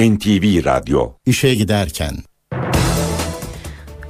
NTV 0.00 0.64
Radyo 0.64 1.12
İşe 1.26 1.54
giderken 1.54 2.14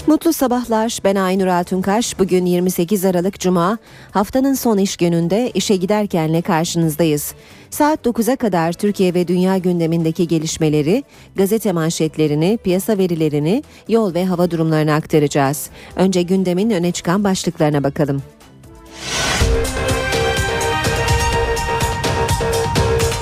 Mutlu 0.07 0.33
sabahlar. 0.33 0.99
Ben 1.05 1.17
Aynur 1.17 1.47
Altunkaş. 1.47 2.19
Bugün 2.19 2.47
28 2.47 3.05
Aralık 3.05 3.41
Cuma. 3.41 3.79
Haftanın 4.11 4.55
son 4.55 4.79
iş 4.79 4.97
gününde 4.97 5.51
işe 5.55 5.77
giderkenle 5.77 6.43
karşınızdayız. 6.43 7.35
Saat 7.71 8.07
9'a 8.07 8.37
kadar 8.37 8.73
Türkiye 8.73 9.15
ve 9.15 9.29
dünya 9.29 9.59
gündemindeki 9.59 10.29
gelişmeleri, 10.29 11.05
gazete 11.37 11.73
manşetlerini, 11.73 12.59
piyasa 12.65 12.99
verilerini, 12.99 13.63
yol 13.89 14.15
ve 14.15 14.25
hava 14.25 14.51
durumlarını 14.51 14.95
aktaracağız. 14.95 15.71
Önce 15.97 16.23
gündemin 16.23 16.71
öne 16.71 16.93
çıkan 16.93 17.25
başlıklarına 17.25 17.85
bakalım. 17.85 18.23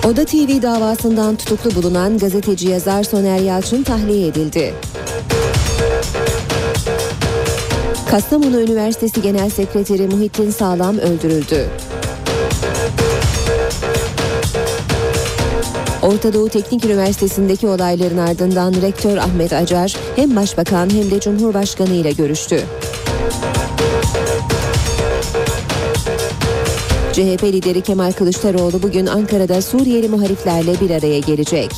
Oda 0.07 0.25
TV 0.25 0.63
davasından 0.63 1.37
tutuklu 1.37 1.75
bulunan 1.75 2.19
gazeteci 2.19 2.69
yazar 2.69 3.03
Soner 3.03 3.39
Yalçın 3.39 3.83
tahliye 3.83 4.27
edildi. 4.27 4.75
Kastamonu 8.11 8.61
Üniversitesi 8.61 9.23
Genel 9.23 9.51
Sekreteri 9.51 10.07
Muhittin 10.07 10.51
Sağlam 10.51 10.99
öldürüldü. 10.99 11.67
Orta 16.03 16.33
Doğu 16.33 16.49
Teknik 16.49 16.85
Üniversitesi'ndeki 16.85 17.67
olayların 17.67 18.19
ardından 18.19 18.75
Rektör 18.83 19.17
Ahmet 19.17 19.53
Acar 19.53 19.97
hem 20.17 20.37
Başbakan 20.37 20.91
hem 20.91 21.11
de 21.11 21.21
Cumhurbaşkanı 21.21 21.95
ile 21.95 22.13
görüştü. 22.13 22.65
CHP 27.13 27.43
lideri 27.43 27.81
Kemal 27.81 28.13
Kılıçdaroğlu 28.13 28.83
bugün 28.83 29.07
Ankara'da 29.07 29.63
Suriyeli 29.63 30.09
muhaliflerle 30.09 30.81
bir 30.81 30.91
araya 30.91 31.19
gelecek. 31.19 31.71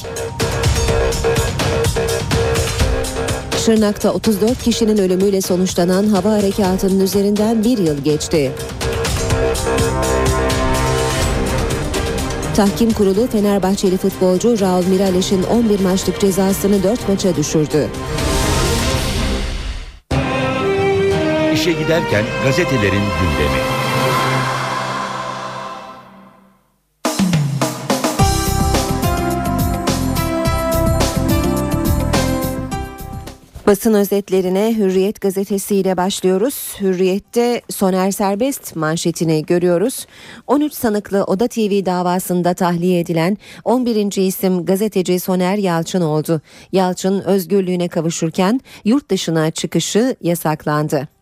Şırnak'ta 3.64 4.12
34 4.12 4.62
kişinin 4.62 4.98
ölümüyle 4.98 5.40
sonuçlanan 5.40 6.06
hava 6.06 6.30
harekatının 6.30 7.00
üzerinden 7.00 7.64
bir 7.64 7.78
yıl 7.78 8.04
geçti. 8.04 8.52
Tahkim 12.56 12.92
Kurulu 12.92 13.26
Fenerbahçeli 13.26 13.96
futbolcu 13.96 14.60
Raul 14.60 14.86
Mirales'in 14.86 15.42
11 15.42 15.80
maçlık 15.80 16.20
cezasını 16.20 16.82
4 16.82 17.08
maça 17.08 17.36
düşürdü. 17.36 17.88
İşe 21.54 21.72
giderken 21.72 22.24
gazetelerin 22.44 23.02
gündemi. 23.20 23.83
Basın 33.66 33.94
özetlerine 33.94 34.74
Hürriyet 34.76 35.20
gazetesiyle 35.20 35.96
başlıyoruz. 35.96 36.76
Hürriyet'te 36.80 37.62
Soner 37.70 38.10
Serbest 38.10 38.76
manşetini 38.76 39.46
görüyoruz. 39.46 40.06
13 40.46 40.72
sanıklı 40.72 41.24
Oda 41.24 41.48
TV 41.48 41.86
davasında 41.86 42.54
tahliye 42.54 43.00
edilen 43.00 43.38
11. 43.64 44.26
isim 44.26 44.64
gazeteci 44.64 45.20
Soner 45.20 45.56
Yalçın 45.56 46.00
oldu. 46.00 46.40
Yalçın 46.72 47.20
özgürlüğüne 47.20 47.88
kavuşurken 47.88 48.60
yurt 48.84 49.10
dışına 49.10 49.50
çıkışı 49.50 50.16
yasaklandı. 50.20 51.13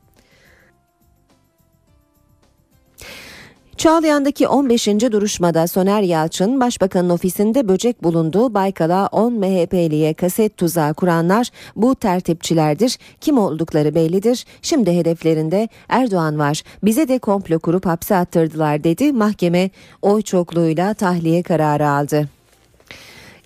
Çağlayan'daki 3.77 4.49
15. 4.49 4.87
duruşmada 4.87 5.67
Soner 5.67 6.03
Yalçın, 6.03 6.61
Başbakanın 6.61 7.11
ofisinde 7.11 7.69
böcek 7.69 8.03
bulunduğu 8.03 8.55
Baykal'a 8.55 9.07
10 9.07 9.33
MHP'liye 9.33 10.15
kaset 10.15 10.57
tuzağı 10.57 10.95
kuranlar 10.95 11.49
bu 11.77 11.95
tertipçilerdir. 11.95 12.99
Kim 13.21 13.39
oldukları 13.39 13.95
bellidir. 13.95 14.47
Şimdi 14.63 14.93
hedeflerinde 14.93 15.69
Erdoğan 15.89 16.39
var. 16.39 16.63
Bize 16.83 17.09
de 17.09 17.19
komplo 17.19 17.59
kurup 17.59 17.87
hapse 17.87 18.17
attırdılar 18.17 18.85
dedi. 18.85 19.13
Mahkeme 19.13 19.71
oy 20.03 20.23
çokluğuyla 20.23 20.95
tahliye 20.95 21.43
kararı 21.43 21.89
aldı. 21.89 22.29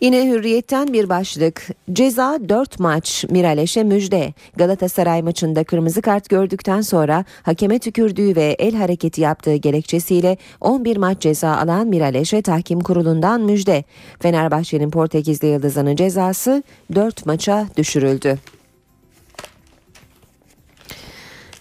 Yine 0.00 0.28
hürriyetten 0.28 0.92
bir 0.92 1.08
başlık. 1.08 1.68
Ceza 1.92 2.38
4 2.48 2.80
maç 2.80 3.24
Miraleş'e 3.30 3.84
müjde. 3.84 4.34
Galatasaray 4.56 5.22
maçında 5.22 5.64
kırmızı 5.64 6.02
kart 6.02 6.28
gördükten 6.28 6.80
sonra 6.80 7.24
hakeme 7.42 7.78
tükürdüğü 7.78 8.36
ve 8.36 8.56
el 8.58 8.74
hareketi 8.74 9.20
yaptığı 9.20 9.56
gerekçesiyle 9.56 10.36
11 10.60 10.96
maç 10.96 11.20
ceza 11.20 11.56
alan 11.56 11.86
Miraleş'e 11.86 12.42
tahkim 12.42 12.80
kurulundan 12.80 13.40
müjde. 13.40 13.84
Fenerbahçe'nin 14.20 14.90
Portekizli 14.90 15.48
Yıldızı'nın 15.48 15.96
cezası 15.96 16.62
4 16.94 17.26
maça 17.26 17.66
düşürüldü. 17.76 18.38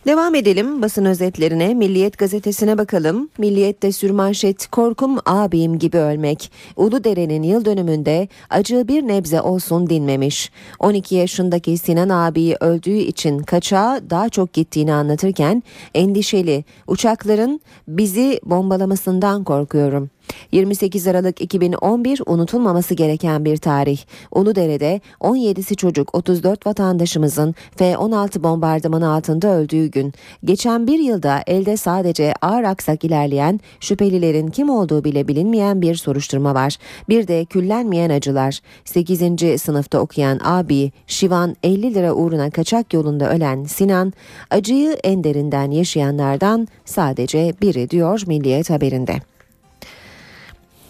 Devam 0.05 0.35
edelim 0.35 0.81
basın 0.81 1.05
özetlerine. 1.05 1.73
Milliyet 1.73 2.17
gazetesine 2.17 2.77
bakalım. 2.77 3.29
Milliyet'te 3.37 3.91
sürmanşet 3.91 4.67
korkum 4.67 5.17
abim 5.25 5.79
gibi 5.79 5.97
ölmek. 5.97 6.51
Uludere'nin 6.75 7.43
yıl 7.43 7.65
dönümünde 7.65 8.27
acı 8.49 8.87
bir 8.87 9.07
nebze 9.07 9.41
olsun 9.41 9.89
dinmemiş. 9.89 10.51
12 10.79 11.15
yaşındaki 11.15 11.77
Sinan 11.77 12.09
abi 12.09 12.55
öldüğü 12.59 12.97
için 12.97 13.39
kaçağa 13.39 14.01
daha 14.09 14.29
çok 14.29 14.53
gittiğini 14.53 14.93
anlatırken 14.93 15.63
endişeli 15.95 16.63
uçakların 16.87 17.61
bizi 17.87 18.39
bombalamasından 18.45 19.43
korkuyorum. 19.43 20.09
28 20.51 21.07
Aralık 21.07 21.41
2011 21.41 22.21
unutulmaması 22.25 22.93
gereken 22.93 23.45
bir 23.45 23.57
tarih. 23.57 23.99
Uludere'de 24.31 25.01
17'si 25.21 25.75
çocuk 25.75 26.15
34 26.15 26.67
vatandaşımızın 26.67 27.55
F-16 27.75 28.43
bombardımanı 28.43 29.13
altında 29.13 29.47
öldüğü 29.47 29.85
gün. 29.85 30.13
Geçen 30.45 30.87
bir 30.87 30.99
yılda 30.99 31.43
elde 31.47 31.77
sadece 31.77 32.33
ağır 32.41 32.63
aksak 32.63 33.03
ilerleyen 33.03 33.59
şüphelilerin 33.79 34.47
kim 34.47 34.69
olduğu 34.69 35.03
bile 35.03 35.27
bilinmeyen 35.27 35.81
bir 35.81 35.95
soruşturma 35.95 36.55
var. 36.55 36.77
Bir 37.09 37.27
de 37.27 37.45
küllenmeyen 37.45 38.09
acılar. 38.09 38.59
8. 38.85 39.61
sınıfta 39.61 39.99
okuyan 39.99 40.39
abi 40.43 40.91
Şivan 41.07 41.55
50 41.63 41.93
lira 41.93 42.13
uğruna 42.13 42.49
kaçak 42.49 42.93
yolunda 42.93 43.29
ölen 43.29 43.63
Sinan 43.63 44.13
acıyı 44.49 44.97
en 45.03 45.23
derinden 45.23 45.71
yaşayanlardan 45.71 46.67
sadece 46.85 47.53
biri 47.61 47.89
diyor 47.89 48.21
Milliyet 48.27 48.69
haberinde. 48.69 49.34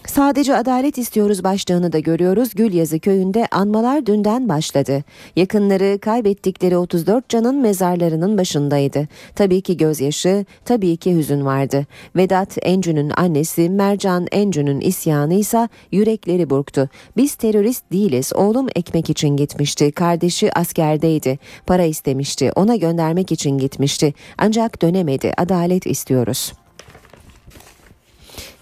Sadece 0.06 0.56
adalet 0.56 0.98
istiyoruz 0.98 1.44
başlığını 1.44 1.92
da 1.92 1.98
görüyoruz. 1.98 2.54
Gülyazı 2.54 2.98
köyünde 2.98 3.46
anmalar 3.50 4.06
dünden 4.06 4.48
başladı. 4.48 5.04
Yakınları 5.36 5.98
kaybettikleri 5.98 6.76
34 6.76 7.28
canın 7.28 7.56
mezarlarının 7.56 8.38
başındaydı. 8.38 9.08
Tabii 9.34 9.60
ki 9.60 9.76
gözyaşı, 9.76 10.44
tabii 10.64 10.96
ki 10.96 11.16
hüzün 11.16 11.44
vardı. 11.44 11.86
Vedat 12.16 12.58
Encü'nün 12.62 13.10
annesi 13.16 13.70
Mercan 13.70 14.26
Encü'nün 14.32 14.80
isyanı 14.80 15.34
ise 15.34 15.68
yürekleri 15.92 16.50
burktu. 16.50 16.88
Biz 17.16 17.34
terörist 17.34 17.92
değiliz. 17.92 18.32
Oğlum 18.34 18.68
ekmek 18.76 19.10
için 19.10 19.36
gitmişti. 19.36 19.92
Kardeşi 19.92 20.58
askerdeydi. 20.58 21.38
Para 21.66 21.84
istemişti. 21.84 22.52
Ona 22.56 22.76
göndermek 22.76 23.32
için 23.32 23.58
gitmişti. 23.58 24.14
Ancak 24.38 24.82
dönemedi. 24.82 25.32
Adalet 25.36 25.86
istiyoruz. 25.86 26.52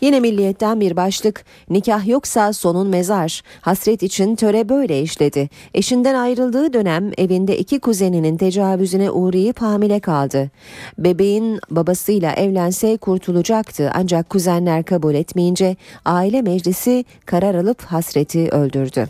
Yine 0.01 0.21
milliyetten 0.21 0.81
bir 0.81 0.97
başlık 0.97 1.45
nikah 1.71 2.07
yoksa 2.07 2.53
sonun 2.53 2.89
mezar. 2.89 3.43
Hasret 3.61 4.03
için 4.03 4.37
töre 4.37 4.69
böyle 4.69 5.03
işledi. 5.03 5.49
Eşinden 5.75 6.15
ayrıldığı 6.15 6.73
dönem 6.73 7.13
evinde 7.19 7.59
iki 7.59 7.81
kuzeninin 7.81 8.37
tecavüzüne 8.37 9.11
uğrayıp 9.11 9.63
hamile 9.63 10.01
kaldı. 10.01 10.51
Bebeğin 10.99 11.61
babasıyla 11.71 12.33
evlense 12.33 12.97
kurtulacaktı 12.97 13.91
ancak 13.95 14.31
kuzenler 14.31 14.85
kabul 14.85 15.15
etmeyince 15.15 15.77
aile 16.05 16.43
meclisi 16.43 17.05
karar 17.27 17.55
alıp 17.55 17.83
hasreti 17.83 18.49
öldürdü. 18.49 19.09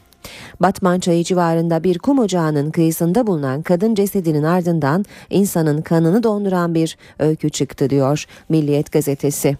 Batman 0.60 1.00
Çayı 1.00 1.24
civarında 1.24 1.84
bir 1.84 1.98
kum 1.98 2.18
ocağının 2.18 2.70
kıyısında 2.70 3.26
bulunan 3.26 3.62
kadın 3.62 3.94
cesedinin 3.94 4.42
ardından 4.42 5.04
insanın 5.30 5.82
kanını 5.82 6.22
donduran 6.22 6.74
bir 6.74 6.96
öykü 7.18 7.50
çıktı 7.50 7.90
diyor 7.90 8.24
Milliyet 8.48 8.92
gazetesi. 8.92 9.56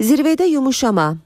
Zirvede 0.00 0.44
yumuşama. 0.44 1.16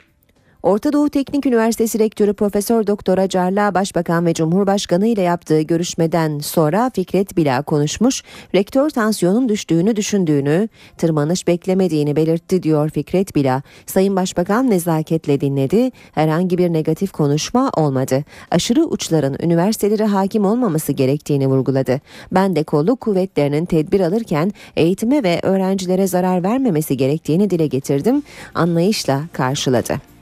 Orta 0.66 0.92
Doğu 0.92 1.10
Teknik 1.10 1.46
Üniversitesi 1.46 1.98
Rektörü 1.98 2.34
Profesör 2.34 2.86
Doktor 2.86 3.18
Acarla 3.18 3.74
Başbakan 3.74 4.26
ve 4.26 4.34
Cumhurbaşkanı 4.34 5.06
ile 5.06 5.22
yaptığı 5.22 5.60
görüşmeden 5.60 6.38
sonra 6.38 6.90
Fikret 6.94 7.36
Bila 7.36 7.62
konuşmuş. 7.62 8.22
Rektör 8.54 8.90
tansiyonun 8.90 9.48
düştüğünü 9.48 9.96
düşündüğünü, 9.96 10.68
tırmanış 10.98 11.46
beklemediğini 11.46 12.16
belirtti 12.16 12.62
diyor 12.62 12.90
Fikret 12.90 13.34
Bila. 13.34 13.62
Sayın 13.86 14.16
Başbakan 14.16 14.70
nezaketle 14.70 15.40
dinledi. 15.40 15.90
Herhangi 16.12 16.58
bir 16.58 16.72
negatif 16.72 17.12
konuşma 17.12 17.70
olmadı. 17.76 18.24
Aşırı 18.50 18.84
uçların 18.84 19.36
üniversitelere 19.42 20.04
hakim 20.04 20.44
olmaması 20.44 20.92
gerektiğini 20.92 21.46
vurguladı. 21.46 22.00
Ben 22.32 22.56
de 22.56 22.62
kolluk 22.62 23.00
kuvvetlerinin 23.00 23.64
tedbir 23.64 24.00
alırken 24.00 24.52
eğitime 24.76 25.22
ve 25.22 25.40
öğrencilere 25.42 26.06
zarar 26.06 26.42
vermemesi 26.42 26.96
gerektiğini 26.96 27.50
dile 27.50 27.66
getirdim. 27.66 28.22
Anlayışla 28.54 29.22
karşıladı. 29.32 30.15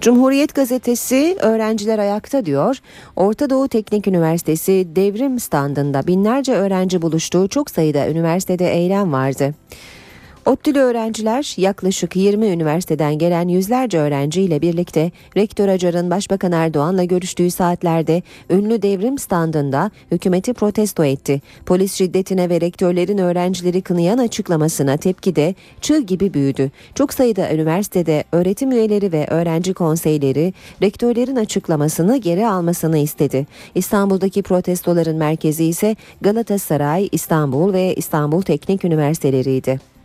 Cumhuriyet 0.00 0.54
gazetesi 0.54 1.36
öğrenciler 1.40 1.98
ayakta 1.98 2.46
diyor. 2.46 2.76
Orta 3.16 3.50
Doğu 3.50 3.68
Teknik 3.68 4.06
Üniversitesi 4.06 4.88
devrim 4.96 5.40
standında 5.40 6.06
binlerce 6.06 6.52
öğrenci 6.52 7.02
buluştuğu 7.02 7.48
çok 7.48 7.70
sayıda 7.70 8.08
üniversitede 8.08 8.74
eylem 8.74 9.12
vardı. 9.12 9.54
ODTÜ'lü 10.48 10.78
öğrenciler 10.78 11.54
yaklaşık 11.56 12.16
20 12.16 12.46
üniversiteden 12.46 13.18
gelen 13.18 13.48
yüzlerce 13.48 13.98
öğrenciyle 13.98 14.62
birlikte 14.62 15.10
Rektör 15.36 15.68
Acar'ın 15.68 16.10
Başbakan 16.10 16.52
Erdoğan'la 16.52 17.04
görüştüğü 17.04 17.50
saatlerde 17.50 18.22
ünlü 18.50 18.82
devrim 18.82 19.18
standında 19.18 19.90
hükümeti 20.12 20.52
protesto 20.52 21.04
etti. 21.04 21.40
Polis 21.66 21.94
şiddetine 21.94 22.48
ve 22.48 22.60
rektörlerin 22.60 23.18
öğrencileri 23.18 23.82
kınayan 23.82 24.18
açıklamasına 24.18 24.96
tepki 24.96 25.36
de 25.36 25.54
çığ 25.80 25.98
gibi 25.98 26.34
büyüdü. 26.34 26.70
Çok 26.94 27.14
sayıda 27.14 27.52
üniversitede 27.52 28.24
öğretim 28.32 28.72
üyeleri 28.72 29.12
ve 29.12 29.26
öğrenci 29.26 29.74
konseyleri 29.74 30.54
rektörlerin 30.82 31.36
açıklamasını 31.36 32.16
geri 32.16 32.46
almasını 32.46 32.98
istedi. 32.98 33.46
İstanbul'daki 33.74 34.42
protestoların 34.42 35.16
merkezi 35.16 35.64
ise 35.64 35.96
Galatasaray, 36.20 37.08
İstanbul 37.12 37.72
ve 37.72 37.94
İstanbul 37.94 38.42
Teknik 38.42 38.84
Üniversiteleriydi. 38.84 39.97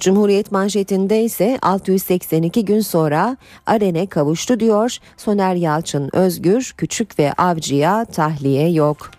Cumhuriyet 0.00 0.52
manşetinde 0.52 1.22
ise 1.22 1.58
682 1.62 2.64
gün 2.64 2.80
sonra 2.80 3.36
Aren'e 3.66 4.06
kavuştu 4.06 4.60
diyor. 4.60 4.96
Soner 5.16 5.54
Yalçın 5.54 6.10
Özgür 6.12 6.74
Küçük 6.76 7.18
ve 7.18 7.32
Avcı'ya 7.32 8.04
tahliye 8.04 8.70
yok. 8.70 9.15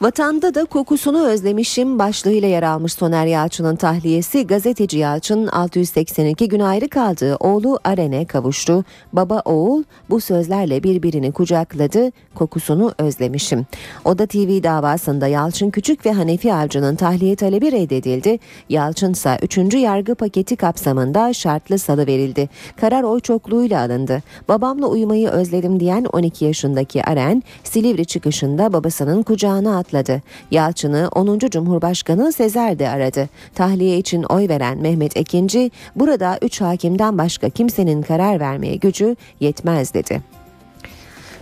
Vatanda 0.00 0.54
da 0.54 0.64
kokusunu 0.64 1.26
özlemişim 1.26 1.98
başlığıyla 1.98 2.48
yer 2.48 2.62
almış 2.62 2.92
Soner 2.92 3.26
Yalçın'ın 3.26 3.76
tahliyesi 3.76 4.46
gazeteci 4.46 4.98
Yalçın 4.98 5.46
682 5.46 6.48
gün 6.48 6.60
ayrı 6.60 6.88
kaldığı 6.88 7.36
oğlu 7.36 7.78
Aren'e 7.84 8.24
kavuştu. 8.24 8.84
Baba 9.12 9.42
oğul 9.44 9.82
bu 10.10 10.20
sözlerle 10.20 10.82
birbirini 10.82 11.32
kucakladı 11.32 12.12
kokusunu 12.34 12.92
özlemişim. 12.98 13.66
Oda 14.04 14.26
TV 14.26 14.62
davasında 14.62 15.26
Yalçın 15.26 15.70
Küçük 15.70 16.06
ve 16.06 16.12
Hanefi 16.12 16.54
Avcı'nın 16.54 16.96
tahliye 16.96 17.36
talebi 17.36 17.72
reddedildi. 17.72 18.38
Yalçın 18.68 19.12
ise 19.12 19.38
3. 19.42 19.74
yargı 19.74 20.14
paketi 20.14 20.56
kapsamında 20.56 21.32
şartlı 21.32 21.78
salı 21.78 22.06
verildi. 22.06 22.48
Karar 22.80 23.02
oy 23.02 23.20
çokluğuyla 23.20 23.80
alındı. 23.80 24.22
Babamla 24.48 24.86
uyumayı 24.86 25.28
özledim 25.28 25.80
diyen 25.80 26.04
12 26.04 26.44
yaşındaki 26.44 27.04
Aren 27.04 27.42
Silivri 27.64 28.04
çıkışında 28.04 28.72
babasının 28.72 29.22
kucağına 29.22 29.83
atladı 29.84 29.94
açıkladı. 29.94 30.22
Yalçın'ı 30.50 31.08
10. 31.14 31.38
Cumhurbaşkanı 31.38 32.32
Sezer 32.32 32.78
de 32.78 32.88
aradı. 32.88 33.28
Tahliye 33.54 33.98
için 33.98 34.22
oy 34.22 34.48
veren 34.48 34.78
Mehmet 34.78 35.16
Ekinci 35.16 35.70
burada 35.96 36.38
3 36.42 36.60
hakimden 36.60 37.18
başka 37.18 37.50
kimsenin 37.50 38.02
karar 38.02 38.40
vermeye 38.40 38.76
gücü 38.76 39.16
yetmez 39.40 39.94
dedi. 39.94 40.33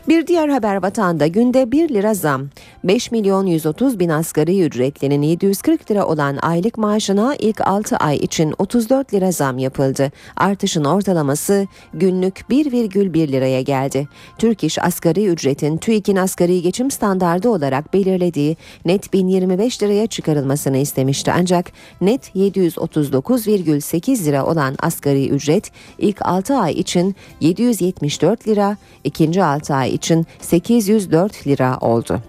Bir 0.08 0.26
diğer 0.26 0.48
haber 0.48 0.82
vatanda 0.82 1.26
günde 1.26 1.72
1 1.72 1.88
lira 1.88 2.14
zam. 2.14 2.48
5 2.84 3.10
milyon 3.10 3.46
130 3.46 3.98
bin 3.98 4.08
asgari 4.08 4.62
ücretlinin 4.62 5.22
740 5.22 5.90
lira 5.90 6.06
olan 6.06 6.38
aylık 6.42 6.78
maaşına 6.78 7.36
ilk 7.38 7.60
6 7.60 7.96
ay 7.96 8.16
için 8.16 8.54
34 8.58 9.14
lira 9.14 9.32
zam 9.32 9.58
yapıldı. 9.58 10.12
Artışın 10.36 10.84
ortalaması 10.84 11.66
günlük 11.94 12.38
1,1 12.50 13.32
liraya 13.32 13.62
geldi. 13.62 14.08
Türk 14.38 14.64
İş 14.64 14.78
asgari 14.78 15.26
ücretin 15.26 15.76
TÜİK'in 15.76 16.16
asgari 16.16 16.62
geçim 16.62 16.90
standardı 16.90 17.48
olarak 17.48 17.94
belirlediği 17.94 18.56
net 18.84 19.12
1025 19.12 19.82
liraya 19.82 20.06
çıkarılmasını 20.06 20.76
istemişti. 20.76 21.32
Ancak 21.32 21.72
net 22.00 22.36
739,8 22.36 24.24
lira 24.24 24.46
olan 24.46 24.74
asgari 24.78 25.28
ücret 25.28 25.70
ilk 25.98 26.26
6 26.26 26.56
ay 26.56 26.72
için 26.72 27.16
774 27.40 28.48
lira, 28.48 28.76
ikinci 29.04 29.44
6 29.44 29.74
ay 29.74 29.91
için 29.92 30.26
804 30.40 31.46
lira 31.46 31.78
oldu. 31.80 32.20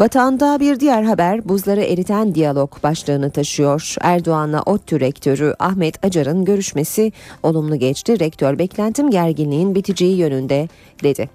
Vatanda 0.00 0.60
bir 0.60 0.80
diğer 0.80 1.02
haber 1.02 1.48
buzları 1.48 1.80
eriten 1.80 2.34
diyalog 2.34 2.82
başlığını 2.82 3.30
taşıyor. 3.30 3.94
Erdoğan'la 4.00 4.62
ODTÜ 4.62 5.00
rektörü 5.00 5.54
Ahmet 5.58 6.04
Acar'ın 6.04 6.44
görüşmesi 6.44 7.12
olumlu 7.42 7.76
geçti. 7.76 8.20
Rektör 8.20 8.58
beklentim 8.58 9.10
gerginliğin 9.10 9.74
biteceği 9.74 10.16
yönünde 10.16 10.68
dedi. 11.02 11.28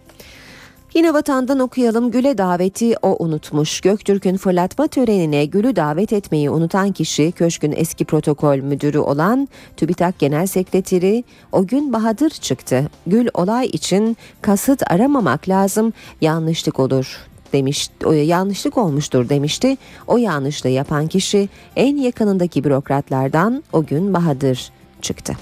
Yine 0.95 1.13
vatandan 1.13 1.59
okuyalım 1.59 2.11
Gül'e 2.11 2.37
daveti 2.37 2.95
o 3.01 3.23
unutmuş. 3.23 3.81
Göktürk'ün 3.81 4.37
fırlatma 4.37 4.87
törenine 4.87 5.45
Gül'ü 5.45 5.75
davet 5.75 6.13
etmeyi 6.13 6.49
unutan 6.49 6.91
kişi 6.91 7.31
köşkün 7.31 7.73
eski 7.75 8.05
protokol 8.05 8.57
müdürü 8.57 8.97
olan 8.97 9.47
TÜBİTAK 9.77 10.19
Genel 10.19 10.47
Sekreteri 10.47 11.23
o 11.51 11.67
gün 11.67 11.93
Bahadır 11.93 12.29
çıktı. 12.29 12.89
Gül 13.07 13.27
olay 13.33 13.65
için 13.65 14.17
kasıt 14.41 14.91
aramamak 14.91 15.49
lazım 15.49 15.93
yanlışlık 16.21 16.79
olur 16.79 17.27
demiş 17.53 17.89
yanlışlık 18.25 18.77
olmuştur 18.77 19.29
demişti. 19.29 19.77
O 20.07 20.17
yanlışlığı 20.17 20.69
yapan 20.69 21.07
kişi 21.07 21.49
en 21.75 21.97
yakınındaki 21.97 22.63
bürokratlardan 22.63 23.63
o 23.73 23.85
gün 23.85 24.13
Bahadır 24.13 24.71
çıktı. 25.01 25.37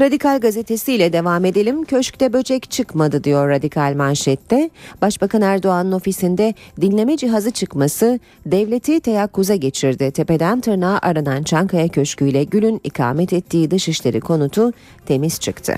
Radikal 0.00 0.40
gazetesiyle 0.40 1.12
devam 1.12 1.44
edelim. 1.44 1.84
Köşkte 1.84 2.32
böcek 2.32 2.70
çıkmadı 2.70 3.24
diyor 3.24 3.48
Radikal 3.48 3.94
manşette. 3.96 4.70
Başbakan 5.02 5.42
Erdoğan'ın 5.42 5.92
ofisinde 5.92 6.54
dinleme 6.80 7.16
cihazı 7.16 7.50
çıkması 7.50 8.20
devleti 8.46 9.00
teyakkuza 9.00 9.54
geçirdi. 9.54 10.10
Tepeden 10.10 10.60
tırnağa 10.60 10.98
aranan 11.02 11.42
Çankaya 11.42 11.88
Köşkü 11.88 12.28
ile 12.28 12.44
Gül'ün 12.44 12.80
ikamet 12.84 13.32
ettiği 13.32 13.70
dışişleri 13.70 14.20
konutu 14.20 14.72
temiz 15.06 15.40
çıktı. 15.40 15.76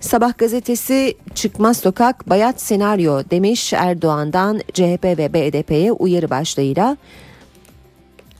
Sabah 0.00 0.38
gazetesi 0.38 1.14
çıkmaz 1.34 1.76
sokak 1.76 2.30
bayat 2.30 2.60
senaryo 2.60 3.22
demiş 3.30 3.72
Erdoğan'dan 3.72 4.60
CHP 4.72 5.04
ve 5.04 5.32
BDP'ye 5.32 5.92
uyarı 5.92 6.30
başlığıyla. 6.30 6.96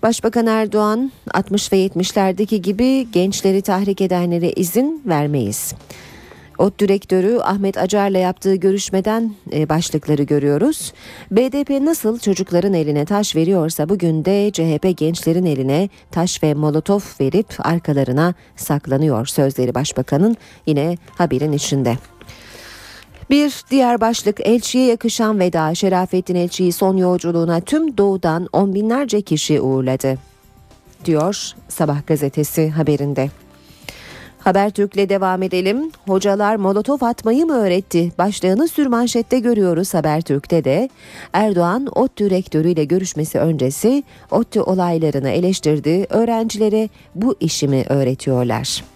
Başbakan 0.04 0.46
Erdoğan 0.46 1.12
60 1.34 1.72
ve 1.72 1.86
70'lerdeki 1.86 2.56
gibi 2.56 3.10
gençleri 3.12 3.62
tahrik 3.62 4.00
edenlere 4.00 4.52
izin 4.52 5.02
vermeyiz. 5.06 5.74
ODTÜ 6.58 6.88
direktörü 6.88 7.38
Ahmet 7.38 7.78
Acar'la 7.78 8.18
yaptığı 8.18 8.54
görüşmeden 8.54 9.34
e, 9.52 9.68
başlıkları 9.68 10.22
görüyoruz. 10.22 10.92
BDP 11.30 11.70
nasıl 11.70 12.18
çocukların 12.18 12.74
eline 12.74 13.04
taş 13.04 13.36
veriyorsa 13.36 13.88
bugün 13.88 14.24
de 14.24 14.50
CHP 14.52 14.98
gençlerin 14.98 15.46
eline 15.46 15.88
taş 16.10 16.42
ve 16.42 16.54
molotof 16.54 17.20
verip 17.20 17.46
arkalarına 17.58 18.34
saklanıyor 18.56 19.26
sözleri 19.26 19.74
başbakanın 19.74 20.36
yine 20.66 20.96
haberin 21.18 21.52
içinde. 21.52 21.96
Bir 23.34 23.64
diğer 23.70 24.00
başlık 24.00 24.40
elçiye 24.40 24.86
yakışan 24.86 25.38
veda 25.38 25.74
Şerafettin 25.74 26.34
Elçi'yi 26.34 26.72
son 26.72 26.96
yolculuğuna 26.96 27.60
tüm 27.60 27.98
doğudan 27.98 28.48
on 28.52 28.74
binlerce 28.74 29.22
kişi 29.22 29.60
uğurladı 29.60 30.18
diyor 31.04 31.52
Sabah 31.68 32.06
gazetesi 32.06 32.70
haberinde. 32.70 33.30
Habertürk'le 34.38 35.08
devam 35.08 35.42
edelim. 35.42 35.90
Hocalar 36.06 36.56
molotof 36.56 37.02
atmayı 37.02 37.46
mı 37.46 37.56
öğretti? 37.56 38.12
Başlığını 38.18 38.68
sürmanşette 38.68 39.38
görüyoruz 39.38 39.94
Habertürk'te 39.94 40.64
de. 40.64 40.88
Erdoğan 41.32 41.88
ODTÜ 41.94 42.30
rektörüyle 42.30 42.84
görüşmesi 42.84 43.38
öncesi 43.38 44.02
ODTÜ 44.30 44.60
olaylarını 44.60 45.30
eleştirdi. 45.30 46.06
Öğrencilere 46.10 46.88
bu 47.14 47.36
işimi 47.40 47.84
öğretiyorlar. 47.88 48.93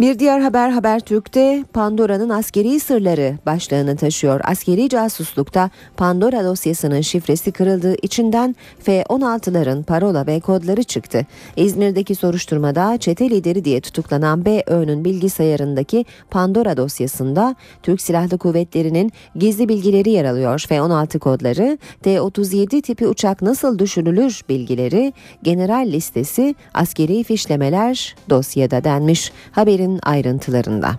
Bir 0.00 0.18
diğer 0.18 0.40
haber 0.40 0.70
Habertürk'te 0.70 1.64
Pandora'nın 1.72 2.28
askeri 2.28 2.80
sırları 2.80 3.38
başlığını 3.46 3.96
taşıyor. 3.96 4.40
Askeri 4.44 4.88
casuslukta 4.88 5.70
Pandora 5.96 6.44
dosyasının 6.44 7.00
şifresi 7.00 7.52
kırıldı. 7.52 7.94
İçinden 8.02 8.56
F-16'ların 8.78 9.84
parola 9.84 10.26
ve 10.26 10.40
kodları 10.40 10.82
çıktı. 10.82 11.26
İzmir'deki 11.56 12.14
soruşturmada 12.14 12.98
çete 12.98 13.30
lideri 13.30 13.64
diye 13.64 13.80
tutuklanan 13.80 14.44
BÖ'nün 14.44 15.04
bilgisayarındaki 15.04 16.04
Pandora 16.30 16.76
dosyasında 16.76 17.54
Türk 17.82 18.00
Silahlı 18.00 18.38
Kuvvetleri'nin 18.38 19.12
gizli 19.36 19.68
bilgileri 19.68 20.10
yer 20.10 20.24
alıyor. 20.24 20.64
F-16 20.68 21.18
kodları, 21.18 21.78
T-37 22.02 22.82
tipi 22.82 23.06
uçak 23.06 23.42
nasıl 23.42 23.78
düşürülür 23.78 24.40
bilgileri, 24.48 25.12
general 25.42 25.86
listesi, 25.86 26.54
askeri 26.74 27.24
fişlemeler 27.24 28.16
dosyada 28.30 28.84
denmiş. 28.84 29.32
Haberin 29.52 29.83
haberin 29.84 30.00
ayrıntılarında. 30.02 30.96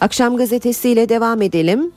Akşam 0.00 0.36
gazetesiyle 0.36 1.08
devam 1.08 1.42
edelim. 1.42 1.92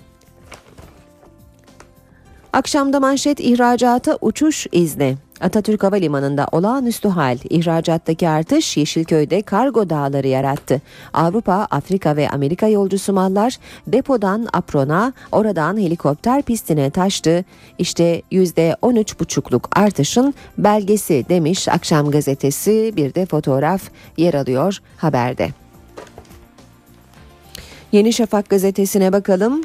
Akşamda 2.54 3.00
manşet 3.00 3.40
ihracata 3.40 4.18
uçuş 4.22 4.68
izni. 4.72 5.18
Atatürk 5.42 5.84
Havalimanı'nda 5.84 6.48
olağanüstü 6.52 7.10
hal, 7.10 7.38
ihracattaki 7.50 8.30
artış 8.30 8.78
Yeşilköy'de 8.78 9.42
kargo 9.42 9.90
dağları 9.90 10.28
yarattı. 10.28 10.82
Avrupa, 11.14 11.68
Afrika 11.72 12.16
ve 12.16 12.30
Amerika 12.30 12.68
yolcusu 12.68 13.14
mallar 13.14 13.58
depodan 13.88 14.48
aprona, 14.54 15.14
oradan 15.32 15.78
helikopter 15.78 16.42
pistine 16.42 16.90
taştı. 16.90 17.46
İşte 17.78 18.22
%13,5'luk 18.32 19.64
artışın 19.76 20.34
belgesi 20.58 21.26
demiş 21.30 21.68
Akşam 21.68 22.12
Gazetesi 22.12 22.94
bir 22.96 23.14
de 23.16 23.26
fotoğraf 23.26 23.82
yer 24.18 24.34
alıyor 24.34 24.78
haberde. 24.98 25.50
Yeni 27.92 28.14
Şafak 28.14 28.50
gazetesine 28.50 29.14
bakalım. 29.14 29.64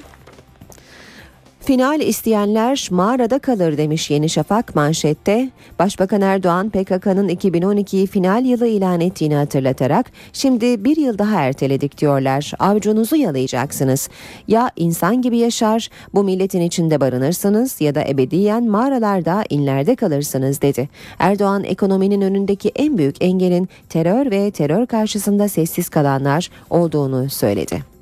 Final 1.66 2.00
isteyenler 2.00 2.88
mağarada 2.90 3.38
kalır 3.38 3.76
demiş 3.76 4.11
Yeni 4.11 4.28
Şafak 4.28 4.75
manşette. 4.75 5.50
Başbakan 5.78 6.21
Erdoğan 6.21 6.71
PKK'nın 6.71 7.28
2012'yi 7.28 8.06
final 8.06 8.44
yılı 8.44 8.66
ilan 8.66 9.00
ettiğini 9.00 9.35
hatırlatarak 9.35 10.12
şimdi 10.33 10.85
bir 10.85 10.97
yıl 10.97 11.18
daha 11.18 11.40
erteledik 11.40 11.99
diyorlar. 11.99 12.52
Avcunuzu 12.59 13.16
yalayacaksınız. 13.16 14.09
Ya 14.49 14.71
insan 14.76 15.23
gibi 15.23 15.38
yaşar 15.38 15.88
bu 16.14 16.25
milletin 16.25 16.61
içinde 16.61 17.00
barınırsınız 17.00 17.80
ya 17.80 17.94
da 17.94 18.04
ebediyen 18.04 18.64
mağaralarda 18.64 19.44
inlerde 19.50 19.97
kalırsınız 19.97 20.62
dedi. 20.62 20.88
Erdoğan 21.18 21.64
ekonominin 21.64 22.21
önündeki 22.21 22.73
en 22.76 22.99
büyük 22.99 23.16
engelin 23.21 23.68
terör 23.88 24.30
ve 24.30 24.50
terör 24.50 24.87
karşısında 24.87 25.49
sessiz 25.49 25.88
kalanlar 25.88 26.50
olduğunu 26.71 27.30
söyledi. 27.30 27.94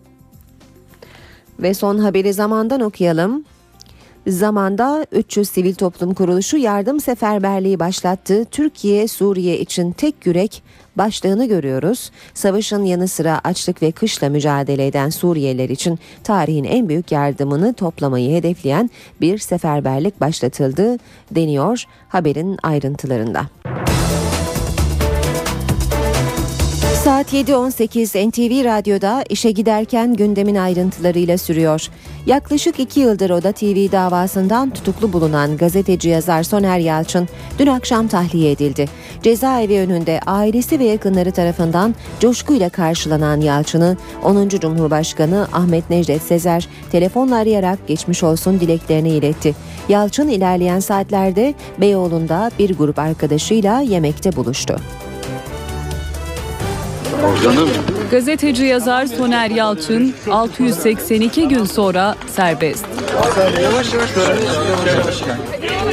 Ve 1.58 1.74
son 1.74 1.98
haberi 1.98 2.32
zamandan 2.32 2.80
okuyalım. 2.80 3.44
Zamanda 4.26 5.06
300 5.12 5.48
sivil 5.48 5.74
toplum 5.74 6.14
kuruluşu 6.14 6.56
yardım 6.56 7.00
seferberliği 7.00 7.78
başlattı. 7.78 8.44
Türkiye 8.44 9.08
Suriye 9.08 9.58
için 9.58 9.92
tek 9.92 10.26
yürek 10.26 10.62
başlığını 10.96 11.48
görüyoruz. 11.48 12.10
Savaşın 12.34 12.84
yanı 12.84 13.08
sıra 13.08 13.40
açlık 13.44 13.82
ve 13.82 13.92
kışla 13.92 14.28
mücadele 14.28 14.86
eden 14.86 15.10
Suriyeliler 15.10 15.68
için 15.68 15.98
tarihin 16.24 16.64
en 16.64 16.88
büyük 16.88 17.12
yardımını 17.12 17.74
toplamayı 17.74 18.36
hedefleyen 18.36 18.90
bir 19.20 19.38
seferberlik 19.38 20.20
başlatıldı 20.20 20.96
deniyor 21.30 21.84
haberin 22.08 22.58
ayrıntılarında. 22.62 23.46
Saat 27.04 27.32
7.18 27.32 28.28
NTV 28.28 28.64
Radyo'da 28.64 29.24
işe 29.28 29.50
giderken 29.50 30.14
gündemin 30.14 30.54
ayrıntılarıyla 30.54 31.38
sürüyor. 31.38 31.88
Yaklaşık 32.26 32.80
iki 32.80 33.00
yıldır 33.00 33.30
Oda 33.30 33.52
TV 33.52 33.92
davasından 33.92 34.70
tutuklu 34.70 35.12
bulunan 35.12 35.56
gazeteci 35.56 36.08
yazar 36.08 36.42
Soner 36.42 36.78
Yalçın 36.78 37.28
dün 37.58 37.66
akşam 37.66 38.08
tahliye 38.08 38.50
edildi. 38.50 38.88
Cezaevi 39.22 39.78
önünde 39.78 40.20
ailesi 40.26 40.78
ve 40.78 40.84
yakınları 40.84 41.32
tarafından 41.32 41.94
coşkuyla 42.20 42.68
karşılanan 42.68 43.40
Yalçın'ı 43.40 43.96
10. 44.24 44.48
Cumhurbaşkanı 44.48 45.48
Ahmet 45.52 45.90
Necdet 45.90 46.22
Sezer 46.22 46.68
telefonla 46.92 47.36
arayarak 47.36 47.88
geçmiş 47.88 48.22
olsun 48.22 48.60
dileklerini 48.60 49.10
iletti. 49.10 49.54
Yalçın 49.88 50.28
ilerleyen 50.28 50.80
saatlerde 50.80 51.54
Beyoğlu'nda 51.78 52.50
bir 52.58 52.76
grup 52.76 52.98
arkadaşıyla 52.98 53.80
yemekte 53.80 54.36
buluştu. 54.36 54.80
Gazeteci 58.10 58.64
yazar 58.64 59.06
Soner 59.06 59.50
Yalçın 59.50 60.14
682 60.30 61.48
gün 61.48 61.64
sonra 61.64 62.14
serbest. 62.26 62.86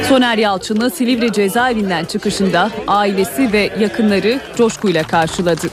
Soner 0.08 0.38
Yalçın'ı 0.38 0.90
Silivri 0.90 1.32
cezaevinden 1.32 2.04
çıkışında 2.04 2.70
ailesi 2.86 3.52
ve 3.52 3.70
yakınları 3.78 4.40
coşkuyla 4.56 5.02
karşıladı. 5.02 5.66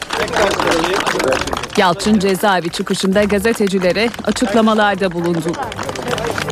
Yalçın 1.77 2.19
cezaevi 2.19 2.69
çıkışında 2.69 3.23
gazetecilere 3.23 4.09
açıklamalarda 4.23 5.11
bulundu. 5.11 5.51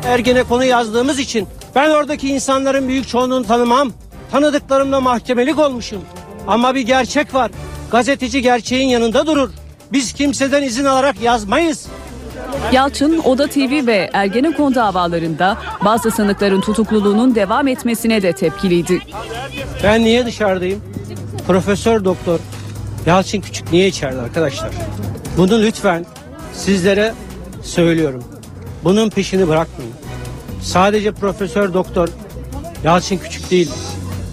Ergenekon'u 0.04 0.64
yazdığımız 0.64 1.18
için 1.18 1.48
ben 1.74 1.90
oradaki 1.90 2.28
insanların 2.28 2.88
büyük 2.88 3.08
çoğunluğunu 3.08 3.46
tanımam. 3.46 3.92
Tanıdıklarımla 4.30 5.00
mahkemelik 5.00 5.58
olmuşum. 5.58 6.02
Ama 6.46 6.74
bir 6.74 6.80
gerçek 6.80 7.34
var. 7.34 7.50
Gazeteci 7.90 8.42
gerçeğin 8.42 8.88
yanında 8.88 9.26
durur. 9.26 9.50
Biz 9.92 10.12
kimseden 10.12 10.62
izin 10.62 10.84
alarak 10.84 11.20
yazmayız. 11.20 11.86
Yalçın, 12.72 13.18
Oda 13.18 13.46
TV 13.46 13.86
ve 13.86 14.10
Ergenekon 14.12 14.74
davalarında 14.74 15.58
bazı 15.84 16.10
sanıkların 16.10 16.60
tutukluluğunun 16.60 17.34
devam 17.34 17.68
etmesine 17.68 18.22
de 18.22 18.32
tepkiliydi. 18.32 19.00
Ben 19.82 20.04
niye 20.04 20.26
dışarıdayım? 20.26 20.82
Profesör 21.46 22.04
Doktor 22.04 22.38
Yalçın 23.06 23.40
Küçük 23.40 23.72
niye 23.72 23.88
içeride 23.88 24.20
arkadaşlar? 24.20 24.70
Bunu 25.36 25.62
lütfen 25.62 26.06
sizlere 26.52 27.14
söylüyorum. 27.62 28.24
Bunun 28.84 29.10
peşini 29.10 29.48
bırakmayın. 29.48 29.92
Sadece 30.62 31.12
Profesör 31.12 31.74
Doktor 31.74 32.08
Yalçın 32.84 33.16
Küçük 33.16 33.50
değil. 33.50 33.70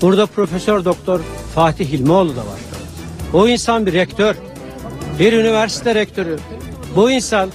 Burada 0.02 0.26
Profesör 0.26 0.86
Doktor 0.86 1.20
Fatih 1.56 1.90
Hilmioğlu 1.90 2.36
da 2.36 2.40
var. 2.40 2.73
O 3.34 3.48
insan 3.48 3.86
bir 3.86 3.94
rektör. 3.94 4.36
Bir 5.20 5.34
üniversite 5.34 5.96
rektörü. 5.96 6.38
Bu 6.96 7.12
insan 7.12 7.50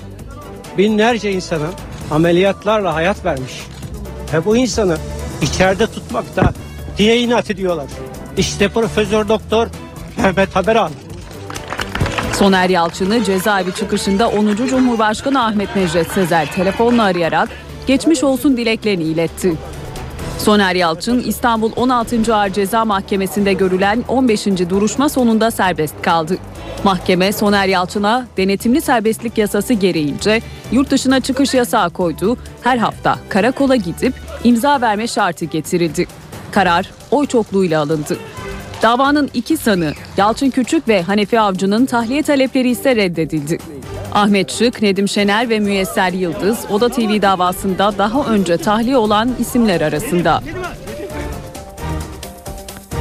binlerce 0.78 1.32
insana 1.32 1.66
ameliyatlarla 2.11 2.94
hayat 2.94 3.25
vermiş. 3.25 3.52
Ve 4.32 4.44
bu 4.44 4.56
insanı 4.56 4.97
içeride 5.42 5.87
tutmakta 5.87 6.52
diye 6.99 7.20
inat 7.20 7.50
ediyorlar. 7.50 7.87
İşte 8.37 8.68
Profesör 8.68 9.28
Doktor 9.28 9.66
Mehmet 10.16 10.56
Haberal. 10.56 10.90
Soner 12.32 12.70
Yalçın'ı 12.70 13.25
cezaevi 13.25 13.75
çıkışında 13.75 14.28
10. 14.28 14.56
Cumhurbaşkanı 14.56 15.44
Ahmet 15.44 15.76
Necdet 15.76 16.11
Sezer 16.12 16.52
telefonla 16.52 17.02
arayarak 17.02 17.49
geçmiş 17.87 18.25
olsun 18.25 18.56
dileklerini 18.56 19.04
iletti. 19.04 19.54
Soner 20.38 20.75
Yalçın 20.75 21.23
İstanbul 21.23 21.73
16. 21.76 22.35
Ağır 22.35 22.50
Ceza 22.50 22.85
Mahkemesi'nde 22.85 23.52
görülen 23.52 24.04
15. 24.09 24.47
duruşma 24.47 25.09
sonunda 25.09 25.50
serbest 25.50 26.02
kaldı. 26.02 26.38
Mahkeme 26.85 27.33
Soner 27.33 27.66
Yalçın'a 27.66 28.26
denetimli 28.37 28.80
serbestlik 28.80 29.38
yasası 29.38 29.75
gereğince 29.75 30.42
yurt 30.73 30.90
dışına 30.90 31.21
çıkış 31.21 31.54
yasağı 31.54 31.90
koydu. 31.90 32.37
Her 32.62 32.78
hafta 32.78 33.18
karakola 33.28 33.76
gidip 33.76 34.14
imza 34.45 34.80
verme 34.80 35.07
şartı 35.07 35.45
getirildi. 35.45 36.07
Karar 36.50 36.90
oy 37.11 37.26
çokluğuyla 37.26 37.83
alındı. 37.83 38.16
Davanın 38.83 39.30
iki 39.35 39.57
sanı 39.57 39.92
Yalçın 40.16 40.50
Küçük 40.50 40.88
ve 40.88 41.02
Hanefi 41.02 41.40
Avcı'nın 41.40 41.87
tahliye 41.87 42.23
talepleri 42.23 42.71
ise 42.71 42.97
reddedildi. 42.97 43.59
Ahmet 44.12 44.52
Şık, 44.52 44.82
Nedim 44.82 45.08
Şener 45.08 45.48
ve 45.48 45.60
Müyesser 45.60 46.12
Yıldız 46.12 46.58
Oda 46.70 46.88
TV 46.88 47.22
davasında 47.22 47.92
daha 47.98 48.26
önce 48.26 48.56
tahliye 48.56 48.96
olan 48.96 49.30
isimler 49.38 49.80
arasında. 49.80 50.42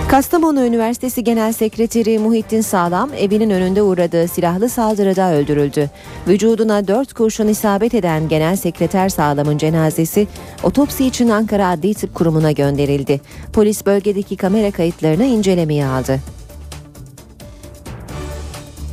Kastamonu 0.10 0.66
Üniversitesi 0.66 1.24
Genel 1.24 1.54
Sekreteri 1.54 2.20
Muhittin 2.20 2.62
Sağlam 2.62 3.10
evinin 3.18 3.50
önünde 3.50 3.82
uğradığı 3.82 4.28
silahlı 4.28 4.70
saldırıda 4.70 5.34
öldürüldü. 5.34 5.90
Vücuduna 6.28 6.88
dört 6.88 7.14
kurşun 7.14 7.48
isabet 7.48 7.94
eden 7.94 8.30
Genel 8.30 8.56
Sekreter 8.56 9.10
Sağlam'ın 9.10 9.58
cenazesi 9.58 10.28
otopsi 10.64 11.06
için 11.06 11.30
Ankara 11.30 11.68
Adli 11.68 11.94
Tıp 11.94 12.16
Kurumu'na 12.16 12.52
gönderildi. 12.52 13.22
Polis 13.54 13.86
bölgedeki 13.86 14.38
kamera 14.38 14.72
kayıtlarını 14.72 15.26
incelemeye 15.26 15.86
aldı. 15.86 16.20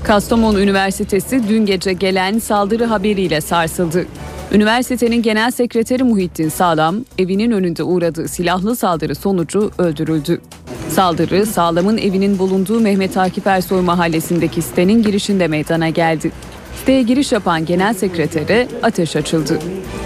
Kastamonu 0.05 0.61
Üniversitesi 0.61 1.49
dün 1.49 1.67
gece 1.67 1.93
gelen 1.93 2.39
saldırı 2.39 2.85
haberiyle 2.85 3.41
sarsıldı. 3.41 4.07
Üniversitenin 4.53 5.23
genel 5.23 5.51
sekreteri 5.51 6.05
Muhittin 6.05 6.49
Sağlam 6.49 6.97
evinin 7.19 7.51
önünde 7.51 7.83
uğradığı 7.83 8.29
silahlı 8.29 8.77
saldırı 8.77 9.15
sonucu 9.15 9.71
öldürüldü. 9.79 10.41
Saldırı 10.89 11.47
Sağlam'ın 11.47 11.99
evinin 11.99 12.39
bulunduğu 12.39 12.81
Mehmet 12.81 13.17
Akif 13.17 13.47
Ersoy 13.47 13.81
mahallesindeki 13.81 14.63
sitenin 14.63 15.03
girişinde 15.03 15.49
meydana 15.49 15.89
geldi. 15.89 16.33
Siteye 16.81 17.03
giriş 17.03 17.33
yapan 17.33 17.67
genel 17.67 17.95
sekretere 17.95 18.69
ateş 18.83 19.17
açıldı. 19.17 19.59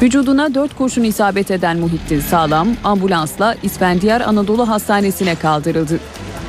Vücuduna 0.03 0.55
dört 0.55 0.77
kurşun 0.77 1.05
isabet 1.05 1.51
eden 1.51 1.79
Muhittin 1.79 2.21
Sağlam 2.21 2.69
ambulansla 2.85 3.55
İsfendiyar 3.63 4.21
Anadolu 4.21 4.69
Hastanesi'ne 4.69 5.35
kaldırıldı. 5.35 6.01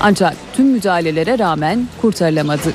Ancak 0.01 0.35
tüm 0.53 0.65
müdahalelere 0.65 1.39
rağmen 1.39 1.87
kurtarılamadı. 2.01 2.73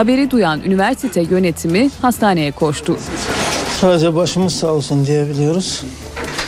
Haberi 0.00 0.30
duyan 0.30 0.60
üniversite 0.60 1.20
yönetimi 1.20 1.90
hastaneye 2.02 2.52
koştu. 2.52 2.96
Sadece 3.80 4.14
başımız 4.14 4.52
sağ 4.52 4.66
olsun 4.66 5.06
diyebiliyoruz. 5.06 5.84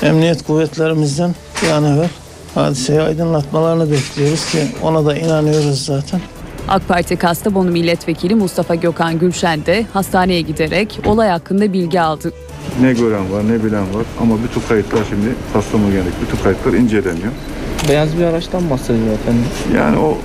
Emniyet 0.02 0.46
kuvvetlerimizden 0.46 1.34
bir 1.62 1.70
an 1.70 1.84
evvel 1.84 2.08
hadiseyi 2.54 3.00
aydınlatmalarını 3.00 3.90
bekliyoruz 3.90 4.46
ki 4.50 4.58
ona 4.82 5.06
da 5.06 5.16
inanıyoruz 5.16 5.84
zaten. 5.84 6.20
AK 6.68 6.88
Parti 6.88 7.16
Kastamonu 7.16 7.70
Milletvekili 7.70 8.34
Mustafa 8.34 8.74
Gökhan 8.74 9.18
Gülşen 9.18 9.66
de 9.66 9.86
hastaneye 9.92 10.40
giderek 10.40 11.00
olay 11.06 11.28
hakkında 11.28 11.72
bilgi 11.72 12.00
aldı. 12.00 12.32
Ne 12.80 12.92
gören 12.92 13.32
var 13.32 13.48
ne 13.48 13.64
bilen 13.64 13.94
var 13.94 14.04
ama 14.20 14.34
bütün 14.44 14.68
kayıtlar 14.68 15.04
şimdi 15.08 15.34
Kastamonu 15.52 15.92
yönelik 15.92 16.14
bütün 16.22 16.42
kayıtlar 16.44 16.72
inceleniyor. 16.72 17.32
Beyaz 17.88 18.18
bir 18.18 18.24
araçtan 18.24 18.70
bahsediyor 18.70 19.14
efendim. 19.14 19.44
Yani 19.76 19.98
o 19.98 20.18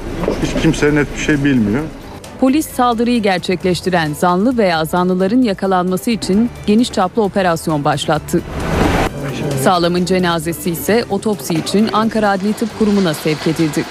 hiç 0.43 0.61
kimse 0.61 0.95
net 0.95 1.15
bir 1.15 1.21
şey 1.21 1.43
bilmiyor. 1.43 1.83
Polis 2.39 2.67
saldırıyı 2.67 3.21
gerçekleştiren 3.21 4.13
zanlı 4.13 4.57
veya 4.57 4.85
zanlıların 4.85 5.41
yakalanması 5.41 6.11
için 6.11 6.49
geniş 6.67 6.91
çaplı 6.91 7.23
operasyon 7.23 7.83
başlattı. 7.83 8.41
Sağlam'ın 9.63 10.05
cenazesi 10.05 10.71
ise 10.71 11.05
otopsi 11.09 11.53
için 11.53 11.89
Ankara 11.93 12.29
Adli 12.29 12.53
Tıp 12.53 12.79
Kurumu'na 12.79 13.13
sevk 13.13 13.47
edildi. 13.47 13.85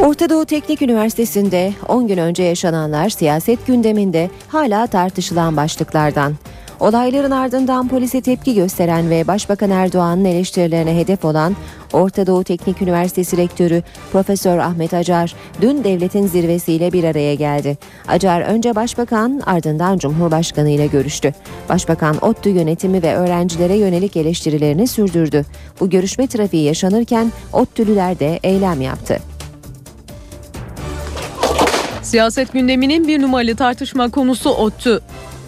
Orta 0.00 0.30
Doğu 0.30 0.44
Teknik 0.44 0.82
Üniversitesi'nde 0.82 1.72
10 1.88 2.06
gün 2.06 2.18
önce 2.18 2.42
yaşananlar 2.42 3.08
siyaset 3.08 3.66
gündeminde 3.66 4.30
hala 4.48 4.86
tartışılan 4.86 5.56
başlıklardan. 5.56 6.34
Olayların 6.80 7.30
ardından 7.30 7.88
polise 7.88 8.20
tepki 8.20 8.54
gösteren 8.54 9.10
ve 9.10 9.26
Başbakan 9.26 9.70
Erdoğan'ın 9.70 10.24
eleştirilerine 10.24 10.96
hedef 10.96 11.24
olan 11.24 11.56
Orta 11.92 12.26
Doğu 12.26 12.44
Teknik 12.44 12.82
Üniversitesi 12.82 13.36
Rektörü 13.36 13.82
Profesör 14.12 14.58
Ahmet 14.58 14.94
Acar 14.94 15.34
dün 15.60 15.84
devletin 15.84 16.26
zirvesiyle 16.26 16.92
bir 16.92 17.04
araya 17.04 17.34
geldi. 17.34 17.78
Acar 18.08 18.40
önce 18.40 18.74
Başbakan 18.74 19.42
ardından 19.46 19.98
Cumhurbaşkanı 19.98 20.70
ile 20.70 20.86
görüştü. 20.86 21.34
Başbakan 21.68 22.24
ODTÜ 22.24 22.48
yönetimi 22.48 23.02
ve 23.02 23.14
öğrencilere 23.14 23.76
yönelik 23.76 24.16
eleştirilerini 24.16 24.86
sürdürdü. 24.86 25.44
Bu 25.80 25.90
görüşme 25.90 26.26
trafiği 26.26 26.64
yaşanırken 26.64 27.32
ODTÜ'lüler 27.52 28.18
de 28.18 28.40
eylem 28.42 28.80
yaptı. 28.80 29.18
Siyaset 32.02 32.52
gündeminin 32.52 33.08
bir 33.08 33.22
numaralı 33.22 33.56
tartışma 33.56 34.10
konusu 34.10 34.50
ODTÜ. 34.50 35.00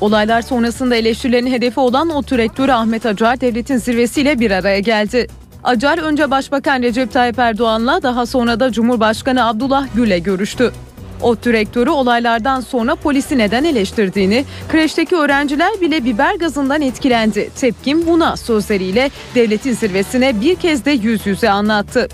Olaylar 0.03 0.43
sonrasında 0.43 0.97
eleştirilerin 0.97 1.47
hedefi 1.47 1.81
olan 1.81 2.11
ODTÜ 2.11 2.39
Rektörü 2.39 2.73
Ahmet 2.73 3.07
Acar 3.07 3.41
devletin 3.41 3.77
zirvesiyle 3.77 4.41
bir 4.41 4.51
araya 4.51 4.79
geldi. 4.79 5.27
Acar 5.65 5.99
önce 5.99 6.31
Başbakan 6.31 6.83
Recep 6.83 7.13
Tayyip 7.13 7.39
Erdoğan'la 7.39 8.03
daha 8.03 8.27
sonra 8.27 8.61
da 8.61 8.73
Cumhurbaşkanı 8.73 9.47
Abdullah 9.47 9.87
Gül'le 9.95 10.19
görüştü. 10.23 10.73
ODTÜ 11.21 11.53
Rektörü 11.53 11.91
olaylardan 11.91 12.61
sonra 12.61 12.95
polisi 12.95 13.39
neden 13.39 13.65
eleştirdiğini, 13.65 14.45
kreşteki 14.69 15.17
öğrenciler 15.17 15.81
bile 15.81 16.05
biber 16.05 16.35
gazından 16.35 16.83
etkilendi. 16.83 17.51
Tepkim 17.61 18.07
buna 18.07 18.37
sözleriyle 18.37 19.11
devletin 19.35 19.73
zirvesine 19.73 20.41
bir 20.41 20.55
kez 20.55 20.85
de 20.85 20.91
yüz 20.91 21.27
yüze 21.27 21.51
anlattı. 21.51 22.09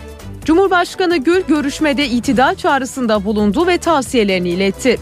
Cumhurbaşkanı 0.45 1.17
Gül 1.17 1.43
görüşmede 1.49 2.07
itidal 2.09 2.55
çağrısında 2.55 3.25
bulundu 3.25 3.67
ve 3.67 3.79
tavsiyelerini 3.79 4.49
iletti. 4.49 4.99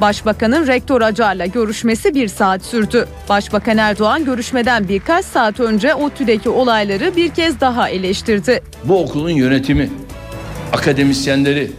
Başbakanın 0.00 0.66
rektör 0.66 1.00
Acar'la 1.00 1.46
görüşmesi 1.46 2.14
bir 2.14 2.28
saat 2.28 2.62
sürdü. 2.62 3.08
Başbakan 3.28 3.78
Erdoğan 3.78 4.24
görüşmeden 4.24 4.88
birkaç 4.88 5.24
saat 5.24 5.60
önce 5.60 5.94
ODTÜ'deki 5.94 6.48
olayları 6.48 7.16
bir 7.16 7.30
kez 7.30 7.60
daha 7.60 7.88
eleştirdi. 7.88 8.62
Bu 8.84 9.02
okulun 9.02 9.30
yönetimi, 9.30 9.90
akademisyenleri 10.72 11.70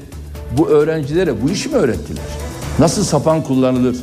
bu 0.58 0.70
öğrencilere 0.70 1.42
bu 1.42 1.50
işi 1.50 1.70
mi 1.70 1.76
öğrettiler? 1.76 2.24
Nasıl 2.80 3.04
sapan 3.04 3.44
kullanılır? 3.44 3.96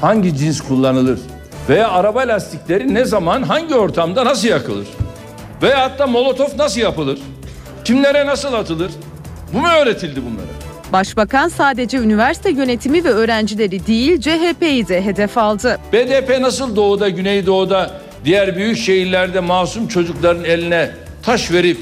Hangi 0.00 0.36
cins 0.36 0.60
kullanılır? 0.60 1.20
Veya 1.68 1.90
araba 1.90 2.20
lastikleri 2.20 2.94
ne 2.94 3.04
zaman, 3.04 3.42
hangi 3.42 3.74
ortamda 3.74 4.24
nasıl 4.24 4.48
yakılır? 4.48 4.86
Veya 5.62 5.80
hatta 5.80 6.06
molotof 6.06 6.56
nasıl 6.56 6.80
yapılır? 6.80 7.18
Kimlere 7.84 8.26
nasıl 8.26 8.52
atılır? 8.52 8.90
Bu 9.52 9.58
mu 9.58 9.68
öğretildi 9.68 10.20
bunlara? 10.26 10.69
Başbakan 10.92 11.48
sadece 11.48 11.98
üniversite 11.98 12.50
yönetimi 12.50 13.04
ve 13.04 13.08
öğrencileri 13.08 13.86
değil 13.86 14.20
CHP'yi 14.20 14.88
de 14.88 15.04
hedef 15.04 15.38
aldı. 15.38 15.78
BDP 15.92 16.40
nasıl 16.40 16.76
doğuda, 16.76 17.08
güneydoğuda, 17.08 17.90
diğer 18.24 18.56
büyük 18.56 18.78
şehirlerde 18.78 19.40
masum 19.40 19.88
çocukların 19.88 20.44
eline 20.44 20.90
taş 21.22 21.52
verip 21.52 21.78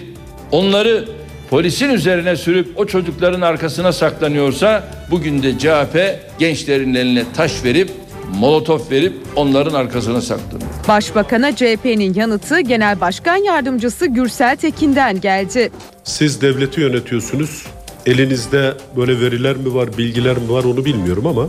onları 0.52 1.08
polisin 1.50 1.90
üzerine 1.90 2.36
sürüp 2.36 2.78
o 2.78 2.86
çocukların 2.86 3.40
arkasına 3.40 3.92
saklanıyorsa 3.92 4.84
bugün 5.10 5.42
de 5.42 5.58
CHP 5.58 6.20
gençlerin 6.38 6.94
eline 6.94 7.24
taş 7.36 7.64
verip 7.64 7.90
molotof 8.38 8.90
verip 8.90 9.12
onların 9.36 9.74
arkasına 9.74 10.20
saklanıyor. 10.20 10.70
Başbakan'a 10.88 11.56
CHP'nin 11.56 12.14
yanıtı 12.14 12.60
Genel 12.60 13.00
Başkan 13.00 13.36
Yardımcısı 13.36 14.06
Gürsel 14.06 14.56
Tekin'den 14.56 15.20
geldi. 15.20 15.70
Siz 16.04 16.40
devleti 16.40 16.80
yönetiyorsunuz. 16.80 17.66
Elinizde 18.08 18.74
böyle 18.96 19.20
veriler 19.20 19.56
mi 19.56 19.74
var, 19.74 19.98
bilgiler 19.98 20.36
mi 20.36 20.52
var 20.52 20.64
onu 20.64 20.84
bilmiyorum 20.84 21.26
ama 21.26 21.46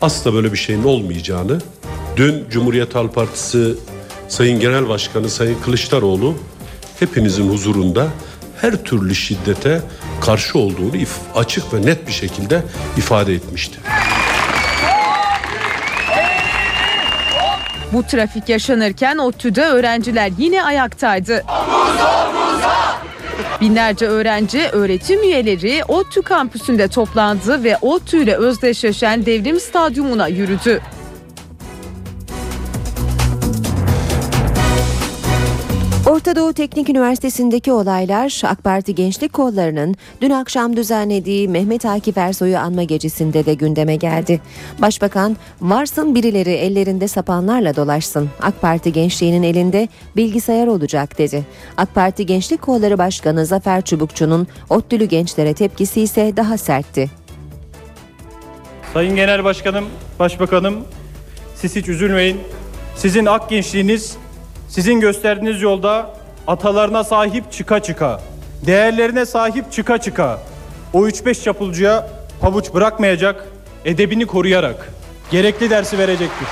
asla 0.00 0.34
böyle 0.34 0.52
bir 0.52 0.56
şeyin 0.56 0.84
olmayacağını 0.84 1.60
dün 2.16 2.44
Cumhuriyet 2.50 2.94
Halk 2.94 3.14
Partisi 3.14 3.74
Sayın 4.28 4.60
Genel 4.60 4.88
Başkanı 4.88 5.30
Sayın 5.30 5.58
Kılıçdaroğlu 5.64 6.34
hepinizin 7.00 7.48
huzurunda 7.52 8.08
her 8.60 8.84
türlü 8.84 9.14
şiddete 9.14 9.80
karşı 10.20 10.58
olduğunu 10.58 10.92
açık 11.34 11.74
ve 11.74 11.86
net 11.86 12.06
bir 12.06 12.12
şekilde 12.12 12.62
ifade 12.96 13.34
etmişti. 13.34 13.78
Bu 17.92 18.02
trafik 18.02 18.48
yaşanırken 18.48 19.18
ODTÜ'de 19.18 19.64
öğrenciler 19.64 20.30
yine 20.38 20.64
ayaktaydı. 20.64 21.44
Binlerce 23.62 24.06
öğrenci, 24.06 24.68
öğretim 24.72 25.22
üyeleri 25.22 25.84
ODTÜ 25.88 26.22
kampüsünde 26.22 26.88
toplandı 26.88 27.64
ve 27.64 27.76
ODTÜ 27.82 28.22
ile 28.22 28.36
özdeşleşen 28.36 29.26
Devrim 29.26 29.60
Stadyumuna 29.60 30.28
yürüdü. 30.28 30.80
Orta 36.22 36.36
Doğu 36.36 36.52
Teknik 36.52 36.88
Üniversitesi'ndeki 36.88 37.72
olaylar 37.72 38.42
AK 38.44 38.64
Parti 38.64 38.94
Gençlik 38.94 39.32
Kolları'nın 39.32 39.94
dün 40.20 40.30
akşam 40.30 40.76
düzenlediği 40.76 41.48
Mehmet 41.48 41.86
Akif 41.86 42.18
Ersoy'u 42.18 42.58
anma 42.58 42.82
gecesinde 42.82 43.46
de 43.46 43.54
gündeme 43.54 43.96
geldi. 43.96 44.40
Başbakan 44.78 45.36
varsın 45.60 46.14
birileri 46.14 46.50
ellerinde 46.50 47.08
sapanlarla 47.08 47.76
dolaşsın. 47.76 48.30
AK 48.42 48.60
Parti 48.60 48.92
gençliğinin 48.92 49.42
elinde 49.42 49.88
bilgisayar 50.16 50.66
olacak 50.66 51.18
dedi. 51.18 51.44
AK 51.76 51.94
Parti 51.94 52.26
Gençlik 52.26 52.62
Kolları 52.62 52.98
Başkanı 52.98 53.46
Zafer 53.46 53.82
Çubukçu'nun 53.84 54.46
ODTÜ'lü 54.70 55.04
gençlere 55.04 55.54
tepkisi 55.54 56.00
ise 56.00 56.32
daha 56.36 56.58
sertti. 56.58 57.10
Sayın 58.94 59.16
Genel 59.16 59.44
Başkanım, 59.44 59.84
Başbakanım, 60.18 60.84
siz 61.54 61.76
hiç 61.76 61.88
üzülmeyin. 61.88 62.40
Sizin 62.96 63.26
ak 63.26 63.50
gençliğiniz, 63.50 64.16
sizin 64.72 65.00
gösterdiğiniz 65.00 65.62
yolda 65.62 66.10
atalarına 66.46 67.04
sahip 67.04 67.52
çıka 67.52 67.80
çıka, 67.80 68.20
değerlerine 68.66 69.26
sahip 69.26 69.72
çıka 69.72 69.98
çıka, 69.98 70.38
o 70.92 71.08
3-5 71.08 71.42
çapulcuya 71.44 72.08
pabuç 72.40 72.74
bırakmayacak, 72.74 73.48
edebini 73.84 74.26
koruyarak 74.26 74.92
gerekli 75.30 75.70
dersi 75.70 75.98
verecektir. 75.98 76.48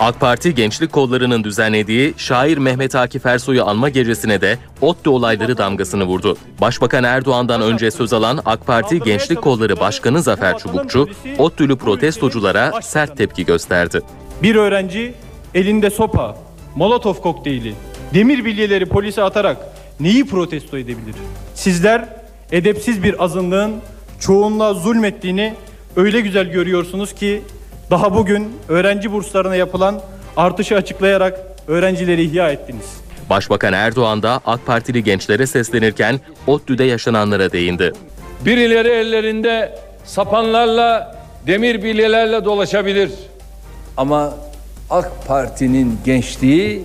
AK 0.00 0.20
Parti 0.20 0.54
Gençlik 0.54 0.92
Kolları'nın 0.92 1.44
düzenlediği 1.44 2.14
şair 2.16 2.58
Mehmet 2.58 2.94
Akif 2.94 3.26
Ersoy'u 3.26 3.64
anma 3.64 3.88
gecesine 3.88 4.40
de 4.40 4.58
ODTÜ 4.80 5.10
olayları 5.10 5.58
damgasını 5.58 6.04
vurdu. 6.04 6.36
Başbakan 6.60 7.04
Erdoğan'dan 7.04 7.62
önce 7.62 7.90
söz 7.90 8.12
alan 8.12 8.40
AK 8.44 8.66
Parti 8.66 9.00
Gençlik 9.00 9.42
Kolları 9.42 9.80
Başkanı 9.80 10.22
Zafer 10.22 10.58
Çubukçu, 10.58 11.08
ODTÜ'lü 11.38 11.76
protestoculara 11.76 12.82
sert 12.82 13.16
tepki 13.16 13.44
gösterdi. 13.44 14.00
Bir 14.42 14.56
öğrenci 14.56 15.14
elinde 15.54 15.90
sopa, 15.90 16.36
molotof 16.74 17.22
kokteyli, 17.22 17.74
demir 18.14 18.44
bilyeleri 18.44 18.86
polise 18.86 19.22
atarak 19.22 19.56
neyi 20.00 20.26
protesto 20.26 20.78
edebilir? 20.78 21.14
Sizler 21.54 22.04
edepsiz 22.52 23.02
bir 23.02 23.24
azınlığın 23.24 23.72
çoğunluğa 24.20 24.74
zulmettiğini 24.74 25.54
öyle 25.96 26.20
güzel 26.20 26.50
görüyorsunuz 26.50 27.14
ki 27.14 27.42
daha 27.90 28.14
bugün 28.14 28.52
öğrenci 28.68 29.12
burslarına 29.12 29.56
yapılan 29.56 30.00
artışı 30.36 30.76
açıklayarak 30.76 31.40
öğrencileri 31.68 32.22
ihya 32.22 32.50
ettiniz. 32.50 33.04
Başbakan 33.30 33.72
Erdoğan 33.72 34.22
da 34.22 34.40
AK 34.46 34.66
Partili 34.66 35.04
gençlere 35.04 35.46
seslenirken 35.46 36.20
ODTÜ'de 36.46 36.84
yaşananlara 36.84 37.52
değindi. 37.52 37.92
Birileri 38.44 38.88
ellerinde 38.88 39.78
sapanlarla, 40.04 41.16
demir 41.46 41.82
bilyelerle 41.82 42.44
dolaşabilir. 42.44 43.10
Ama 43.96 44.34
AK 44.90 45.26
Parti'nin 45.26 45.98
gençliği 46.04 46.84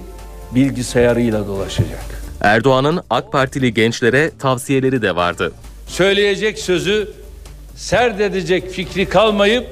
bilgisayarıyla 0.52 1.48
dolaşacak. 1.48 2.24
Erdoğan'ın 2.42 3.02
AK 3.10 3.32
Partili 3.32 3.74
gençlere 3.74 4.32
tavsiyeleri 4.40 5.02
de 5.02 5.16
vardı. 5.16 5.52
Söyleyecek 5.88 6.60
sözü 6.60 7.10
sert 7.76 8.22
edecek 8.22 8.70
fikri 8.72 9.10
kalmayıp 9.10 9.68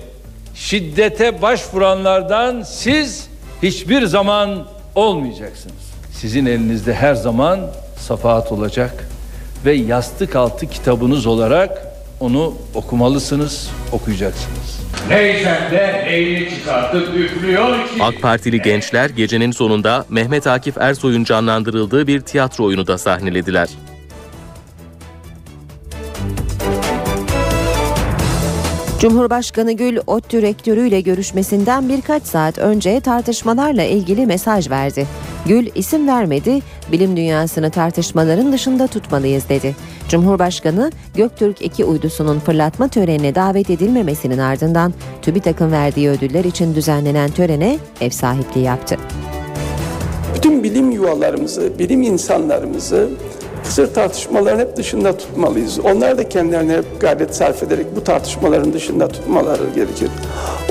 şiddete 0.56 1.42
başvuranlardan 1.42 2.62
siz 2.62 3.28
hiçbir 3.64 4.06
zaman 4.06 4.68
olmayacaksınız. 4.96 5.76
Sizin 6.14 6.46
elinizde 6.46 6.94
her 6.94 7.16
zaman 7.16 7.60
safahat 8.00 8.52
olacak 8.52 9.08
ve 9.66 9.74
yastık 9.74 10.36
altı 10.36 10.68
kitabınız 10.68 11.26
olarak 11.26 11.88
onu 12.20 12.54
okumalısınız, 12.74 13.70
okuyacaksınız. 13.92 14.80
Neysen 15.10 15.72
de 15.72 16.04
neyini 16.08 16.50
çıkartıp 16.50 17.16
üflüyor 17.16 17.74
ki. 17.74 18.04
AK 18.04 18.22
Partili 18.22 18.62
gençler 18.62 19.10
gecenin 19.10 19.52
sonunda 19.52 20.06
Mehmet 20.10 20.48
Akif 20.48 20.78
Ersoy'un 20.78 21.24
canlandırıldığı 21.24 22.08
bir 22.08 22.22
tiyatro 22.22 22.66
oyunu 22.66 22.88
da 22.88 22.98
sahnelediler. 22.98 23.70
Cumhurbaşkanı 29.00 29.72
Gül, 29.72 29.98
ODTÜ 30.08 30.42
rektörüyle 30.42 31.02
görüşmesinden 31.02 31.90
birkaç 31.90 32.24
saat 32.24 32.58
önce 32.58 33.00
tartışmalarla 33.00 33.84
ilgili 33.84 34.26
mesaj 34.26 34.70
verdi. 34.70 35.08
Gül 35.46 35.68
isim 35.76 36.08
vermedi, 36.08 36.60
bilim 36.92 37.18
dünyasını 37.18 37.70
tartışmaların 37.70 38.52
dışında 38.52 38.88
tutmalıyız 38.88 39.50
dedi. 39.50 39.76
Cumhurbaşkanı 40.10 40.92
Göktürk 41.16 41.62
2 41.62 41.86
uydusunun 41.86 42.40
fırlatma 42.40 42.88
törenine 42.88 43.36
davet 43.36 43.70
edilmemesinin 43.70 44.38
ardından 44.38 44.94
TÜBİTAK'ın 45.22 45.72
verdiği 45.72 46.10
ödüller 46.10 46.44
için 46.44 46.76
düzenlenen 46.76 47.30
törene 47.30 47.78
ev 48.02 48.10
sahipliği 48.10 48.64
yaptı. 48.64 48.98
Bütün 50.36 50.64
bilim 50.64 50.92
yuvalarımızı, 50.92 51.80
bilim 51.80 52.02
insanlarımızı 52.02 53.10
kısır 53.68 53.94
tartışmaların 53.94 54.60
hep 54.60 54.76
dışında 54.76 55.18
tutmalıyız. 55.18 55.80
Onlar 55.80 56.18
da 56.18 56.30
kendilerine 56.30 56.78
hep 56.78 57.02
gayret 57.02 57.36
sarf 57.36 57.64
ederek 57.64 57.86
bu 57.96 58.04
tartışmaların 58.04 58.74
dışında 58.74 59.08
tutmaları 59.08 59.64
gerekir. 59.76 60.10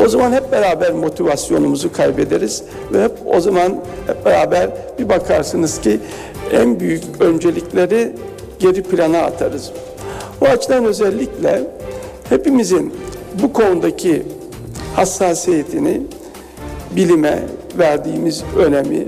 O 0.04 0.08
zaman 0.08 0.32
hep 0.32 0.52
beraber 0.52 0.92
motivasyonumuzu 0.92 1.92
kaybederiz 1.92 2.62
ve 2.92 3.04
hep 3.04 3.12
o 3.26 3.40
zaman 3.40 3.84
hep 4.06 4.24
beraber 4.24 4.70
bir 4.98 5.08
bakarsınız 5.08 5.80
ki 5.80 6.00
en 6.52 6.80
büyük 6.80 7.02
öncelikleri 7.20 8.12
geri 8.58 8.82
plana 8.82 9.18
atarız. 9.18 9.70
Bu 10.40 10.46
açıdan 10.46 10.84
özellikle 10.84 11.62
hepimizin 12.28 12.94
bu 13.42 13.52
konudaki 13.52 14.22
hassasiyetini 14.94 16.02
bilime 16.96 17.38
verdiğimiz 17.78 18.44
önemi 18.58 19.06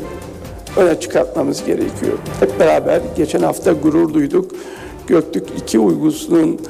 öne 0.79 1.01
çıkartmamız 1.01 1.65
gerekiyor. 1.65 2.19
Hep 2.41 2.61
beraber 2.61 3.01
geçen 3.17 3.43
hafta 3.43 3.73
gurur 3.73 4.15
duyduk. 4.15 4.51
Göktürk 5.07 5.49
2 5.63 5.79
uygusunun 5.79 6.61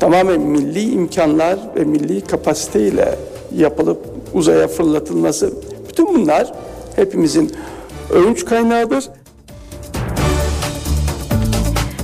tamamen 0.00 0.40
milli 0.40 0.90
imkanlar 0.90 1.58
ve 1.76 1.84
milli 1.84 2.20
kapasiteyle 2.20 3.18
yapılıp 3.56 3.98
uzaya 4.34 4.68
fırlatılması. 4.68 5.52
Bütün 5.88 6.06
bunlar 6.06 6.52
hepimizin 6.96 7.52
övünç 8.10 8.44
kaynağıdır. 8.44 9.04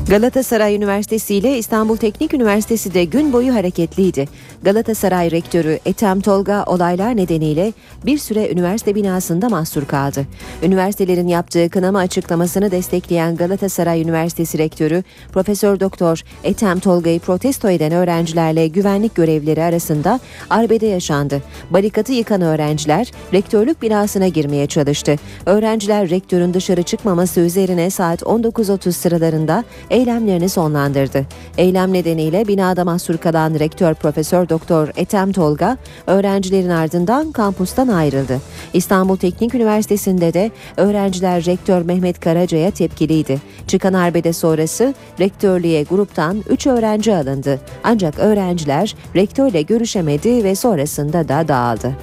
Galatasaray 0.08 0.76
Üniversitesi 0.76 1.34
ile 1.34 1.58
İstanbul 1.58 1.96
Teknik 1.96 2.34
Üniversitesi 2.34 2.94
de 2.94 3.04
gün 3.04 3.32
boyu 3.32 3.54
hareketliydi. 3.54 4.28
Galatasaray 4.62 5.30
Rektörü 5.30 5.78
Ethem 5.86 6.20
Tolga 6.20 6.64
olaylar 6.64 7.16
nedeniyle 7.16 7.72
bir 8.06 8.18
süre 8.18 8.52
üniversite 8.52 8.94
binasında 8.94 9.48
mahsur 9.48 9.84
kaldı. 9.84 10.26
Üniversitelerin 10.62 11.28
yaptığı 11.28 11.70
kınama 11.70 11.98
açıklamasını 11.98 12.70
destekleyen 12.70 13.36
Galatasaray 13.36 14.02
Üniversitesi 14.02 14.58
Rektörü 14.58 15.02
Profesör 15.32 15.80
Doktor 15.80 16.22
Ethem 16.44 16.80
Tolga'yı 16.80 17.20
protesto 17.20 17.70
eden 17.70 17.92
öğrencilerle 17.92 18.68
güvenlik 18.68 19.14
görevlileri 19.14 19.62
arasında 19.62 20.20
arbede 20.50 20.86
yaşandı. 20.86 21.42
Barikatı 21.70 22.12
yıkan 22.12 22.40
öğrenciler 22.40 23.10
rektörlük 23.32 23.82
binasına 23.82 24.28
girmeye 24.28 24.66
çalıştı. 24.66 25.16
Öğrenciler 25.46 26.10
rektörün 26.10 26.54
dışarı 26.54 26.82
çıkmaması 26.82 27.40
üzerine 27.40 27.90
saat 27.90 28.22
19.30 28.22 28.92
sıralarında 28.92 29.64
eylemlerini 29.90 30.48
sonlandırdı. 30.48 31.26
Eylem 31.58 31.92
nedeniyle 31.92 32.48
binada 32.48 32.84
mahsur 32.84 33.16
kalan 33.16 33.54
rektör 33.54 33.94
Profesör 33.94 34.48
Doktor 34.52 34.88
Ethem 34.96 35.32
Tolga 35.32 35.76
öğrencilerin 36.06 36.68
ardından 36.68 37.32
kampustan 37.32 37.88
ayrıldı. 37.88 38.40
İstanbul 38.72 39.16
Teknik 39.16 39.54
Üniversitesi'nde 39.54 40.34
de 40.34 40.50
öğrenciler 40.76 41.44
rektör 41.44 41.82
Mehmet 41.82 42.20
Karaca'ya 42.20 42.70
tepkiliydi. 42.70 43.40
Çıkan 43.66 43.92
arbede 43.92 44.32
sonrası 44.32 44.94
rektörlüğe 45.20 45.82
gruptan 45.82 46.44
3 46.48 46.66
öğrenci 46.66 47.16
alındı. 47.16 47.60
Ancak 47.84 48.18
öğrenciler 48.18 48.96
rektörle 49.16 49.62
görüşemedi 49.62 50.44
ve 50.44 50.54
sonrasında 50.54 51.28
da 51.28 51.48
dağıldı. 51.48 51.96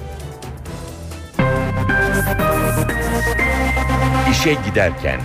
İşe 4.30 4.56
giderken 4.66 5.20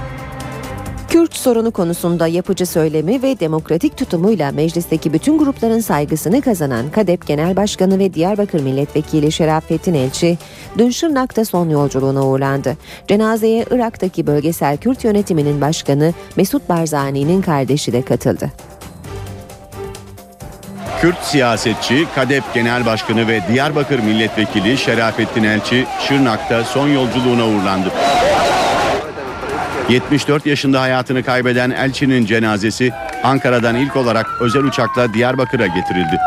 Kürt 1.16 1.36
sorunu 1.36 1.72
konusunda 1.72 2.28
yapıcı 2.28 2.66
söylemi 2.66 3.24
ve 3.24 3.40
demokratik 3.40 3.98
tutumuyla 3.98 4.52
meclisteki 4.52 5.14
bütün 5.14 5.38
grupların 5.38 5.80
saygısını 5.80 6.42
kazanan 6.42 6.92
KADEP 6.92 7.28
Genel 7.28 7.56
Başkanı 7.56 8.00
ve 8.00 8.14
Diyarbakır 8.14 8.62
Milletvekili 8.62 9.32
Şerafettin 9.32 9.94
Elçi 9.94 10.38
dün 10.78 10.90
Şırnak'ta 10.90 11.46
son 11.46 11.70
yolculuğuna 11.70 12.28
uğurlandı. 12.28 12.78
Cenazeye 13.08 13.66
Irak'taki 13.72 14.28
bölgesel 14.28 14.78
Kürt 14.78 15.04
yönetiminin 15.04 15.62
başkanı 15.62 16.14
Mesut 16.36 16.70
Barzani'nin 16.70 17.42
kardeşi 17.42 17.94
de 17.94 18.02
katıldı. 18.02 18.52
Kürt 21.02 21.24
siyasetçi, 21.24 22.08
KADEP 22.16 22.44
Genel 22.54 22.86
Başkanı 22.86 23.28
ve 23.28 23.42
Diyarbakır 23.54 24.00
Milletvekili 24.00 24.78
Şerafettin 24.78 25.44
Elçi 25.44 25.86
Şırnak'ta 26.08 26.64
son 26.64 26.88
yolculuğuna 26.88 27.48
uğurlandı. 27.48 27.92
74 29.90 30.46
yaşında 30.46 30.82
hayatını 30.82 31.24
kaybeden 31.24 31.72
Elçi'nin 31.72 32.26
cenazesi 32.26 32.92
Ankara'dan 33.24 33.76
ilk 33.76 33.96
olarak 33.96 34.26
özel 34.42 34.64
uçakla 34.64 35.14
Diyarbakır'a 35.14 35.68
getirildi. 35.68 36.20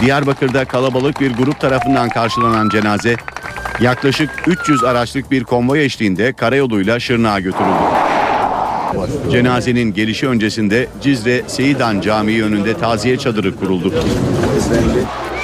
Diyarbakır'da 0.00 0.64
kalabalık 0.64 1.20
bir 1.20 1.32
grup 1.32 1.60
tarafından 1.60 2.08
karşılanan 2.08 2.68
cenaze 2.68 3.16
yaklaşık 3.80 4.30
300 4.46 4.84
araçlık 4.84 5.30
bir 5.30 5.44
konvoy 5.44 5.84
eşliğinde 5.84 6.32
karayoluyla 6.32 7.00
Şırnak'a 7.00 7.40
götürüldü. 7.40 7.84
Cenazenin 9.32 9.94
gelişi 9.94 10.28
öncesinde 10.28 10.86
Cizre 11.02 11.42
Seyidan 11.46 12.00
Camii 12.00 12.44
önünde 12.44 12.74
taziye 12.78 13.18
çadırı 13.18 13.56
kuruldu. 13.56 13.94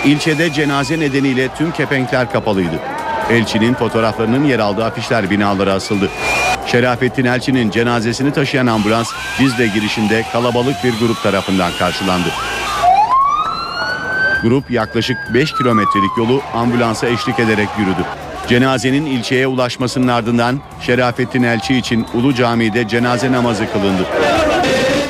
İlçede 0.04 0.52
cenaze 0.52 1.00
nedeniyle 1.00 1.48
tüm 1.58 1.72
kepenkler 1.72 2.32
kapalıydı. 2.32 2.80
Elçinin 3.30 3.74
fotoğraflarının 3.74 4.44
yer 4.44 4.58
aldığı 4.58 4.84
afişler 4.84 5.30
binalara 5.30 5.72
asıldı. 5.72 6.10
Şerafettin 6.66 7.24
Elçi'nin 7.24 7.70
cenazesini 7.70 8.32
taşıyan 8.32 8.66
ambulans 8.66 9.12
Cizre 9.38 9.66
girişinde 9.66 10.24
kalabalık 10.32 10.84
bir 10.84 10.98
grup 10.98 11.22
tarafından 11.22 11.72
karşılandı. 11.78 12.28
Grup 14.42 14.70
yaklaşık 14.70 15.16
5 15.34 15.52
kilometrelik 15.52 16.10
yolu 16.18 16.42
ambulansa 16.54 17.06
eşlik 17.06 17.40
ederek 17.40 17.68
yürüdü. 17.78 18.04
Cenazenin 18.48 19.06
ilçeye 19.06 19.46
ulaşmasının 19.46 20.08
ardından 20.08 20.60
Şerafettin 20.80 21.42
Elçi 21.42 21.76
için 21.76 22.06
Ulu 22.14 22.34
Cami'de 22.34 22.88
cenaze 22.88 23.32
namazı 23.32 23.72
kılındı. 23.72 24.02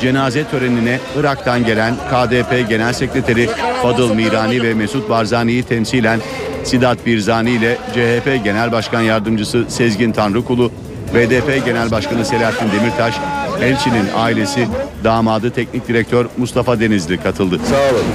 Cenaze 0.01 0.43
törenine 0.43 0.99
Irak'tan 1.19 1.65
gelen 1.65 1.95
KDP 1.95 2.69
Genel 2.69 2.93
Sekreteri 2.93 3.49
Fadıl 3.81 4.13
Mirani 4.13 4.63
ve 4.63 4.73
Mesut 4.73 5.09
Barzani'yi 5.09 5.63
temsilen 5.63 6.19
Sidat 6.67 7.05
Birzani 7.05 7.49
ile 7.49 7.77
CHP 7.93 8.43
Genel 8.43 8.71
Başkan 8.71 9.01
Yardımcısı 9.01 9.65
Sezgin 9.67 10.11
Tanrıkulu, 10.11 10.71
BDP 11.15 11.65
Genel 11.65 11.91
Başkanı 11.91 12.25
Selahattin 12.25 12.71
Demirtaş, 12.71 13.15
Elçi'nin 13.61 14.05
ailesi, 14.15 14.67
damadı 15.03 15.51
teknik 15.51 15.87
direktör 15.87 16.25
Mustafa 16.37 16.79
Denizli 16.79 17.17
katıldı. 17.17 17.59
Sağ 17.69 17.95
olun. 17.95 18.05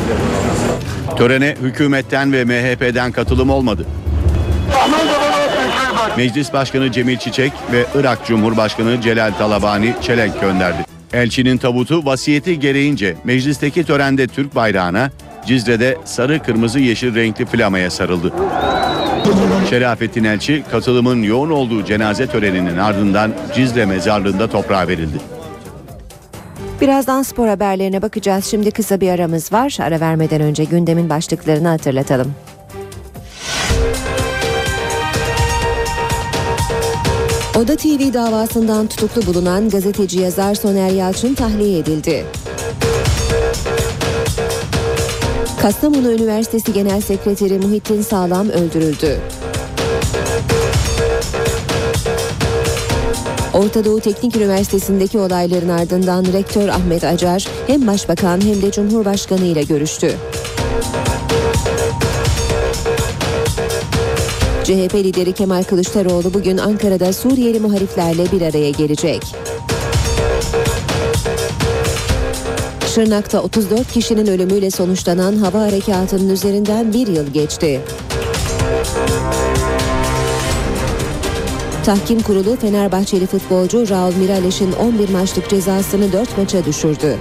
Törene 1.17 1.57
hükümetten 1.63 2.33
ve 2.33 2.45
MHP'den 2.45 3.13
katılım 3.13 3.51
olmadı. 3.51 3.87
Meclis 6.17 6.53
Başkanı 6.53 6.93
Cemil 6.93 7.19
Çiçek 7.19 7.53
ve 7.73 7.85
Irak 7.95 8.27
Cumhurbaşkanı 8.27 9.01
Celal 9.01 9.33
Talabani 9.33 9.95
çelenk 10.03 10.41
gönderdi. 10.41 10.85
Elçinin 11.13 11.59
tabutu 11.59 12.05
vasiyeti 12.05 12.61
gereğince 12.61 13.17
meclisteki 13.25 13.85
törende 13.85 14.27
Türk 14.27 14.55
bayrağına, 14.55 15.11
Cizre'de 15.47 15.99
sarı 16.05 16.43
kırmızı 16.43 16.79
yeşil 16.79 17.15
renkli 17.15 17.47
flamaya 17.47 17.91
sarıldı. 17.91 18.33
Şerafettin 19.71 20.25
Elçi 20.25 20.63
katılımın 20.71 21.23
yoğun 21.23 21.51
olduğu 21.51 21.85
cenaze 21.85 22.27
töreninin 22.27 22.77
ardından 22.77 23.33
Cizre 23.55 23.87
mezarlığında 23.87 24.51
toprağa 24.51 24.89
verildi. 24.89 25.17
Birazdan 26.81 27.23
spor 27.23 27.49
haberlerine 27.49 28.03
bakacağız. 28.03 28.45
Şimdi 28.45 28.71
kısa 28.71 29.01
bir 29.01 29.11
aramız 29.11 29.53
var. 29.53 29.77
Ara 29.81 30.01
vermeden 30.01 30.41
önce 30.41 30.65
gündemin 30.65 31.11
başlıklarını 31.11 31.69
hatırlatalım. 31.69 32.35
Oda 37.57 37.77
TV 37.77 38.15
davasından 38.15 38.87
tutuklu 38.87 39.27
bulunan 39.27 39.69
gazeteci 39.69 40.21
yazar 40.21 40.55
Soner 40.55 40.91
Yalçın 40.91 41.35
tahliye 41.35 41.79
edildi. 41.79 42.25
Kastamonu 45.63 46.13
Üniversitesi 46.13 46.73
Genel 46.73 47.01
Sekreteri 47.01 47.59
Muhittin 47.59 48.03
Sağlam 48.03 48.49
öldürüldü. 48.49 49.19
Orta 53.55 53.85
Doğu 53.85 54.01
Teknik 54.01 54.37
Üniversitesi'ndeki 54.37 55.19
olayların 55.19 55.69
ardından 55.69 56.25
Rektör 56.33 56.69
Ahmet 56.69 57.05
Acar 57.05 57.49
hem 57.67 57.87
Başbakan 57.87 58.41
hem 58.41 58.63
de 58.63 58.71
Cumhurbaşkanı 58.71 59.45
ile 59.45 59.63
görüştü. 59.63 60.13
CHP 64.65 64.95
lideri 64.95 65.33
Kemal 65.33 65.63
Kılıçdaroğlu 65.63 66.35
bugün 66.35 66.59
Ankara'da 66.59 67.13
Suriyeli 67.13 67.61
muhaliflerle 67.61 68.33
bir 68.33 68.43
araya 68.43 68.71
gelecek. 68.71 69.23
Şırnak'ta 72.95 73.43
34 73.43 73.93
kişinin 73.93 74.27
ölümüyle 74.27 74.71
sonuçlanan 74.71 75.37
hava 75.37 75.61
harekatının 75.61 76.29
üzerinden 76.29 76.93
bir 76.93 77.07
yıl 77.07 77.33
geçti. 77.33 77.81
Tahkim 81.85 82.23
Kurulu 82.23 82.57
Fenerbahçeli 82.57 83.27
futbolcu 83.27 83.89
Raul 83.89 84.15
Mirales'in 84.15 84.73
11 84.73 85.09
maçlık 85.09 85.51
cezasını 85.51 86.13
4 86.13 86.39
maça 86.39 86.65
düşürdü. 86.65 87.19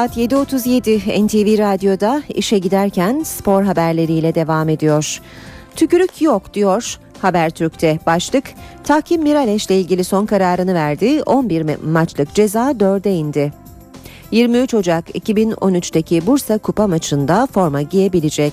Saat 0.00 0.16
7.37 0.16 1.26
NTV 1.26 1.58
Radyo'da 1.58 2.22
işe 2.28 2.58
giderken 2.58 3.22
spor 3.22 3.62
haberleriyle 3.62 4.34
devam 4.34 4.68
ediyor. 4.68 5.20
Tükürük 5.76 6.22
yok 6.22 6.54
diyor 6.54 6.98
Habertürk'te 7.22 7.98
başlık. 8.06 8.44
Tahkim 8.84 9.22
Miraleş 9.22 9.66
ile 9.66 9.80
ilgili 9.80 10.04
son 10.04 10.26
kararını 10.26 10.74
verdi. 10.74 11.22
11 11.22 11.76
maçlık 11.84 12.34
ceza 12.34 12.70
4'e 12.70 13.14
indi. 13.14 13.52
23 14.30 14.74
Ocak 14.74 15.10
2013'teki 15.10 16.26
Bursa 16.26 16.58
Kupa 16.58 16.86
maçında 16.86 17.48
forma 17.52 17.82
giyebilecek. 17.82 18.52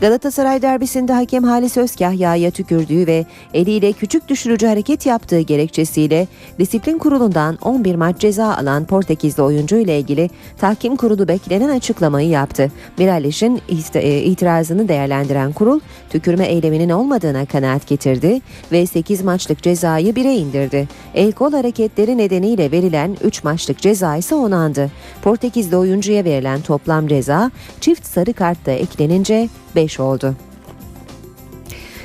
Galatasaray 0.00 0.62
derbisinde 0.62 1.12
hakem 1.12 1.44
Halis 1.44 1.76
Özkahya'ya 1.76 2.50
tükürdüğü 2.50 3.06
ve 3.06 3.26
eliyle 3.54 3.92
küçük 3.92 4.28
düşürücü 4.28 4.66
hareket 4.66 5.06
yaptığı 5.06 5.40
gerekçesiyle 5.40 6.28
disiplin 6.58 6.98
kurulundan 6.98 7.58
11 7.62 7.94
maç 7.94 8.18
ceza 8.18 8.56
alan 8.56 8.84
Portekizli 8.84 9.42
oyuncu 9.42 9.76
ile 9.76 9.98
ilgili 9.98 10.30
tahkim 10.58 10.96
kurulu 10.96 11.28
beklenen 11.28 11.68
açıklamayı 11.68 12.28
yaptı. 12.28 12.72
Miraliş'in 12.98 13.60
itirazını 14.02 14.88
değerlendiren 14.88 15.52
kurul 15.52 15.80
tükürme 16.10 16.44
eyleminin 16.44 16.90
olmadığına 16.90 17.46
kanaat 17.46 17.86
getirdi 17.86 18.40
ve 18.72 18.86
8 18.86 19.22
maçlık 19.22 19.62
cezayı 19.62 20.12
1'e 20.12 20.34
indirdi. 20.34 20.88
El 21.14 21.32
kol 21.32 21.52
hareketleri 21.52 22.18
nedeniyle 22.18 22.70
verilen 22.72 23.16
3 23.24 23.44
maçlık 23.44 23.78
ceza 23.78 24.16
ise 24.16 24.34
onandı. 24.34 24.90
Portekizli 25.22 25.76
oyuncuya 25.76 26.24
verilen 26.24 26.60
toplam 26.60 27.08
ceza 27.08 27.50
çift 27.80 28.06
sarı 28.06 28.32
kartta 28.32 28.70
eklenince 28.70 29.48
5 29.76 30.00
oldu. 30.00 30.36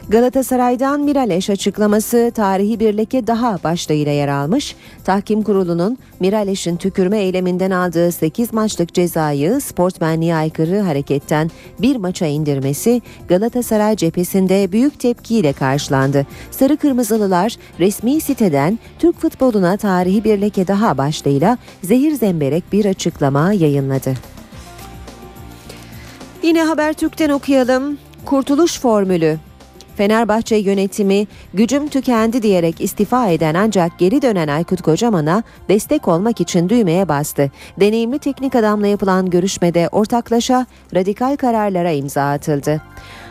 Galatasaray'dan 0.09 1.01
Miraleş 1.01 1.49
açıklaması 1.49 2.31
tarihi 2.35 2.79
bir 2.79 2.97
leke 2.97 3.27
daha 3.27 3.63
başlığıyla 3.63 4.11
yer 4.11 4.27
almış. 4.27 4.75
Tahkim 5.03 5.43
kurulunun 5.43 5.97
Miraleş'in 6.19 6.77
tükürme 6.77 7.19
eyleminden 7.19 7.71
aldığı 7.71 8.11
8 8.11 8.53
maçlık 8.53 8.93
cezayı 8.93 9.61
sportmenliğe 9.61 10.35
aykırı 10.35 10.79
hareketten 10.79 11.51
bir 11.81 11.95
maça 11.95 12.25
indirmesi 12.25 13.01
Galatasaray 13.27 13.95
cephesinde 13.95 14.71
büyük 14.71 14.99
tepkiyle 14.99 15.53
karşılandı. 15.53 16.27
Sarı 16.51 16.77
Kırmızılılar 16.77 17.55
resmi 17.79 18.21
siteden 18.21 18.79
Türk 18.99 19.19
futboluna 19.19 19.77
tarihi 19.77 20.23
bir 20.23 20.41
leke 20.41 20.67
daha 20.67 20.97
başlığıyla 20.97 21.57
zehir 21.83 22.11
zemberek 22.11 22.63
bir 22.71 22.85
açıklama 22.85 23.53
yayınladı. 23.53 24.13
Yine 26.43 26.63
Habertürk'ten 26.63 27.29
okuyalım. 27.29 27.97
Kurtuluş 28.25 28.79
formülü 28.79 29.37
Fenerbahçe 29.97 30.55
yönetimi 30.55 31.27
gücüm 31.53 31.87
tükendi 31.87 32.43
diyerek 32.43 32.81
istifa 32.81 33.27
eden 33.27 33.55
ancak 33.55 33.99
geri 33.99 34.21
dönen 34.21 34.47
Aykut 34.47 34.81
Kocaman'a 34.81 35.43
destek 35.69 36.07
olmak 36.07 36.41
için 36.41 36.69
düğmeye 36.69 37.07
bastı. 37.07 37.51
Deneyimli 37.79 38.19
teknik 38.19 38.55
adamla 38.55 38.87
yapılan 38.87 39.29
görüşmede 39.29 39.89
ortaklaşa 39.91 40.65
radikal 40.95 41.35
kararlara 41.35 41.91
imza 41.91 42.29
atıldı. 42.31 42.81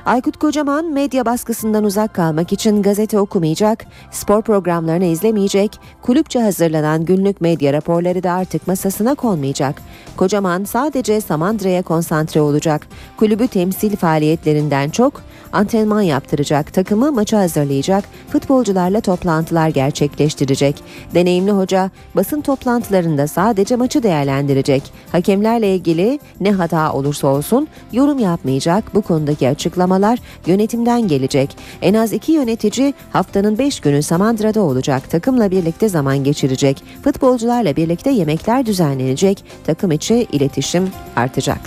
Aykut 0.07 0.37
Kocaman 0.37 0.85
medya 0.85 1.25
baskısından 1.27 1.85
uzak 1.85 2.15
kalmak 2.15 2.53
için 2.53 2.83
gazete 2.83 3.19
okumayacak, 3.19 3.85
spor 4.11 4.43
programlarını 4.43 5.05
izlemeyecek, 5.05 5.81
kulüpçe 6.03 6.41
hazırlanan 6.41 7.05
günlük 7.05 7.41
medya 7.41 7.73
raporları 7.73 8.23
da 8.23 8.33
artık 8.33 8.67
masasına 8.67 9.15
konmayacak. 9.15 9.83
Kocaman 10.17 10.65
sadece 10.65 11.21
Samandıra'ya 11.21 11.83
konsantre 11.83 12.41
olacak. 12.41 12.87
Kulübü 13.17 13.49
temsil 13.49 13.97
faaliyetlerinden 13.97 14.91
çok 14.91 15.23
antrenman 15.53 16.01
yaptıracak, 16.01 16.75
takımı 16.75 17.13
maça 17.13 17.39
hazırlayacak, 17.39 18.05
futbolcularla 18.29 19.01
toplantılar 19.01 19.69
gerçekleştirecek. 19.69 20.83
Deneyimli 21.15 21.53
hoca 21.53 21.91
basın 22.17 22.41
toplantılarında 22.41 23.27
sadece 23.27 23.77
maçı 23.77 24.03
değerlendirecek. 24.03 24.83
Hakemlerle 25.13 25.75
ilgili 25.75 26.19
ne 26.41 26.53
hata 26.53 26.93
olursa 26.93 27.27
olsun 27.27 27.69
yorum 27.93 28.19
yapmayacak. 28.19 28.95
Bu 28.95 29.03
konudaki 29.03 29.49
açıklamalar 29.97 30.19
yönetimden 30.47 31.09
gelecek. 31.09 31.57
En 31.83 31.95
az 31.95 32.13
iki 32.13 32.33
yönetici 32.33 32.95
haftanın 33.13 33.59
5 33.59 33.81
günü 33.81 34.03
Samandıra'da 34.03 34.61
olacak. 34.61 35.11
Takımla 35.11 35.51
birlikte 35.51 35.89
zaman 35.89 36.25
geçirecek. 36.25 36.83
Futbolcularla 37.05 37.77
birlikte 37.77 38.11
yemekler 38.11 38.67
düzenlenecek. 38.67 39.45
Takım 39.67 39.93
içi 39.93 40.27
iletişim 40.33 40.91
artacak. 41.17 41.61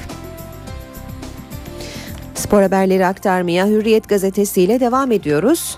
Spor 2.36 2.62
haberleri 2.62 3.06
aktarmaya 3.06 3.68
Hürriyet 3.68 4.10
gazetesiyle 4.10 4.80
devam 4.80 5.12
ediyoruz. 5.12 5.78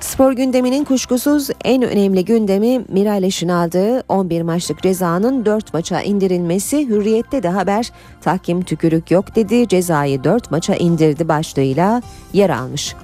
Spor 0.00 0.32
gündeminin 0.32 0.84
kuşkusuz 0.84 1.50
en 1.64 1.82
önemli 1.82 2.24
gündemi 2.24 2.84
Miraleş'in 2.88 3.48
aldığı 3.48 4.00
11 4.08 4.42
maçlık 4.42 4.82
cezanın 4.82 5.44
4 5.44 5.74
maça 5.74 6.00
indirilmesi. 6.00 6.88
Hürriyette 6.88 7.42
de 7.42 7.48
haber 7.48 7.90
tahkim 8.20 8.62
tükürük 8.62 9.10
yok 9.10 9.36
dedi 9.36 9.68
cezayı 9.68 10.24
4 10.24 10.50
maça 10.50 10.74
indirdi 10.74 11.28
başlığıyla 11.28 12.02
yer 12.32 12.50
almış. 12.50 12.94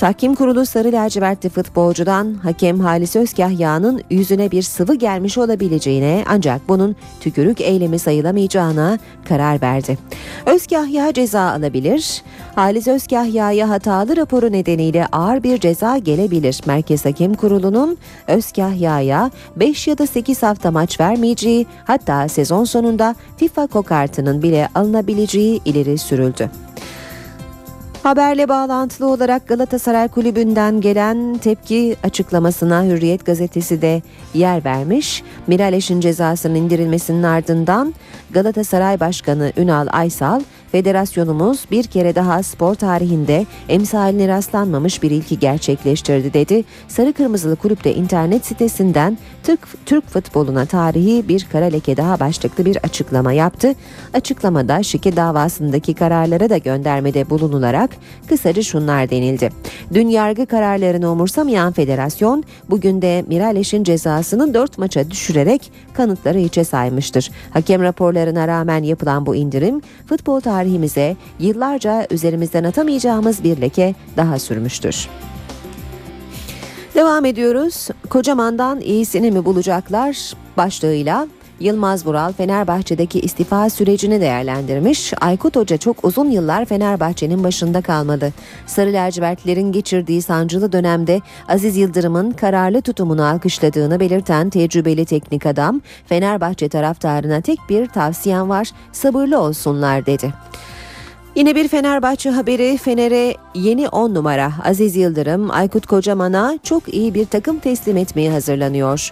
Tahkim 0.00 0.34
kurulu 0.34 0.66
sarı 0.66 0.92
lacivertli 0.92 1.48
futbolcudan 1.48 2.34
hakem 2.34 2.80
Halis 2.80 3.16
Özkahya'nın 3.16 4.02
yüzüne 4.10 4.50
bir 4.50 4.62
sıvı 4.62 4.94
gelmiş 4.94 5.38
olabileceğine 5.38 6.24
ancak 6.28 6.68
bunun 6.68 6.96
tükürük 7.20 7.60
eylemi 7.60 7.98
sayılamayacağına 7.98 8.98
karar 9.28 9.62
verdi. 9.62 9.98
Özkahya 10.46 11.12
ceza 11.12 11.40
alabilir. 11.40 12.22
Halis 12.54 12.88
Özkahya'ya 12.88 13.68
hatalı 13.68 14.16
raporu 14.16 14.52
nedeniyle 14.52 15.06
ağır 15.06 15.42
bir 15.42 15.58
ceza 15.58 15.98
gelebilir. 15.98 16.60
Merkez 16.66 17.04
Hakem 17.04 17.34
Kurulu'nun 17.34 17.98
Özkahya'ya 18.26 19.30
5 19.56 19.88
ya 19.88 19.98
da 19.98 20.06
8 20.06 20.42
hafta 20.42 20.70
maç 20.70 21.00
vermeyeceği 21.00 21.66
hatta 21.84 22.28
sezon 22.28 22.64
sonunda 22.64 23.14
FIFA 23.36 23.66
kokartının 23.66 24.42
bile 24.42 24.68
alınabileceği 24.74 25.60
ileri 25.64 25.98
sürüldü. 25.98 26.50
Haberle 28.02 28.48
bağlantılı 28.48 29.06
olarak 29.06 29.48
Galatasaray 29.48 30.08
Kulübü'nden 30.08 30.80
gelen 30.80 31.38
tepki 31.38 31.96
açıklamasına 32.02 32.84
Hürriyet 32.84 33.26
gazetesi 33.26 33.82
de 33.82 34.02
yer 34.34 34.64
vermiş. 34.64 35.22
Miraleş'in 35.46 36.00
cezasının 36.00 36.54
indirilmesinin 36.54 37.22
ardından 37.22 37.94
Galatasaray 38.30 39.00
Başkanı 39.00 39.52
Ünal 39.56 39.86
Aysal, 39.90 40.40
federasyonumuz 40.72 41.64
bir 41.70 41.84
kere 41.84 42.14
daha 42.14 42.42
spor 42.42 42.74
tarihinde 42.74 43.46
emsaline 43.68 44.28
rastlanmamış 44.28 45.02
bir 45.02 45.10
ilki 45.10 45.38
gerçekleştirdi 45.38 46.32
dedi. 46.32 46.64
Sarı 46.88 47.12
Kırmızılı 47.12 47.56
Kulüpte 47.56 47.94
internet 47.94 48.46
sitesinden 48.46 49.18
Türk, 49.42 49.86
Türk 49.86 50.08
futboluna 50.08 50.66
tarihi 50.66 51.28
bir 51.28 51.46
kara 51.52 51.64
leke 51.64 51.96
daha 51.96 52.20
başlıklı 52.20 52.64
bir 52.64 52.76
açıklama 52.76 53.32
yaptı. 53.32 53.74
Açıklamada 54.14 54.82
şike 54.82 55.16
davasındaki 55.16 55.94
kararlara 55.94 56.50
da 56.50 56.58
göndermede 56.58 57.30
bulunularak 57.30 57.90
kısaca 58.28 58.62
şunlar 58.62 59.10
denildi. 59.10 59.50
Dün 59.94 60.08
yargı 60.08 60.46
kararlarını 60.46 61.10
umursamayan 61.10 61.72
federasyon 61.72 62.44
bugün 62.70 63.02
de 63.02 63.24
Miraleş'in 63.28 63.84
cezasını 63.84 64.54
4 64.54 64.78
maça 64.78 65.10
düşürerek 65.10 65.72
kanıtları 65.92 66.38
içe 66.38 66.64
saymıştır. 66.64 67.30
Hakem 67.50 67.82
raporlarına 67.82 68.48
rağmen 68.48 68.82
yapılan 68.82 69.26
bu 69.26 69.34
indirim 69.34 69.82
futbol 70.06 70.40
tarihimize 70.60 71.16
yıllarca 71.38 72.06
üzerimizden 72.10 72.64
atamayacağımız 72.64 73.44
bir 73.44 73.60
leke 73.60 73.94
daha 74.16 74.38
sürmüştür. 74.38 75.08
Devam 76.94 77.24
ediyoruz. 77.24 77.88
Kocaman'dan 78.10 78.80
iyisini 78.80 79.30
mi 79.30 79.44
bulacaklar 79.44 80.32
başlığıyla 80.56 81.28
Yılmaz 81.60 82.06
Vural 82.06 82.32
Fenerbahçe'deki 82.32 83.20
istifa 83.20 83.70
sürecini 83.70 84.20
değerlendirmiş. 84.20 85.12
Aykut 85.20 85.56
Hoca 85.56 85.76
çok 85.76 86.04
uzun 86.04 86.30
yıllar 86.30 86.64
Fenerbahçe'nin 86.64 87.44
başında 87.44 87.80
kalmadı. 87.80 88.32
Sarı 88.66 88.92
lacivertlerin 88.92 89.72
geçirdiği 89.72 90.22
sancılı 90.22 90.72
dönemde 90.72 91.20
Aziz 91.48 91.76
Yıldırım'ın 91.76 92.30
kararlı 92.30 92.82
tutumunu 92.82 93.24
alkışladığını 93.24 94.00
belirten 94.00 94.50
tecrübeli 94.50 95.04
teknik 95.04 95.46
adam, 95.46 95.80
Fenerbahçe 96.06 96.68
taraftarına 96.68 97.40
tek 97.40 97.58
bir 97.68 97.86
tavsiyem 97.86 98.48
var, 98.48 98.70
sabırlı 98.92 99.40
olsunlar 99.40 100.06
dedi. 100.06 100.32
Yine 101.34 101.54
bir 101.54 101.68
Fenerbahçe 101.68 102.30
haberi 102.30 102.76
Fener'e 102.76 103.34
yeni 103.54 103.88
10 103.88 104.14
numara 104.14 104.52
Aziz 104.64 104.96
Yıldırım 104.96 105.50
Aykut 105.50 105.86
Kocaman'a 105.86 106.58
çok 106.62 106.94
iyi 106.94 107.14
bir 107.14 107.26
takım 107.26 107.58
teslim 107.58 107.96
etmeye 107.96 108.30
hazırlanıyor. 108.30 109.10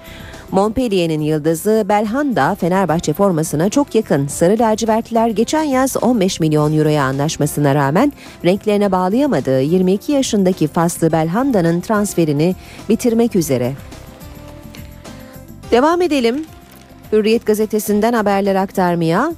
Montpellier'in 0.50 1.20
yıldızı 1.20 1.86
Belhanda 1.88 2.54
Fenerbahçe 2.54 3.12
formasına 3.12 3.68
çok 3.68 3.94
yakın. 3.94 4.26
Sarı 4.26 4.58
lacivertliler 4.58 5.28
geçen 5.28 5.62
yaz 5.62 5.96
15 5.96 6.40
milyon 6.40 6.78
euroya 6.78 7.04
anlaşmasına 7.04 7.74
rağmen 7.74 8.12
renklerine 8.44 8.92
bağlayamadığı 8.92 9.60
22 9.60 10.12
yaşındaki 10.12 10.68
Faslı 10.68 11.12
Belhanda'nın 11.12 11.80
transferini 11.80 12.54
bitirmek 12.88 13.36
üzere. 13.36 13.72
Devam 15.70 16.02
edelim. 16.02 16.44
Hürriyet 17.12 17.46
gazetesinden 17.46 18.12
haberler 18.12 18.54
aktarmaya. 18.54 19.32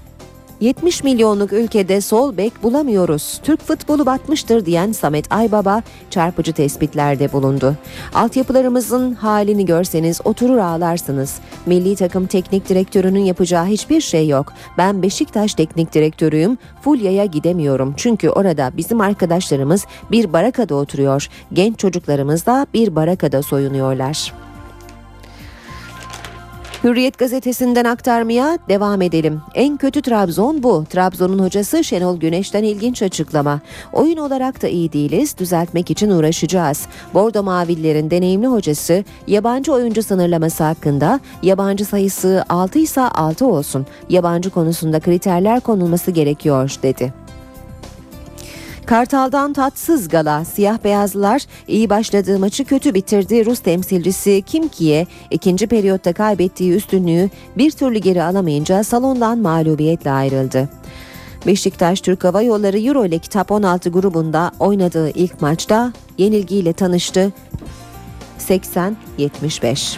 70 0.61 1.05
milyonluk 1.05 1.53
ülkede 1.53 2.01
sol 2.01 2.37
bek 2.37 2.63
bulamıyoruz. 2.63 3.41
Türk 3.43 3.61
futbolu 3.61 4.07
batmıştır 4.07 4.67
diyen 4.67 4.93
Samet 4.93 5.33
Aybaba 5.33 5.83
çarpıcı 6.11 6.53
tespitlerde 6.53 7.33
bulundu. 7.33 7.77
Altyapılarımızın 8.15 9.15
halini 9.15 9.67
görseniz 9.67 10.21
oturur 10.25 10.59
ağlarsınız. 10.59 11.39
Milli 11.67 11.97
takım 11.97 12.27
teknik 12.27 12.69
direktörünün 12.69 13.25
yapacağı 13.25 13.67
hiçbir 13.67 14.01
şey 14.01 14.29
yok. 14.29 14.53
Ben 14.79 15.03
Beşiktaş 15.03 15.55
teknik 15.55 15.95
direktörüyüm. 15.95 16.59
Fulya'ya 16.83 17.25
gidemiyorum. 17.25 17.95
Çünkü 17.97 18.29
orada 18.29 18.73
bizim 18.77 19.01
arkadaşlarımız 19.01 19.87
bir 20.11 20.33
barakada 20.33 20.75
oturuyor. 20.75 21.29
Genç 21.53 21.79
çocuklarımız 21.79 22.47
da 22.47 22.67
bir 22.75 22.97
barakada 22.97 23.43
soyunuyorlar. 23.43 24.33
Hürriyet 26.85 27.19
gazetesinden 27.19 27.85
aktarmaya 27.85 28.59
devam 28.69 29.03
edelim. 29.03 29.43
En 29.55 29.77
kötü 29.77 30.03
Trabzon 30.03 30.63
bu. 30.63 30.85
Trabzon'un 30.91 31.39
hocası 31.39 31.85
Şenol 31.85 32.21
Güneş'ten 32.21 32.63
ilginç 32.63 33.03
açıklama. 33.03 33.61
Oyun 33.93 34.17
olarak 34.17 34.63
da 34.63 34.69
iyi 34.69 34.93
değiliz, 34.93 35.39
düzeltmek 35.39 35.91
için 35.91 36.11
uğraşacağız. 36.11 36.87
Bordo 37.15 37.43
Mavillerin 37.43 38.11
deneyimli 38.11 38.47
hocası 38.47 39.05
yabancı 39.27 39.73
oyuncu 39.73 40.03
sınırlaması 40.03 40.65
hakkında 40.65 41.21
yabancı 41.43 41.85
sayısı 41.85 42.45
6 42.49 42.79
ise 42.79 43.01
6 43.01 43.47
olsun. 43.47 43.87
Yabancı 44.09 44.51
konusunda 44.51 45.01
kriterler 45.01 45.61
konulması 45.61 46.11
gerekiyor 46.11 46.77
dedi. 46.83 47.13
Kartal'dan 48.91 49.53
tatsız 49.53 50.09
gala. 50.09 50.45
Siyah 50.45 50.85
beyazlılar 50.85 51.43
iyi 51.69 51.91
başladığı 51.91 52.39
maçı 52.39 52.65
kötü 52.65 52.95
bitirdi. 52.95 53.47
Rus 53.47 53.61
temsilcisi 53.61 54.43
Kim 54.47 54.69
Kiye 54.69 55.07
ikinci 55.31 55.67
periyotta 55.67 56.13
kaybettiği 56.13 56.73
üstünlüğü 56.73 57.31
bir 57.57 57.71
türlü 57.71 57.99
geri 57.99 58.23
alamayınca 58.23 58.85
salondan 58.85 59.39
mağlubiyetle 59.39 60.11
ayrıldı. 60.11 60.69
Beşiktaş 61.47 62.01
Türk 62.01 62.25
Hava 62.25 62.43
Yolları 62.43 62.79
Euroleague 62.79 63.29
Top 63.29 63.51
16 63.51 63.91
grubunda 63.91 64.53
oynadığı 64.59 65.11
ilk 65.11 65.43
maçta 65.43 65.93
yenilgiyle 66.19 66.73
tanıştı. 66.73 67.33
80-75. 68.39 69.97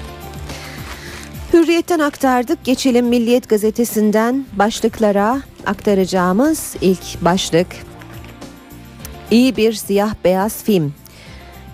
Hürriyetten 1.53 1.99
aktardık. 1.99 2.65
Geçelim 2.65 3.07
Milliyet 3.07 3.49
gazetesinden 3.49 4.47
başlıklara 4.59 5.43
aktaracağımız 5.67 6.77
ilk 6.81 7.25
başlık. 7.25 7.92
İyi 9.33 9.57
bir 9.57 9.73
siyah 9.73 10.15
beyaz 10.25 10.65
film. 10.65 10.95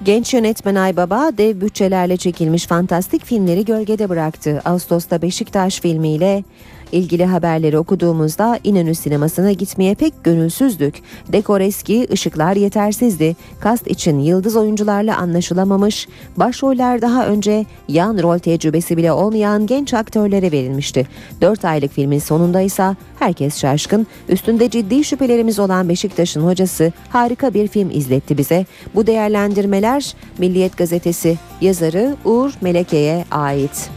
Genç 0.05 0.35
yönetmen 0.35 0.75
Aybaba 0.75 1.31
dev 1.39 1.61
bütçelerle 1.61 2.17
çekilmiş 2.17 2.67
fantastik 2.67 3.25
filmleri 3.25 3.65
gölgede 3.65 4.09
bıraktı. 4.09 4.63
Ağustos'ta 4.65 5.23
Beşiktaş 5.23 5.81
filmiyle 5.81 6.45
ilgili 6.93 7.25
haberleri 7.25 7.79
okuduğumuzda 7.79 8.59
İnönü 8.65 8.95
sinemasına 8.95 9.53
gitmeye 9.53 9.95
pek 9.95 10.25
gönülsüzdük. 10.25 10.95
Dekor 11.33 11.61
eski, 11.61 12.07
ışıklar 12.13 12.57
yetersizdi. 12.57 13.37
Kast 13.61 13.87
için 13.87 14.19
yıldız 14.19 14.57
oyuncularla 14.57 15.17
anlaşılamamış. 15.17 16.09
Başroller 16.37 17.03
daha 17.03 17.27
önce 17.27 17.67
yan 17.89 18.23
rol 18.23 18.39
tecrübesi 18.39 18.97
bile 18.97 19.13
olmayan 19.13 19.67
genç 19.67 19.95
aktörlere 19.95 20.53
verilmişti. 20.53 21.07
4 21.41 21.65
aylık 21.65 21.93
filmin 21.93 22.19
sonunda 22.19 22.61
ise 22.61 22.97
herkes 23.19 23.59
şaşkın. 23.59 24.07
Üstünde 24.29 24.71
ciddi 24.71 25.05
şüphelerimiz 25.05 25.59
olan 25.59 25.89
Beşiktaş'ın 25.89 26.47
hocası 26.47 26.93
harika 27.09 27.55
bir 27.55 27.69
film 27.69 27.91
izletti 27.91 28.39
bize. 28.39 28.67
Bu 28.95 29.07
değerlendirmeler 29.07 30.15
Milliyet 30.39 30.77
gazetesi 30.77 31.39
yazarı 31.61 32.17
Uğur 32.25 32.53
Meleke'ye 32.61 33.25
ait. 33.31 33.91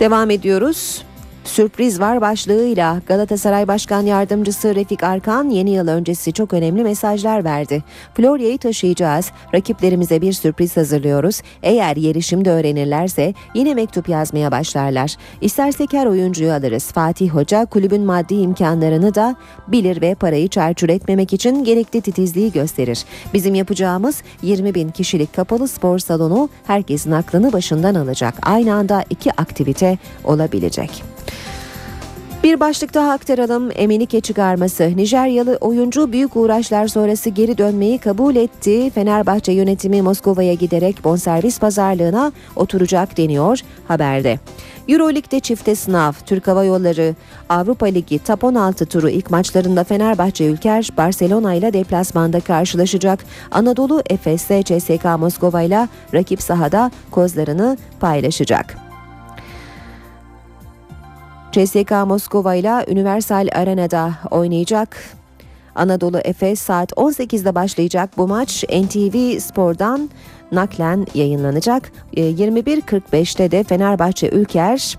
Devam 0.00 0.30
ediyoruz. 0.30 1.02
Sürpriz 1.50 2.00
var 2.00 2.20
başlığıyla 2.20 3.00
Galatasaray 3.06 3.68
Başkan 3.68 4.02
Yardımcısı 4.02 4.74
Refik 4.74 5.02
Arkan 5.02 5.50
yeni 5.50 5.70
yıl 5.70 5.88
öncesi 5.88 6.32
çok 6.32 6.52
önemli 6.52 6.82
mesajlar 6.82 7.44
verdi. 7.44 7.82
Florya'yı 8.14 8.58
taşıyacağız. 8.58 9.30
Rakiplerimize 9.54 10.20
bir 10.20 10.32
sürpriz 10.32 10.76
hazırlıyoruz. 10.76 11.42
Eğer 11.62 11.96
yeri 11.96 12.22
şimdi 12.22 12.50
öğrenirlerse 12.50 13.34
yine 13.54 13.74
mektup 13.74 14.08
yazmaya 14.08 14.50
başlarlar. 14.50 15.16
İstersek 15.40 15.92
her 15.92 16.06
oyuncuyu 16.06 16.52
alırız. 16.52 16.92
Fatih 16.92 17.30
Hoca 17.30 17.66
kulübün 17.66 18.02
maddi 18.02 18.34
imkanlarını 18.34 19.14
da 19.14 19.36
bilir 19.68 20.00
ve 20.00 20.14
parayı 20.14 20.48
çarçur 20.48 20.88
etmemek 20.88 21.32
için 21.32 21.64
gerekli 21.64 22.00
titizliği 22.00 22.52
gösterir. 22.52 23.04
Bizim 23.34 23.54
yapacağımız 23.54 24.22
20 24.42 24.74
bin 24.74 24.90
kişilik 24.90 25.34
kapalı 25.34 25.68
spor 25.68 25.98
salonu 25.98 26.48
herkesin 26.66 27.10
aklını 27.10 27.52
başından 27.52 27.94
alacak. 27.94 28.34
Aynı 28.42 28.74
anda 28.74 29.04
iki 29.10 29.32
aktivite 29.32 29.98
olabilecek. 30.24 31.09
Bir 32.42 32.60
başlık 32.60 32.94
daha 32.94 33.12
aktaralım. 33.12 33.70
Emenike 33.74 34.20
çıkarması. 34.20 34.96
Nijeryalı 34.96 35.58
oyuncu 35.60 36.12
büyük 36.12 36.36
uğraşlar 36.36 36.88
sonrası 36.88 37.30
geri 37.30 37.58
dönmeyi 37.58 37.98
kabul 37.98 38.36
etti. 38.36 38.90
Fenerbahçe 38.90 39.52
yönetimi 39.52 40.02
Moskova'ya 40.02 40.54
giderek 40.54 41.04
bonservis 41.04 41.58
pazarlığına 41.58 42.32
oturacak 42.56 43.16
deniyor 43.16 43.60
haberde. 43.88 44.38
Euroleague'de 44.88 45.40
çifte 45.40 45.74
sınav. 45.74 46.12
Türk 46.26 46.46
Hava 46.46 46.64
Yolları 46.64 47.14
Avrupa 47.48 47.86
Ligi 47.86 48.18
Top 48.18 48.44
16 48.44 48.86
turu 48.86 49.10
ilk 49.10 49.30
maçlarında 49.30 49.84
Fenerbahçe 49.84 50.46
Ülker 50.46 50.88
Barcelona 50.96 51.54
ile 51.54 51.72
deplasmanda 51.72 52.40
karşılaşacak. 52.40 53.24
Anadolu 53.50 54.02
Efes 54.10 54.46
CSK 54.46 55.04
Moskova 55.18 55.62
ile 55.62 55.88
rakip 56.14 56.42
sahada 56.42 56.90
kozlarını 57.10 57.76
paylaşacak. 58.00 58.89
CSK 61.52 61.90
Moskova 62.06 62.54
ile 62.54 62.84
Universal 62.88 63.48
Arena'da 63.52 64.12
oynayacak. 64.30 64.96
Anadolu 65.74 66.18
Efes 66.24 66.60
saat 66.60 66.92
18'de 66.92 67.54
başlayacak 67.54 68.10
bu 68.16 68.28
maç 68.28 68.64
NTV 68.64 69.38
Spor'dan 69.38 70.10
naklen 70.52 71.06
yayınlanacak. 71.14 71.92
21.45'te 72.16 73.50
de 73.50 73.64
Fenerbahçe 73.64 74.28
Ülker 74.28 74.98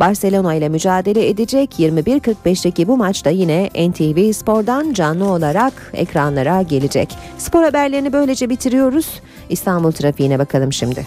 Barcelona 0.00 0.54
ile 0.54 0.68
mücadele 0.68 1.28
edecek. 1.28 1.70
21.45'teki 1.78 2.88
bu 2.88 2.96
maçta 2.96 3.30
yine 3.30 3.70
NTV 3.88 4.32
Spor'dan 4.32 4.92
canlı 4.92 5.32
olarak 5.32 5.72
ekranlara 5.94 6.62
gelecek. 6.62 7.16
Spor 7.38 7.62
haberlerini 7.62 8.12
böylece 8.12 8.50
bitiriyoruz. 8.50 9.20
İstanbul 9.48 9.92
trafiğine 9.92 10.38
bakalım 10.38 10.72
şimdi. 10.72 11.06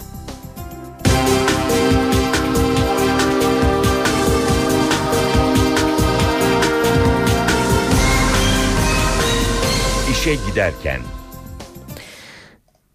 İşe 10.24 10.34
giderken. 10.50 11.00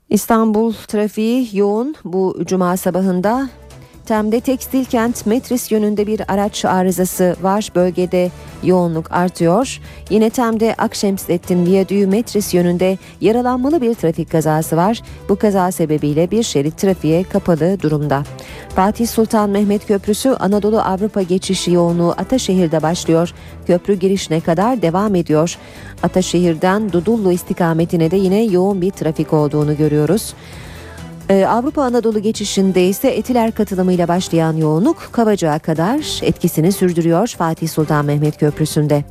İstanbul 0.10 0.74
trafiği 0.74 1.50
yoğun 1.54 1.96
bu 2.04 2.40
cuma 2.46 2.78
sabahında. 2.78 3.50
Tem'de 4.10 4.40
Tekstil 4.40 4.86
Kent 4.86 5.26
Metris 5.26 5.72
yönünde 5.72 6.08
bir 6.08 6.22
araç 6.34 6.66
arızası 6.66 7.36
var. 7.42 7.70
Bölgede 7.76 8.32
yoğunluk 8.64 9.12
artıyor. 9.12 9.80
Yine 10.10 10.30
Tem'de 10.30 10.76
Akşemsettin 10.78 11.66
Viyadüğü 11.66 12.08
Metris 12.08 12.54
yönünde 12.54 12.98
yaralanmalı 13.22 13.82
bir 13.82 13.94
trafik 13.94 14.32
kazası 14.32 14.78
var. 14.78 15.02
Bu 15.30 15.36
kaza 15.36 15.72
sebebiyle 15.72 16.32
bir 16.32 16.44
şerit 16.44 16.78
trafiğe 16.78 17.24
kapalı 17.24 17.82
durumda. 17.82 18.24
Fatih 18.76 19.08
Sultan 19.08 19.50
Mehmet 19.50 19.88
Köprüsü 19.88 20.30
Anadolu 20.30 20.80
Avrupa 20.80 21.22
geçişi 21.22 21.72
yoğunluğu 21.72 22.12
Ataşehir'de 22.12 22.82
başlıyor. 22.82 23.34
Köprü 23.68 23.94
girişine 23.94 24.40
kadar 24.40 24.82
devam 24.82 25.16
ediyor. 25.16 25.58
Ataşehir'den 26.04 26.92
Dudullu 26.92 27.32
istikametine 27.32 28.12
de 28.12 28.16
yine 28.16 28.44
yoğun 28.44 28.82
bir 28.82 28.92
trafik 28.92 29.34
olduğunu 29.34 29.78
görüyoruz. 29.78 30.34
Ee, 31.30 31.46
Avrupa 31.46 31.84
Anadolu 31.84 32.20
geçişinde 32.20 32.88
ise 32.88 33.10
Etiler 33.10 33.52
katılımıyla 33.52 34.08
başlayan 34.08 34.54
yoğunluk 34.58 35.10
Kavacık'a 35.12 35.60
kadar 35.60 36.20
etkisini 36.22 36.72
sürdürüyor 36.72 37.28
Fatih 37.28 37.70
Sultan 37.70 38.06
Mehmet 38.06 38.38
Köprüsü'nde. 38.38 39.04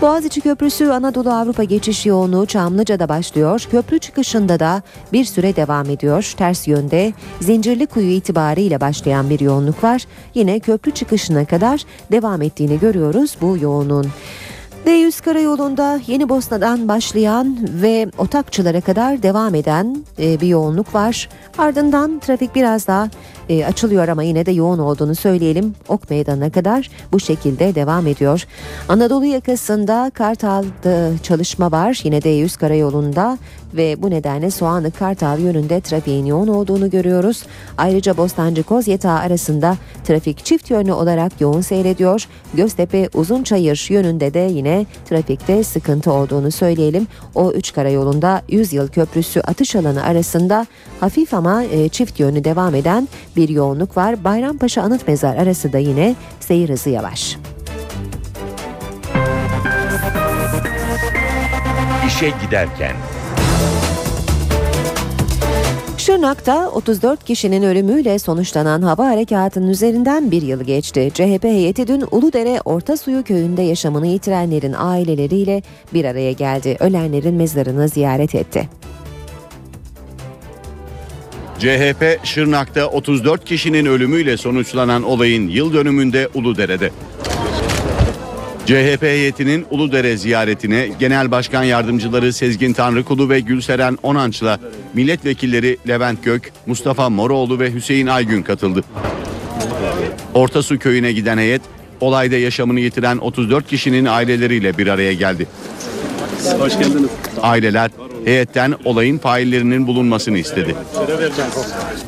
Boğaziçi 0.00 0.40
Köprüsü 0.40 0.86
Anadolu 0.86 1.32
Avrupa 1.32 1.64
geçiş 1.64 2.06
yoğunluğu 2.06 2.46
Çamlıca'da 2.46 3.08
başlıyor. 3.08 3.66
Köprü 3.70 3.98
çıkışında 3.98 4.60
da 4.60 4.82
bir 5.12 5.24
süre 5.24 5.56
devam 5.56 5.90
ediyor. 5.90 6.34
Ters 6.36 6.68
yönde 6.68 7.12
Zincirli 7.40 7.86
Kuyu 7.86 8.10
itibariyle 8.10 8.80
başlayan 8.80 9.30
bir 9.30 9.40
yoğunluk 9.40 9.84
var. 9.84 10.02
Yine 10.34 10.60
köprü 10.60 10.90
çıkışına 10.90 11.44
kadar 11.44 11.82
devam 12.12 12.42
ettiğini 12.42 12.78
görüyoruz 12.78 13.36
bu 13.40 13.58
yoğunluğun. 13.58 14.06
D100 14.86 15.24
karayolunda 15.24 16.00
Yeni 16.06 16.28
Bosna'dan 16.28 16.88
başlayan 16.88 17.58
ve 17.82 18.10
Otakçılara 18.18 18.80
kadar 18.80 19.22
devam 19.22 19.54
eden 19.54 20.04
e, 20.18 20.40
bir 20.40 20.46
yoğunluk 20.46 20.94
var. 20.94 21.28
Ardından 21.58 22.18
trafik 22.18 22.54
biraz 22.54 22.86
daha 22.86 23.08
e, 23.48 23.64
açılıyor 23.64 24.08
ama 24.08 24.22
yine 24.22 24.46
de 24.46 24.50
yoğun 24.50 24.78
olduğunu 24.78 25.14
söyleyelim. 25.14 25.74
Ok 25.88 26.10
Meydanı'na 26.10 26.50
kadar 26.50 26.90
bu 27.12 27.20
şekilde 27.20 27.74
devam 27.74 28.06
ediyor. 28.06 28.46
Anadolu 28.88 29.24
yakasında 29.24 30.10
Kartal'da 30.14 31.22
çalışma 31.22 31.72
var. 31.72 32.00
Yine 32.04 32.18
D100 32.18 32.58
karayolunda 32.58 33.38
ve 33.74 34.02
bu 34.02 34.10
nedenle 34.10 34.50
Soğanlı 34.50 34.90
Kartal 34.90 35.38
yönünde 35.38 35.80
trafiğin 35.80 36.26
yoğun 36.26 36.48
olduğunu 36.48 36.90
görüyoruz. 36.90 37.42
Ayrıca 37.78 38.16
Bostancı 38.16 38.62
Kozyatağı 38.62 39.18
arasında 39.18 39.76
trafik 40.04 40.44
çift 40.44 40.70
yönlü 40.70 40.92
olarak 40.92 41.40
yoğun 41.40 41.60
seyrediyor. 41.60 42.28
Göztepe 42.54 43.08
Uzunçayır 43.14 43.86
yönünde 43.90 44.34
de 44.34 44.38
yine 44.38 44.86
trafikte 45.08 45.64
sıkıntı 45.64 46.12
olduğunu 46.12 46.50
söyleyelim. 46.50 47.06
O 47.34 47.52
3 47.52 47.72
karayolunda 47.72 48.42
100 48.48 48.72
yıl 48.72 48.88
köprüsü 48.88 49.40
atış 49.40 49.76
alanı 49.76 50.04
arasında 50.04 50.66
hafif 51.00 51.34
ama 51.34 51.64
e, 51.64 51.88
çift 51.88 52.20
yönlü 52.20 52.44
devam 52.44 52.74
eden 52.74 53.08
bir 53.36 53.48
yoğunluk 53.48 53.96
var. 53.96 54.24
Bayrampaşa 54.24 54.82
Anıt 54.82 55.08
Mezar 55.08 55.36
arası 55.36 55.72
da 55.72 55.78
yine 55.78 56.16
seyir 56.40 56.68
hızı 56.68 56.90
yavaş. 56.90 57.36
İşe 62.06 62.32
giderken 62.44 62.96
Şırnak'ta 66.02 66.70
34 66.70 67.24
kişinin 67.24 67.62
ölümüyle 67.62 68.18
sonuçlanan 68.18 68.82
hava 68.82 69.06
harekatının 69.06 69.68
üzerinden 69.68 70.30
bir 70.30 70.42
yıl 70.42 70.64
geçti. 70.64 71.10
CHP 71.14 71.44
heyeti 71.44 71.86
dün 71.86 72.04
Uludere 72.10 72.60
Ortasuyu 72.64 73.22
köyünde 73.22 73.62
yaşamını 73.62 74.06
yitirenlerin 74.06 74.72
aileleriyle 74.72 75.62
bir 75.94 76.04
araya 76.04 76.32
geldi. 76.32 76.76
Ölenlerin 76.80 77.34
mezarını 77.34 77.88
ziyaret 77.88 78.34
etti. 78.34 78.68
CHP 81.58 82.18
Şırnak'ta 82.24 82.86
34 82.86 83.44
kişinin 83.44 83.86
ölümüyle 83.86 84.36
sonuçlanan 84.36 85.02
olayın 85.02 85.48
yıl 85.48 85.72
dönümünde 85.72 86.28
Uludere'de. 86.34 86.90
CHP 88.72 89.02
heyetinin 89.02 89.66
Uludere 89.70 90.16
ziyaretine 90.16 90.88
Genel 90.98 91.30
Başkan 91.30 91.62
Yardımcıları 91.62 92.32
Sezgin 92.32 92.72
Tanrıkulu 92.72 93.30
ve 93.30 93.40
Gülseren 93.40 93.98
Onanç'la 94.02 94.60
milletvekilleri 94.94 95.78
Levent 95.88 96.24
Gök, 96.24 96.52
Mustafa 96.66 97.10
Moroğlu 97.10 97.60
ve 97.60 97.74
Hüseyin 97.74 98.06
Aygün 98.06 98.42
katıldı. 98.42 98.84
Ortasu 100.34 100.78
köyüne 100.78 101.12
giden 101.12 101.38
heyet 101.38 101.62
olayda 102.00 102.36
yaşamını 102.36 102.80
yitiren 102.80 103.18
34 103.18 103.68
kişinin 103.68 104.04
aileleriyle 104.04 104.78
bir 104.78 104.86
araya 104.86 105.12
geldi. 105.12 105.46
Hoş 106.50 106.78
geldiniz. 106.78 107.10
Aileler 107.42 107.90
heyetten 108.24 108.74
olayın 108.84 109.18
faillerinin 109.18 109.86
bulunmasını 109.86 110.38
istedi. 110.38 110.74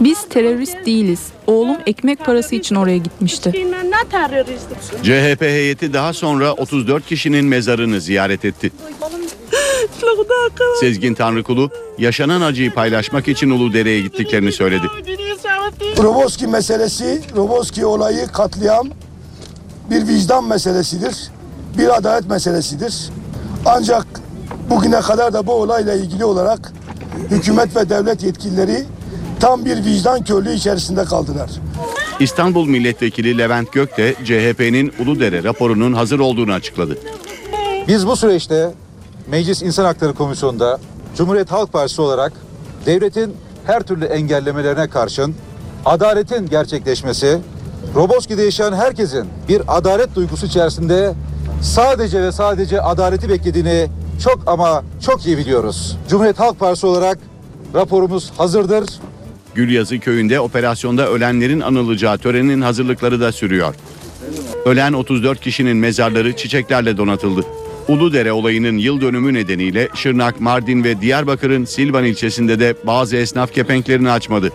Biz 0.00 0.28
terörist 0.28 0.76
değiliz. 0.86 1.20
Oğlum 1.46 1.76
ekmek 1.86 2.24
parası 2.24 2.54
için 2.54 2.74
oraya 2.74 2.96
gitmişti. 2.98 3.52
CHP 5.02 5.40
heyeti 5.40 5.92
daha 5.92 6.12
sonra 6.12 6.52
34 6.52 7.06
kişinin 7.06 7.44
mezarını 7.44 8.00
ziyaret 8.00 8.44
etti. 8.44 8.72
Sezgin 10.80 11.14
Tanrıkulu 11.14 11.70
yaşanan 11.98 12.40
acıyı 12.40 12.74
paylaşmak 12.74 13.28
için 13.28 13.50
Uludere'ye 13.50 14.00
gittiklerini 14.00 14.52
söyledi. 14.52 14.86
Roboski 15.98 16.46
meselesi, 16.46 17.22
Roboski 17.36 17.86
olayı 17.86 18.26
katliam 18.26 18.88
bir 19.90 20.08
vicdan 20.08 20.44
meselesidir. 20.48 21.16
Bir 21.78 21.96
adalet 21.96 22.28
meselesidir. 22.28 23.10
Ancak 23.66 24.06
bugüne 24.70 25.00
kadar 25.00 25.32
da 25.32 25.46
bu 25.46 25.52
olayla 25.52 25.94
ilgili 25.94 26.24
olarak 26.24 26.72
hükümet 27.30 27.76
ve 27.76 27.88
devlet 27.88 28.22
yetkilileri 28.22 28.84
tam 29.40 29.64
bir 29.64 29.84
vicdan 29.84 30.24
körlüğü 30.24 30.52
içerisinde 30.52 31.04
kaldılar. 31.04 31.50
İstanbul 32.20 32.66
Milletvekili 32.66 33.38
Levent 33.38 33.72
Gök 33.72 33.96
de 33.96 34.14
CHP'nin 34.24 34.92
Uludere 35.02 35.44
raporunun 35.44 35.92
hazır 35.92 36.18
olduğunu 36.18 36.52
açıkladı. 36.52 36.98
Biz 37.88 38.06
bu 38.06 38.16
süreçte 38.16 38.70
Meclis 39.30 39.62
İnsan 39.62 39.84
Hakları 39.84 40.14
Komisyonu'nda 40.14 40.78
Cumhuriyet 41.16 41.52
Halk 41.52 41.72
Partisi 41.72 42.02
olarak 42.02 42.32
devletin 42.86 43.36
her 43.66 43.82
türlü 43.82 44.04
engellemelerine 44.04 44.88
karşın 44.88 45.34
adaletin 45.84 46.48
gerçekleşmesi, 46.48 47.38
Roboski'de 47.94 48.42
yaşayan 48.42 48.72
herkesin 48.72 49.24
bir 49.48 49.62
adalet 49.68 50.14
duygusu 50.14 50.46
içerisinde 50.46 51.14
sadece 51.62 52.22
ve 52.22 52.32
sadece 52.32 52.80
adaleti 52.80 53.28
beklediğini 53.28 53.88
çok 54.22 54.42
ama 54.46 54.84
çok 55.06 55.26
iyi 55.26 55.38
biliyoruz. 55.38 55.96
Cumhuriyet 56.08 56.38
Halk 56.38 56.58
Partisi 56.58 56.86
olarak 56.86 57.18
raporumuz 57.74 58.32
hazırdır. 58.36 58.84
Gülyazı 59.54 59.98
köyünde 59.98 60.40
operasyonda 60.40 61.08
ölenlerin 61.08 61.60
anılacağı 61.60 62.18
törenin 62.18 62.60
hazırlıkları 62.60 63.20
da 63.20 63.32
sürüyor. 63.32 63.74
Ölen 64.64 64.92
34 64.92 65.40
kişinin 65.40 65.76
mezarları 65.76 66.36
çiçeklerle 66.36 66.96
donatıldı. 66.96 67.40
Uludere 67.88 68.32
olayının 68.32 68.78
yıl 68.78 69.00
dönümü 69.00 69.34
nedeniyle 69.34 69.88
Şırnak, 69.94 70.40
Mardin 70.40 70.84
ve 70.84 71.00
Diyarbakır'ın 71.00 71.64
Silvan 71.64 72.04
ilçesinde 72.04 72.60
de 72.60 72.74
bazı 72.84 73.16
esnaf 73.16 73.52
kepenklerini 73.52 74.10
açmadı. 74.10 74.52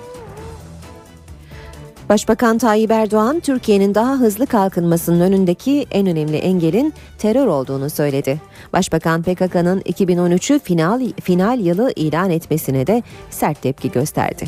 Başbakan 2.10 2.57
Tayyip 2.57 2.91
Erdoğan, 2.91 3.39
Türkiye'nin 3.39 3.95
daha 3.95 4.14
hızlı 4.14 4.47
kalkınmasının 4.47 5.20
önündeki 5.20 5.86
en 5.91 6.07
önemli 6.07 6.38
engelin 6.38 6.93
terör 7.18 7.47
olduğunu 7.47 7.89
söyledi. 7.89 8.41
Başbakan 8.74 9.24
PKK'nın 9.24 9.82
2013'ü 9.82 10.60
final, 10.60 11.01
final 11.22 11.60
yılı 11.60 11.93
ilan 11.95 12.30
etmesine 12.30 12.88
de 12.88 13.03
sert 13.30 13.62
tepki 13.62 13.91
gösterdi. 13.91 14.45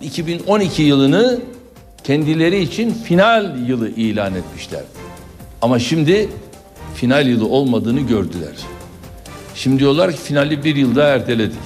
2012 0.00 0.82
yılını 0.82 1.40
kendileri 2.04 2.58
için 2.58 2.90
final 2.90 3.68
yılı 3.68 3.88
ilan 3.88 4.34
etmişler. 4.34 4.82
Ama 5.62 5.78
şimdi 5.78 6.28
final 6.94 7.26
yılı 7.26 7.48
olmadığını 7.48 8.00
gördüler. 8.00 8.56
Şimdi 9.54 9.78
diyorlar 9.78 10.12
ki 10.12 10.18
finali 10.18 10.64
bir 10.64 10.76
yılda 10.76 11.04
erteledik. 11.04 11.58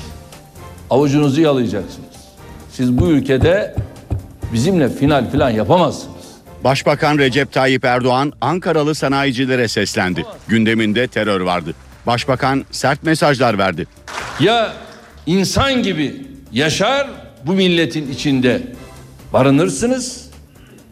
Avucunuzu 0.90 1.40
yalayacaksınız. 1.40 2.09
Siz 2.80 2.98
bu 2.98 3.10
ülkede 3.10 3.74
bizimle 4.52 4.88
final 4.88 5.30
falan 5.30 5.50
yapamazsınız. 5.50 6.16
Başbakan 6.64 7.18
Recep 7.18 7.52
Tayyip 7.52 7.84
Erdoğan 7.84 8.32
Ankaralı 8.40 8.94
sanayicilere 8.94 9.68
seslendi. 9.68 10.24
Gündeminde 10.48 11.06
terör 11.06 11.40
vardı. 11.40 11.74
Başbakan 12.06 12.64
sert 12.70 13.02
mesajlar 13.02 13.58
verdi. 13.58 13.86
Ya 14.40 14.72
insan 15.26 15.82
gibi 15.82 16.26
yaşar 16.52 17.08
bu 17.46 17.52
milletin 17.52 18.12
içinde 18.12 18.62
barınırsınız 19.32 20.30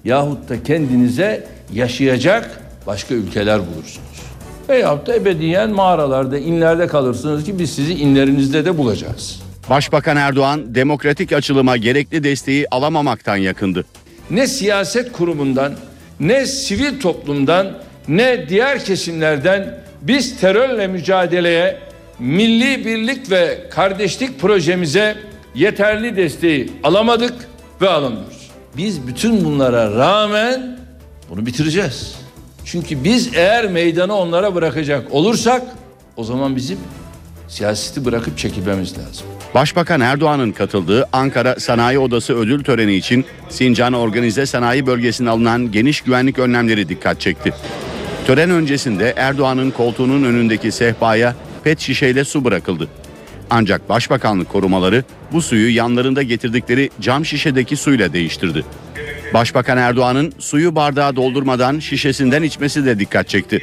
yahut 0.05 0.49
da 0.49 0.63
kendinize 0.63 1.47
yaşayacak 1.73 2.61
başka 2.87 3.15
ülkeler 3.15 3.61
bulursunuz. 3.61 4.23
Veyahut 4.69 5.07
da 5.07 5.15
ebediyen 5.15 5.71
mağaralarda, 5.71 6.39
inlerde 6.39 6.87
kalırsınız 6.87 7.45
ki 7.45 7.59
biz 7.59 7.75
sizi 7.75 7.95
inlerinizde 7.95 8.65
de 8.65 8.79
bulacağız. 8.79 9.48
Başbakan 9.71 10.17
Erdoğan 10.17 10.75
demokratik 10.75 11.33
açılıma 11.33 11.77
gerekli 11.77 12.25
desteği 12.25 12.67
alamamaktan 12.71 13.37
yakındı. 13.37 13.85
Ne 14.31 14.47
siyaset 14.47 15.13
kurumundan, 15.13 15.73
ne 16.21 16.47
sivil 16.47 17.01
toplumdan, 17.01 17.79
ne 18.09 18.49
diğer 18.49 18.85
kesimlerden 18.85 19.85
biz 20.03 20.41
terörle 20.41 20.87
mücadeleye, 20.87 21.79
milli 22.19 22.85
birlik 22.85 23.31
ve 23.31 23.69
kardeşlik 23.71 24.41
projemize 24.41 25.17
yeterli 25.55 26.17
desteği 26.17 26.73
alamadık 26.83 27.35
ve 27.81 27.89
alamıyoruz. 27.89 28.51
Biz 28.77 29.07
bütün 29.07 29.45
bunlara 29.45 29.95
rağmen 29.95 30.79
bunu 31.31 31.47
bitireceğiz. 31.47 32.15
Çünkü 32.65 33.05
biz 33.05 33.31
eğer 33.35 33.69
meydanı 33.69 34.17
onlara 34.17 34.55
bırakacak 34.55 35.15
olursak 35.15 35.63
o 36.17 36.25
zaman 36.25 36.57
bizim 36.57 36.79
siyaseti 37.49 38.05
bırakıp 38.05 38.39
çekilmemiz 38.39 38.99
lazım. 38.99 39.27
Başbakan 39.55 40.01
Erdoğan'ın 40.01 40.53
katıldığı 40.53 41.09
Ankara 41.13 41.61
Sanayi 41.61 41.99
Odası 41.99 42.35
ödül 42.35 42.65
töreni 42.65 42.95
için 42.95 43.25
Sincan 43.49 43.93
Organize 43.93 44.47
Sanayi 44.47 44.87
Bölgesi'ne 44.87 45.31
alınan 45.31 45.73
geniş 45.73 46.01
güvenlik 46.01 46.39
önlemleri 46.39 46.89
dikkat 46.89 47.21
çekti. 47.21 47.53
Tören 48.27 48.51
öncesinde 48.51 49.15
Erdoğan'ın 49.17 49.71
koltuğunun 49.71 50.25
önündeki 50.25 50.73
sehpaya 50.73 51.35
pet 51.65 51.81
şişeyle 51.81 52.25
su 52.25 52.45
bırakıldı. 52.45 52.89
Ancak 53.51 53.89
Başbakanlık 53.89 54.49
korumaları 54.49 55.05
bu 55.33 55.43
suyu 55.43 55.77
yanlarında 55.77 56.23
getirdikleri 56.23 56.91
cam 57.01 57.25
şişedeki 57.25 57.77
suyla 57.77 58.13
değiştirdi. 58.13 58.65
Başbakan 59.35 59.79
Erdoğan'ın 59.79 60.33
suyu 60.39 60.75
bardağa 60.75 61.17
doldurmadan 61.17 61.79
şişesinden 61.79 62.43
içmesi 62.43 62.87
de 62.87 62.99
dikkat 62.99 63.29
çekti. 63.29 63.63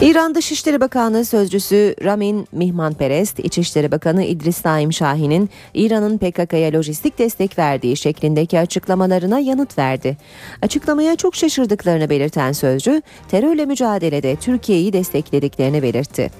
İran 0.00 0.34
Dışişleri 0.34 0.80
Bakanlığı 0.80 1.24
Sözcüsü 1.24 1.94
Ramin 2.04 2.48
Mihmanperest, 2.52 3.38
İçişleri 3.38 3.92
Bakanı 3.92 4.24
İdris 4.24 4.64
Naim 4.64 4.92
Şahin'in 4.92 5.50
İran'ın 5.74 6.18
PKK'ya 6.18 6.72
lojistik 6.72 7.18
destek 7.18 7.58
verdiği 7.58 7.96
şeklindeki 7.96 8.58
açıklamalarına 8.58 9.38
yanıt 9.38 9.78
verdi. 9.78 10.16
Açıklamaya 10.62 11.16
çok 11.16 11.36
şaşırdıklarını 11.36 12.10
belirten 12.10 12.52
sözcü, 12.52 13.02
terörle 13.28 13.66
mücadelede 13.66 14.36
Türkiye'yi 14.36 14.92
desteklediklerini 14.92 15.82
belirtti. 15.82 16.30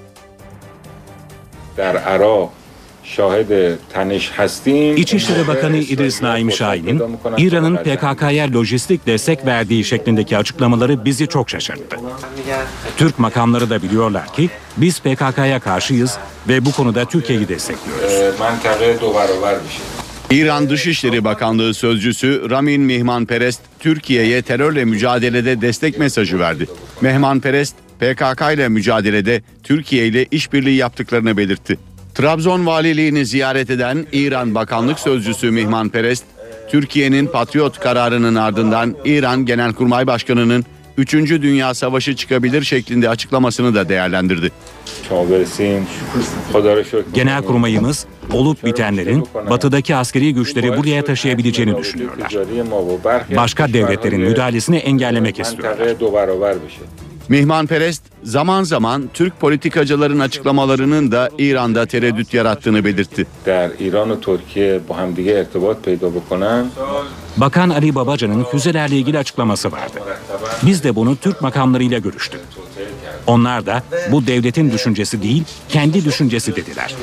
در 1.77 1.95
عراق 1.97 2.49
şahide 2.49 2.58
taniş 2.58 2.58
hastیم 2.58 2.58
İçişleri 4.96 5.46
Bakanı 5.48 5.76
İdris 5.76 6.22
Naim 6.22 6.52
Şahin'in 6.52 7.02
İran'ın 7.38 7.76
PKK'ya 7.76 8.52
lojistik 8.52 9.06
destek 9.06 9.46
verdiği 9.46 9.84
şeklindeki 9.84 10.36
açıklamaları 10.36 11.04
bizi 11.04 11.26
çok 11.26 11.50
şaşırttı. 11.50 11.96
Türk 12.96 13.18
makamları 13.18 13.70
da 13.70 13.82
biliyorlar 13.82 14.32
ki 14.32 14.50
biz 14.76 15.00
PKK'ya 15.00 15.60
karşıyız 15.60 16.18
ve 16.48 16.64
bu 16.64 16.72
konuda 16.72 17.04
Türkiye'yi 17.04 17.48
destekliyoruz. 17.48 18.12
İran 20.30 20.70
Dışişleri 20.70 21.24
Bakanlığı 21.24 21.74
sözcüsü 21.74 22.50
Ramin 22.50 22.82
Mihmanperest 22.82 23.60
Türkiye'ye 23.78 24.42
terörle 24.42 24.84
mücadelede 24.84 25.60
destek 25.60 25.98
mesajı 25.98 26.38
verdi. 26.38 26.66
Mehmanperest 27.00 27.74
PKK 28.00 28.54
ile 28.54 28.68
mücadelede 28.68 29.42
Türkiye 29.62 30.06
ile 30.06 30.26
işbirliği 30.30 30.76
yaptıklarını 30.76 31.36
belirtti. 31.36 31.78
Trabzon 32.14 32.66
valiliğini 32.66 33.26
ziyaret 33.26 33.70
eden 33.70 34.06
İran 34.12 34.54
Bakanlık 34.54 34.98
Sözcüsü 35.00 35.50
Mihmanperest, 35.50 36.24
Türkiye'nin 36.70 37.26
Patriot 37.26 37.78
kararının 37.80 38.34
ardından 38.34 38.96
İran 39.04 39.46
Genelkurmay 39.46 40.06
Başkanı'nın 40.06 40.64
3. 40.98 41.12
Dünya 41.14 41.74
Savaşı 41.74 42.16
çıkabilir 42.16 42.62
şeklinde 42.62 43.08
açıklamasını 43.08 43.74
da 43.74 43.88
değerlendirdi. 43.88 44.50
Genel 47.14 47.42
kurmayımız 47.42 48.06
olup 48.32 48.64
bitenlerin 48.64 49.26
batıdaki 49.50 49.96
askeri 49.96 50.34
güçleri 50.34 50.76
buraya 50.76 51.04
taşıyabileceğini 51.04 51.76
düşünüyorlar. 51.78 52.30
Başka 53.36 53.72
devletlerin 53.72 54.20
müdahalesini 54.20 54.76
engellemek 54.76 55.40
istiyorlar. 55.40 55.78
Mihmanperest 57.30 58.02
zaman 58.22 58.62
zaman 58.62 59.10
Türk 59.14 59.40
politikacıların 59.40 60.18
açıklamalarının 60.18 61.12
da 61.12 61.30
İran'da 61.38 61.86
tereddüt 61.86 62.34
yarattığını 62.34 62.84
belirtti. 62.84 63.26
Bakan 67.36 67.70
Ali 67.70 67.94
Babacan'ın 67.94 68.44
füzelerle 68.44 68.96
ilgili 68.96 69.18
açıklaması 69.18 69.72
vardı. 69.72 70.00
Biz 70.62 70.84
de 70.84 70.96
bunu 70.96 71.16
Türk 71.16 71.42
makamlarıyla 71.42 71.98
görüştük. 71.98 72.40
Onlar 73.26 73.66
da 73.66 73.82
bu 74.12 74.26
devletin 74.26 74.72
düşüncesi 74.72 75.22
değil, 75.22 75.44
kendi 75.68 76.04
düşüncesi 76.04 76.56
dediler. 76.56 76.94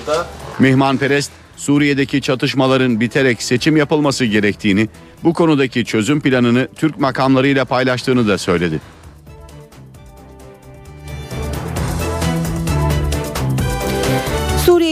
Mihmanperest 0.59 1.32
Suriye'deki 1.57 2.21
çatışmaların 2.21 2.99
biterek 2.99 3.43
seçim 3.43 3.78
yapılması 3.78 4.25
gerektiğini, 4.25 4.89
bu 5.23 5.34
konudaki 5.34 5.86
çözüm 5.86 6.21
planını 6.21 6.67
Türk 6.75 6.99
makamlarıyla 6.99 7.65
paylaştığını 7.65 8.28
da 8.28 8.38
söyledi. 8.38 8.82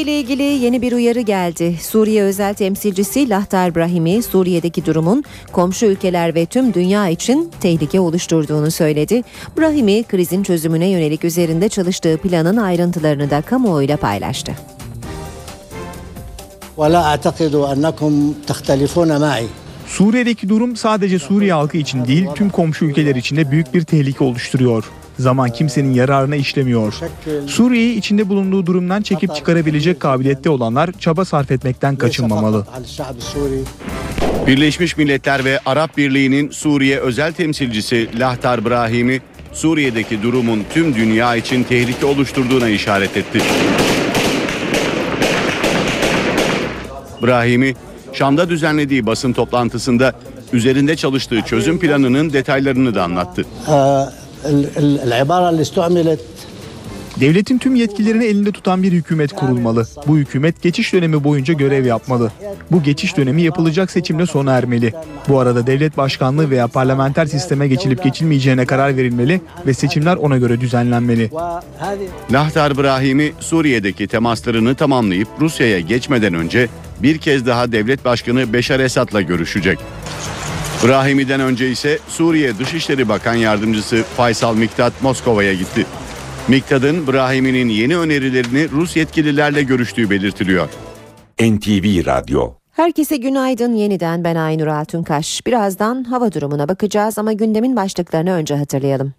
ile 0.04 0.20
ilgili 0.20 0.42
yeni 0.42 0.82
bir 0.82 0.92
uyarı 0.92 1.20
geldi. 1.20 1.76
Suriye 1.82 2.22
özel 2.22 2.54
temsilcisi 2.54 3.28
Lahtar 3.28 3.74
Brahimi, 3.74 4.22
Suriye'deki 4.22 4.86
durumun 4.86 5.24
komşu 5.52 5.86
ülkeler 5.86 6.34
ve 6.34 6.46
tüm 6.46 6.74
dünya 6.74 7.08
için 7.08 7.50
tehlike 7.60 8.00
oluşturduğunu 8.00 8.70
söyledi. 8.70 9.22
Brahimi, 9.58 10.04
krizin 10.04 10.42
çözümüne 10.42 10.88
yönelik 10.88 11.24
üzerinde 11.24 11.68
çalıştığı 11.68 12.18
planın 12.18 12.56
ayrıntılarını 12.56 13.30
da 13.30 13.42
kamuoyuyla 13.42 13.96
paylaştı. 13.96 14.52
ولا 16.80 17.02
أعتقد 17.12 17.54
أنكم 17.72 18.12
تختلفون 18.46 19.10
معي 19.18 19.46
Suriye'deki 19.86 20.48
durum 20.48 20.76
sadece 20.76 21.18
Suriye 21.18 21.52
halkı 21.52 21.76
için 21.78 22.04
değil 22.04 22.26
tüm 22.34 22.50
komşu 22.50 22.84
ülkeler 22.84 23.16
için 23.16 23.36
de 23.36 23.50
büyük 23.50 23.74
bir 23.74 23.82
tehlike 23.84 24.24
oluşturuyor. 24.24 24.84
Zaman 25.19 25.49
kimsenin 25.49 25.93
yararına 25.93 26.35
işlemiyor. 26.35 26.93
Suriye'yi 27.47 27.95
içinde 27.97 28.29
bulunduğu 28.29 28.65
durumdan 28.65 29.01
çekip 29.01 29.35
çıkarabilecek 29.35 29.99
kabiliyette 29.99 30.49
olanlar 30.49 30.89
çaba 30.99 31.25
sarf 31.25 31.51
etmekten 31.51 31.95
kaçınmamalı. 31.95 32.65
Birleşmiş 34.47 34.97
Milletler 34.97 35.45
ve 35.45 35.59
Arap 35.65 35.97
Birliği'nin 35.97 36.49
Suriye 36.49 36.99
özel 36.99 37.33
temsilcisi 37.33 38.09
Lahtar 38.19 38.65
Brahimi, 38.65 39.21
Suriye'deki 39.53 40.23
durumun 40.23 40.63
tüm 40.73 40.95
dünya 40.95 41.35
için 41.35 41.63
tehlike 41.63 42.05
oluşturduğuna 42.05 42.69
işaret 42.69 43.17
etti. 43.17 43.41
Brahimi, 47.23 47.73
Şam'da 48.13 48.49
düzenlediği 48.49 49.05
basın 49.05 49.33
toplantısında 49.33 50.13
üzerinde 50.53 50.95
çalıştığı 50.95 51.41
çözüm 51.41 51.79
planının 51.79 52.33
detaylarını 52.33 52.95
da 52.95 53.03
anlattı. 53.03 53.45
آه، 54.44 54.48
ال- 54.50 54.70
ال- 54.76 55.00
العبارة 55.06 55.50
اللي 55.50 55.62
استعملت 55.62 56.20
Devletin 57.20 57.58
tüm 57.58 57.74
yetkilerini 57.74 58.24
elinde 58.24 58.52
tutan 58.52 58.82
bir 58.82 58.92
hükümet 58.92 59.32
kurulmalı. 59.32 59.86
Bu 60.06 60.16
hükümet 60.16 60.62
geçiş 60.62 60.92
dönemi 60.92 61.24
boyunca 61.24 61.54
görev 61.54 61.86
yapmalı. 61.86 62.32
Bu 62.70 62.82
geçiş 62.82 63.16
dönemi 63.16 63.42
yapılacak 63.42 63.90
seçimle 63.90 64.26
sona 64.26 64.52
ermeli. 64.52 64.92
Bu 65.28 65.38
arada 65.40 65.66
devlet 65.66 65.96
başkanlığı 65.96 66.50
veya 66.50 66.68
parlamenter 66.68 67.26
sisteme 67.26 67.68
geçilip 67.68 68.04
geçilmeyeceğine 68.04 68.66
karar 68.66 68.96
verilmeli 68.96 69.40
ve 69.66 69.74
seçimler 69.74 70.16
ona 70.16 70.38
göre 70.38 70.60
düzenlenmeli. 70.60 71.30
Lahtar 72.32 72.78
Brahimi 72.78 73.32
Suriye'deki 73.40 74.06
temaslarını 74.08 74.74
tamamlayıp 74.74 75.28
Rusya'ya 75.40 75.80
geçmeden 75.80 76.34
önce 76.34 76.68
bir 77.02 77.18
kez 77.18 77.46
daha 77.46 77.72
devlet 77.72 78.04
başkanı 78.04 78.52
Beşar 78.52 78.80
Esad'la 78.80 79.20
görüşecek. 79.20 79.78
Brahimi'den 80.83 81.39
önce 81.39 81.69
ise 81.69 81.99
Suriye 82.07 82.57
Dışişleri 82.57 83.09
Bakan 83.09 83.35
Yardımcısı 83.35 84.03
Faysal 84.17 84.55
Miktat 84.55 84.93
Moskova'ya 85.01 85.53
gitti. 85.53 85.85
Miktad'ın 86.47 87.07
Brahimi'nin 87.07 87.69
yeni 87.69 87.97
önerilerini 87.97 88.69
Rus 88.71 88.95
yetkililerle 88.95 89.63
görüştüğü 89.63 90.09
belirtiliyor. 90.09 90.69
NTV 91.41 92.05
Radyo 92.05 92.53
Herkese 92.71 93.17
günaydın 93.17 93.73
yeniden 93.73 94.23
ben 94.23 94.35
Aynur 94.35 94.67
Altunkaş. 94.67 95.45
Birazdan 95.47 96.03
hava 96.03 96.31
durumuna 96.33 96.69
bakacağız 96.69 97.17
ama 97.17 97.33
gündemin 97.33 97.75
başlıklarını 97.75 98.31
önce 98.31 98.55
hatırlayalım. 98.55 99.13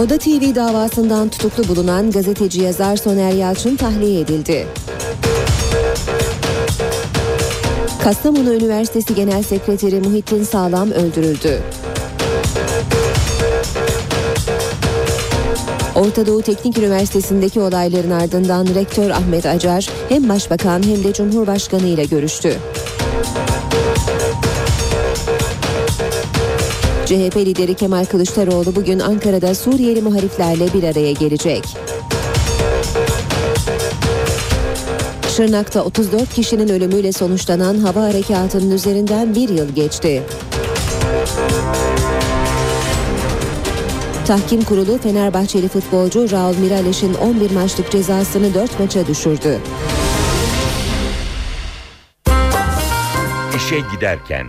Oda 0.00 0.18
TV 0.18 0.54
davasından 0.54 1.28
tutuklu 1.28 1.68
bulunan 1.68 2.10
gazeteci 2.10 2.62
yazar 2.62 2.96
Soner 2.96 3.32
Yalçın 3.32 3.76
tahliye 3.76 4.20
edildi. 4.20 4.66
Kastamonu 8.04 8.54
Üniversitesi 8.54 9.14
Genel 9.14 9.42
Sekreteri 9.42 10.00
Muhittin 10.00 10.42
Sağlam 10.42 10.90
öldürüldü. 10.90 11.60
Orta 15.94 16.26
Doğu 16.26 16.42
Teknik 16.42 16.78
Üniversitesi'ndeki 16.78 17.60
olayların 17.60 18.10
ardından 18.10 18.66
Rektör 18.74 19.10
Ahmet 19.10 19.46
Acar 19.46 19.88
hem 20.08 20.28
Başbakan 20.28 20.82
hem 20.82 21.04
de 21.04 21.12
Cumhurbaşkanı 21.12 21.86
ile 21.86 22.04
görüştü. 22.04 22.56
CHP 27.06 27.36
lideri 27.36 27.74
Kemal 27.74 28.04
Kılıçdaroğlu 28.04 28.76
bugün 28.76 28.98
Ankara'da 28.98 29.54
Suriyeli 29.54 30.02
muhaliflerle 30.02 30.74
bir 30.74 30.82
araya 30.82 31.12
gelecek. 31.12 31.64
Şırnak'ta 35.36 35.84
34 35.84 36.34
kişinin 36.34 36.68
ölümüyle 36.68 37.12
sonuçlanan 37.12 37.78
hava 37.78 38.02
harekatının 38.02 38.70
üzerinden 38.70 39.34
bir 39.34 39.48
yıl 39.48 39.74
geçti. 39.74 40.22
Tahkim 44.26 44.62
Kurulu 44.62 44.98
Fenerbahçeli 44.98 45.68
futbolcu 45.68 46.30
Raul 46.30 46.56
Mirales'in 46.56 47.14
11 47.14 47.50
maçlık 47.50 47.90
cezasını 47.90 48.54
4 48.54 48.80
maça 48.80 49.06
düşürdü. 49.06 49.58
İşe 53.56 53.78
giderken 53.94 54.46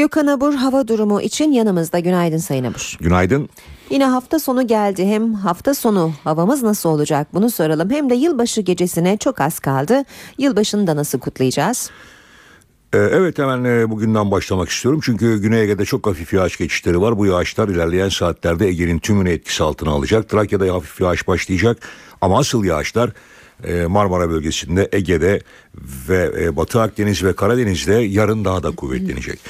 Gökhan 0.00 0.26
Abur 0.26 0.54
hava 0.54 0.88
durumu 0.88 1.20
için 1.20 1.52
yanımızda. 1.52 1.98
Günaydın 1.98 2.36
Sayın 2.38 2.64
Abur. 2.64 2.96
Günaydın. 3.00 3.48
Yine 3.90 4.04
hafta 4.04 4.38
sonu 4.38 4.66
geldi. 4.66 5.06
Hem 5.06 5.34
hafta 5.34 5.74
sonu 5.74 6.12
havamız 6.24 6.62
nasıl 6.62 6.88
olacak 6.88 7.28
bunu 7.34 7.50
soralım. 7.50 7.90
Hem 7.90 8.10
de 8.10 8.14
yılbaşı 8.14 8.60
gecesine 8.60 9.16
çok 9.16 9.40
az 9.40 9.58
kaldı. 9.58 10.04
Yılbaşını 10.38 10.86
da 10.86 10.96
nasıl 10.96 11.18
kutlayacağız? 11.18 11.90
Ee, 12.92 12.98
evet 12.98 13.38
hemen 13.38 13.64
e, 13.64 13.90
bugünden 13.90 14.30
başlamak 14.30 14.68
istiyorum. 14.68 15.00
Çünkü 15.04 15.38
Güney 15.38 15.62
Ege'de 15.62 15.84
çok 15.84 16.06
hafif 16.06 16.32
yağış 16.32 16.56
geçişleri 16.56 17.00
var. 17.00 17.18
Bu 17.18 17.26
yağışlar 17.26 17.68
ilerleyen 17.68 18.08
saatlerde 18.08 18.68
Ege'nin 18.68 18.98
tümünü 18.98 19.30
etkisi 19.30 19.62
altına 19.62 19.90
alacak. 19.90 20.28
Trakya'da 20.28 20.74
hafif 20.74 21.00
yağış 21.00 21.28
başlayacak. 21.28 21.78
Ama 22.20 22.38
asıl 22.38 22.64
yağışlar 22.64 23.12
e, 23.64 23.86
Marmara 23.86 24.30
bölgesinde, 24.30 24.88
Ege'de 24.92 25.40
ve 26.08 26.32
e, 26.40 26.56
Batı 26.56 26.80
Akdeniz 26.80 27.24
ve 27.24 27.32
Karadeniz'de 27.32 27.94
yarın 27.94 28.44
daha 28.44 28.62
da 28.62 28.70
kuvvetlenecek. 28.70 29.40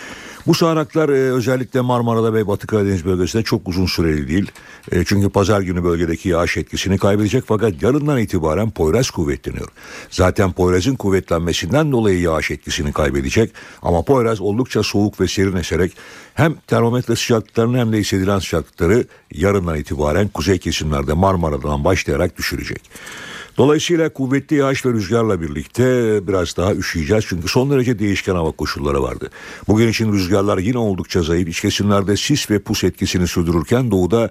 Bu 0.46 0.54
sağanaklar 0.54 1.08
e, 1.08 1.12
özellikle 1.12 1.80
Marmara'da 1.80 2.34
ve 2.34 2.46
Batı 2.46 2.66
Karadeniz 2.66 3.04
bölgesinde 3.04 3.42
çok 3.42 3.68
uzun 3.68 3.86
süreli 3.86 4.28
değil. 4.28 4.50
E, 4.92 5.04
çünkü 5.04 5.28
pazar 5.28 5.60
günü 5.60 5.84
bölgedeki 5.84 6.28
yağış 6.28 6.56
etkisini 6.56 6.98
kaybedecek 6.98 7.44
fakat 7.46 7.82
yarından 7.82 8.18
itibaren 8.18 8.70
Poyraz 8.70 9.10
kuvvetleniyor. 9.10 9.68
Zaten 10.10 10.52
Poyraz'ın 10.52 10.96
kuvvetlenmesinden 10.96 11.92
dolayı 11.92 12.20
yağış 12.20 12.50
etkisini 12.50 12.92
kaybedecek 12.92 13.52
ama 13.82 14.02
Poyraz 14.02 14.40
oldukça 14.40 14.82
soğuk 14.82 15.20
ve 15.20 15.28
serin 15.28 15.56
eserek 15.56 15.92
hem 16.34 16.54
termometre 16.66 17.16
sıcaklıklarını 17.16 17.78
hem 17.78 17.92
de 17.92 17.98
hissedilen 17.98 18.38
sıcaklıkları 18.38 19.04
yarından 19.34 19.76
itibaren 19.76 20.28
kuzey 20.28 20.58
kesimlerde 20.58 21.12
Marmara'dan 21.12 21.84
başlayarak 21.84 22.38
düşürecek. 22.38 22.90
Dolayısıyla 23.58 24.12
kuvvetli 24.12 24.56
yağış 24.56 24.86
ve 24.86 24.92
rüzgarla 24.92 25.40
birlikte 25.40 25.84
biraz 26.28 26.56
daha 26.56 26.74
üşüyeceğiz. 26.74 27.24
Çünkü 27.28 27.48
son 27.48 27.70
derece 27.70 27.98
değişken 27.98 28.34
hava 28.34 28.50
koşulları 28.50 29.02
vardı. 29.02 29.30
Bugün 29.68 29.88
için 29.88 30.12
rüzgarlar 30.12 30.58
yine 30.58 30.78
oldukça 30.78 31.22
zayıf. 31.22 31.48
İç 31.48 31.60
kesimlerde 31.60 32.16
sis 32.16 32.50
ve 32.50 32.58
pus 32.58 32.84
etkisini 32.84 33.26
sürdürürken 33.26 33.90
doğuda 33.90 34.30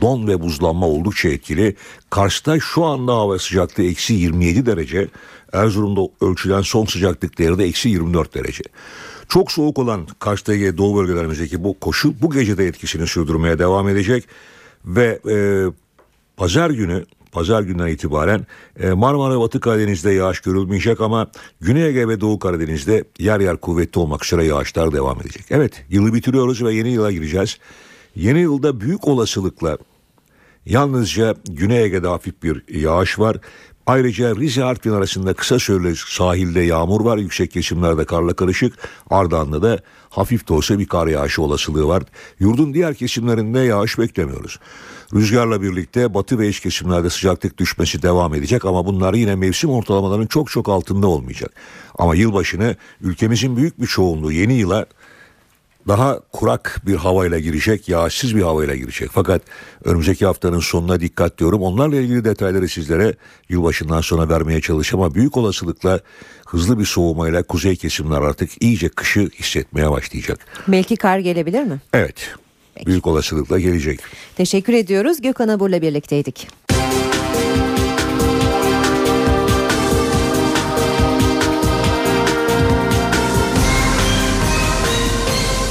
don 0.00 0.26
ve 0.26 0.40
buzlanma 0.40 0.86
oldukça 0.86 1.28
etkili. 1.28 1.76
Kars'ta 2.10 2.60
şu 2.60 2.84
anda 2.84 3.12
hava 3.12 3.38
sıcaklığı 3.38 3.84
eksi 3.84 4.14
27 4.14 4.66
derece. 4.66 5.08
Erzurum'da 5.52 6.26
ölçülen 6.26 6.62
son 6.62 6.84
sıcaklık 6.84 7.38
değeri 7.38 7.58
de 7.58 7.64
eksi 7.64 7.88
24 7.88 8.34
derece. 8.34 8.62
Çok 9.28 9.52
soğuk 9.52 9.78
olan 9.78 10.06
Kars'ta 10.18 10.52
Doğu 10.52 10.96
bölgelerimizdeki 10.96 11.64
bu 11.64 11.80
koşu 11.80 12.14
bu 12.22 12.30
gece 12.30 12.58
de 12.58 12.66
etkisini 12.66 13.06
sürdürmeye 13.06 13.58
devam 13.58 13.88
edecek. 13.88 14.24
Ve 14.84 15.20
e, 15.30 15.36
pazar 16.36 16.70
günü 16.70 17.04
pazar 17.32 17.62
günden 17.62 17.86
itibaren 17.86 18.46
e, 18.80 18.90
Marmara 18.90 19.40
Batı 19.40 19.60
Karadeniz'de 19.60 20.10
yağış 20.10 20.40
görülmeyecek 20.40 21.00
ama 21.00 21.30
Güney 21.60 21.86
Ege 21.86 22.08
ve 22.08 22.20
Doğu 22.20 22.38
Karadeniz'de 22.38 23.04
yer 23.18 23.40
yer 23.40 23.56
kuvvetli 23.56 23.98
olmak 23.98 24.24
üzere 24.24 24.44
yağışlar 24.44 24.92
devam 24.92 25.20
edecek. 25.20 25.44
Evet 25.50 25.84
yılı 25.88 26.14
bitiriyoruz 26.14 26.64
ve 26.64 26.74
yeni 26.74 26.88
yıla 26.88 27.12
gireceğiz. 27.12 27.58
Yeni 28.16 28.40
yılda 28.40 28.80
büyük 28.80 29.08
olasılıkla 29.08 29.78
yalnızca 30.66 31.34
Güney 31.48 31.82
Ege'de 31.82 32.08
hafif 32.08 32.42
bir 32.42 32.64
yağış 32.68 33.18
var. 33.18 33.36
Ayrıca 33.86 34.36
Rize 34.36 34.64
Artvin 34.64 34.92
arasında 34.92 35.34
kısa 35.34 35.58
süreli 35.58 35.96
sahilde 35.96 36.60
yağmur 36.60 37.00
var. 37.00 37.18
Yüksek 37.18 37.50
kesimlerde 37.50 38.04
karla 38.04 38.34
karışık. 38.34 38.74
Ardahan'da 39.10 39.62
da 39.62 39.78
hafif 40.10 40.48
de 40.48 40.52
olsa 40.52 40.78
bir 40.78 40.86
kar 40.86 41.06
yağışı 41.06 41.42
olasılığı 41.42 41.88
var. 41.88 42.02
Yurdun 42.38 42.74
diğer 42.74 42.94
kesimlerinde 42.94 43.58
yağış 43.58 43.98
beklemiyoruz. 43.98 44.58
Rüzgarla 45.14 45.62
birlikte 45.62 46.14
batı 46.14 46.38
ve 46.38 46.48
iç 46.48 46.60
kesimlerde 46.60 47.10
sıcaklık 47.10 47.58
düşmesi 47.58 48.02
devam 48.02 48.34
edecek 48.34 48.64
ama 48.64 48.86
bunlar 48.86 49.14
yine 49.14 49.34
mevsim 49.34 49.70
ortalamalarının 49.70 50.26
çok 50.26 50.50
çok 50.50 50.68
altında 50.68 51.06
olmayacak. 51.06 51.52
Ama 51.98 52.14
yılbaşını 52.14 52.76
ülkemizin 53.00 53.56
büyük 53.56 53.80
bir 53.80 53.86
çoğunluğu 53.86 54.32
yeni 54.32 54.54
yıla 54.54 54.86
daha 55.88 56.20
kurak 56.32 56.82
bir 56.86 56.94
havayla 56.94 57.38
girecek, 57.38 57.88
yağsız 57.88 58.36
bir 58.36 58.42
havayla 58.42 58.74
girecek. 58.74 59.10
Fakat 59.12 59.42
önümüzdeki 59.84 60.26
haftanın 60.26 60.60
sonuna 60.60 61.00
dikkat 61.00 61.38
diyorum. 61.38 61.62
Onlarla 61.62 61.96
ilgili 61.96 62.24
detayları 62.24 62.68
sizlere 62.68 63.14
yılbaşından 63.48 64.00
sonra 64.00 64.28
vermeye 64.28 64.60
çalışacağım 64.60 65.04
ama 65.04 65.14
büyük 65.14 65.36
olasılıkla 65.36 66.00
hızlı 66.46 66.78
bir 66.78 66.84
soğumayla 66.84 67.42
kuzey 67.42 67.76
kesimler 67.76 68.20
artık 68.20 68.62
iyice 68.62 68.88
kışı 68.88 69.20
hissetmeye 69.20 69.90
başlayacak. 69.90 70.38
Belki 70.68 70.96
kar 70.96 71.18
gelebilir 71.18 71.62
mi? 71.62 71.80
Evet. 71.92 72.34
Büyük 72.86 73.06
olasılıkla 73.06 73.58
gelecek. 73.58 74.00
Teşekkür 74.36 74.72
ediyoruz. 74.72 75.22
Gökhan 75.22 75.48
Abur'la 75.48 75.82
birlikteydik. 75.82 76.48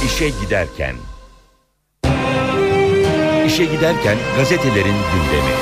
İşe 0.06 0.28
giderken. 0.28 0.94
İşe 3.46 3.64
giderken 3.64 4.16
gazetelerin 4.36 4.84
gündemi. 5.12 5.54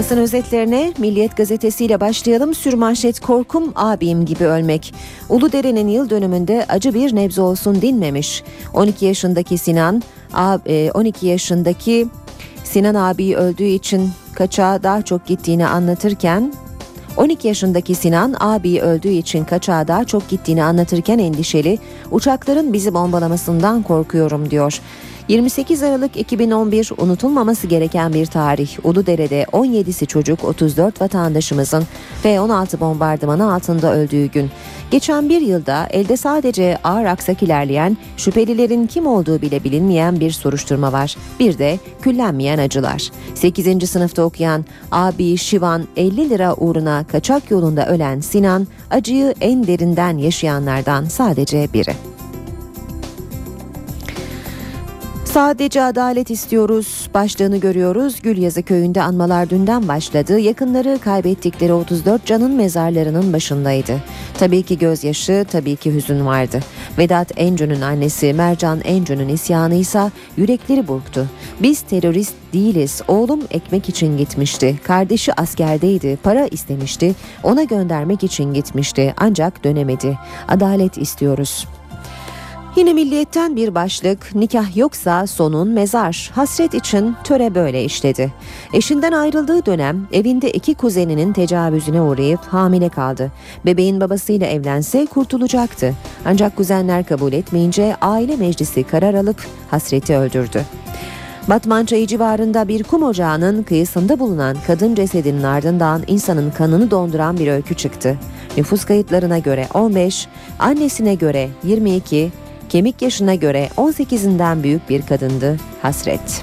Basın 0.00 0.18
özetlerine 0.18 0.92
Milliyet 0.98 1.36
gazetesiyle 1.36 2.00
başlayalım. 2.00 2.54
Sürmanşet 2.54 3.20
korkum 3.20 3.72
abim 3.76 4.24
gibi 4.24 4.44
ölmek. 4.44 4.94
Uludere'nin 5.28 5.88
yıl 5.88 6.10
dönümünde 6.10 6.66
acı 6.68 6.94
bir 6.94 7.16
nebze 7.16 7.40
olsun 7.40 7.82
dinmemiş. 7.82 8.42
12 8.74 9.06
yaşındaki 9.06 9.58
Sinan, 9.58 10.02
12 10.94 11.26
e, 11.26 11.30
yaşındaki 11.30 12.06
Sinan 12.64 12.94
abi 12.94 13.36
öldüğü 13.36 13.64
için 13.64 14.10
kaçağa 14.34 14.82
daha 14.82 15.02
çok 15.02 15.26
gittiğini 15.26 15.66
anlatırken 15.66 16.52
12 17.16 17.48
yaşındaki 17.48 17.94
Sinan 17.94 18.34
abi 18.40 18.80
öldüğü 18.80 19.12
için 19.12 19.44
kaçağa 19.44 19.88
daha 19.88 20.04
çok 20.04 20.28
gittiğini 20.28 20.64
anlatırken 20.64 21.18
endişeli 21.18 21.78
uçakların 22.10 22.72
bizi 22.72 22.94
bombalamasından 22.94 23.82
korkuyorum 23.82 24.50
diyor. 24.50 24.80
28 25.30 25.82
Aralık 25.82 26.16
2011 26.16 26.90
unutulmaması 26.98 27.66
gereken 27.66 28.14
bir 28.14 28.26
tarih. 28.26 28.84
Uludere'de 28.84 29.42
17'si 29.42 30.06
çocuk 30.06 30.44
34 30.44 31.00
vatandaşımızın 31.00 31.84
F-16 32.22 32.80
bombardımanı 32.80 33.54
altında 33.54 33.94
öldüğü 33.94 34.26
gün. 34.26 34.50
Geçen 34.90 35.28
bir 35.28 35.40
yılda 35.40 35.86
elde 35.90 36.16
sadece 36.16 36.78
ağır 36.84 37.04
aksak 37.04 37.42
ilerleyen, 37.42 37.96
şüphelilerin 38.16 38.86
kim 38.86 39.06
olduğu 39.06 39.42
bile 39.42 39.64
bilinmeyen 39.64 40.20
bir 40.20 40.30
soruşturma 40.30 40.92
var. 40.92 41.16
Bir 41.40 41.58
de 41.58 41.78
küllenmeyen 42.02 42.58
acılar. 42.58 43.10
8. 43.34 43.90
sınıfta 43.90 44.22
okuyan 44.22 44.64
abi 44.90 45.36
Şivan 45.36 45.84
50 45.96 46.30
lira 46.30 46.54
uğruna 46.54 47.04
kaçak 47.12 47.50
yolunda 47.50 47.86
ölen 47.86 48.20
Sinan, 48.20 48.66
acıyı 48.90 49.34
en 49.40 49.66
derinden 49.66 50.18
yaşayanlardan 50.18 51.04
sadece 51.04 51.68
biri. 51.74 52.19
Sadece 55.32 55.82
adalet 55.82 56.30
istiyoruz 56.30 57.08
başlığını 57.14 57.56
görüyoruz. 57.56 58.22
Gülyazı 58.22 58.62
köyünde 58.62 59.02
anmalar 59.02 59.50
dünden 59.50 59.88
başladı. 59.88 60.38
Yakınları 60.38 60.98
kaybettikleri 61.04 61.72
34 61.72 62.26
canın 62.26 62.52
mezarlarının 62.52 63.32
başındaydı. 63.32 63.92
Tabii 64.38 64.62
ki 64.62 64.78
gözyaşı, 64.78 65.46
tabii 65.50 65.76
ki 65.76 65.94
hüzün 65.94 66.26
vardı. 66.26 66.60
Vedat 66.98 67.32
Encü'nün 67.36 67.80
annesi 67.80 68.32
Mercan 68.32 68.80
Encü'nün 68.84 69.28
isyanı 69.28 69.74
ise 69.74 70.10
yürekleri 70.36 70.88
burktu. 70.88 71.26
Biz 71.60 71.80
terörist 71.80 72.34
değiliz. 72.52 73.02
Oğlum 73.08 73.40
ekmek 73.50 73.88
için 73.88 74.18
gitmişti. 74.18 74.78
Kardeşi 74.84 75.40
askerdeydi. 75.40 76.18
Para 76.22 76.46
istemişti. 76.46 77.14
Ona 77.42 77.62
göndermek 77.62 78.24
için 78.24 78.54
gitmişti. 78.54 79.14
Ancak 79.16 79.64
dönemedi. 79.64 80.18
Adalet 80.48 80.98
istiyoruz. 80.98 81.66
Yine 82.76 82.92
milliyetten 82.92 83.56
bir 83.56 83.74
başlık 83.74 84.34
nikah 84.34 84.76
yoksa 84.76 85.26
sonun 85.26 85.68
mezar. 85.68 86.30
Hasret 86.34 86.74
için 86.74 87.16
töre 87.24 87.54
böyle 87.54 87.84
işledi. 87.84 88.32
Eşinden 88.72 89.12
ayrıldığı 89.12 89.66
dönem 89.66 90.08
evinde 90.12 90.50
iki 90.50 90.74
kuzeninin 90.74 91.32
tecavüzüne 91.32 92.00
uğrayıp 92.00 92.40
hamile 92.40 92.88
kaldı. 92.88 93.32
Bebeğin 93.66 94.00
babasıyla 94.00 94.46
evlense 94.46 95.06
kurtulacaktı. 95.06 95.94
Ancak 96.24 96.56
kuzenler 96.56 97.04
kabul 97.04 97.32
etmeyince 97.32 97.96
aile 98.00 98.36
meclisi 98.36 98.82
karar 98.82 99.14
alıp 99.14 99.46
hasreti 99.70 100.16
öldürdü. 100.16 100.64
Batman 101.48 101.84
Çayı 101.84 102.06
civarında 102.06 102.68
bir 102.68 102.84
kum 102.84 103.02
ocağının 103.02 103.62
kıyısında 103.62 104.18
bulunan 104.18 104.56
kadın 104.66 104.94
cesedinin 104.94 105.42
ardından 105.42 106.02
insanın 106.06 106.50
kanını 106.50 106.90
donduran 106.90 107.38
bir 107.38 107.48
öykü 107.48 107.74
çıktı. 107.74 108.18
Nüfus 108.56 108.84
kayıtlarına 108.84 109.38
göre 109.38 109.68
15, 109.74 110.28
annesine 110.58 111.14
göre 111.14 111.48
22, 111.64 112.30
kemik 112.70 113.02
yaşına 113.02 113.34
göre 113.34 113.68
18'inden 113.76 114.62
büyük 114.62 114.88
bir 114.88 115.02
kadındı 115.02 115.56
Hasret. 115.82 116.42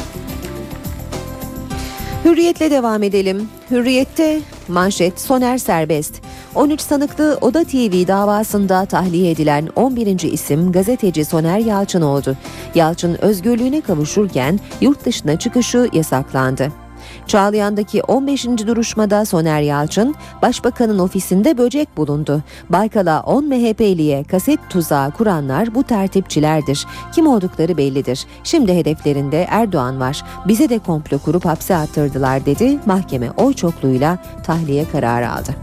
Hürriyetle 2.26 2.72
devam 2.72 3.04
edelim. 3.04 3.50
Hürriyette 3.72 4.40
manşet 4.68 5.20
Soner 5.22 5.58
serbest. 5.58 6.22
13 6.56 6.82
sanıklı 6.82 7.38
Oda 7.42 7.64
TV 7.64 8.08
davasında 8.08 8.86
tahliye 8.86 9.32
edilen 9.32 9.70
11. 9.76 10.20
isim 10.20 10.72
gazeteci 10.72 11.26
Soner 11.26 11.60
Yalçın 11.60 12.02
oldu. 12.02 12.38
Yalçın 12.76 13.18
özgürlüğüne 13.22 13.82
kavuşurken 13.82 14.60
yurt 14.82 15.06
dışına 15.06 15.40
çıkışı 15.40 15.90
yasaklandı. 15.94 16.87
Çağlayan'daki 17.28 18.04
15. 18.04 18.46
duruşmada 18.46 19.26
Soner 19.26 19.62
Yalçın, 19.62 20.16
Başbakanın 20.42 21.00
ofisinde 21.00 21.58
böcek 21.58 21.98
bulundu. 21.98 22.44
Baykal'a 22.70 23.22
10 23.22 23.46
MHP'liye 23.46 24.24
kaset 24.24 24.60
tuzağı 24.70 25.12
kuranlar 25.12 25.76
bu 25.76 25.84
tertipçilerdir. 25.84 26.86
Kim 27.16 27.28
oldukları 27.28 27.78
bellidir. 27.78 28.26
Şimdi 28.44 28.74
hedeflerinde 28.74 29.48
Erdoğan 29.50 30.00
var. 30.00 30.24
Bize 30.48 30.70
de 30.70 30.80
komplo 30.80 31.20
kurup 31.20 31.46
hapse 31.46 31.76
attırdılar 31.76 32.46
dedi. 32.46 32.80
Mahkeme 32.86 33.32
oy 33.32 33.54
çokluğuyla 33.54 34.18
tahliye 34.44 34.86
kararı 34.92 35.32
aldı. 35.32 35.56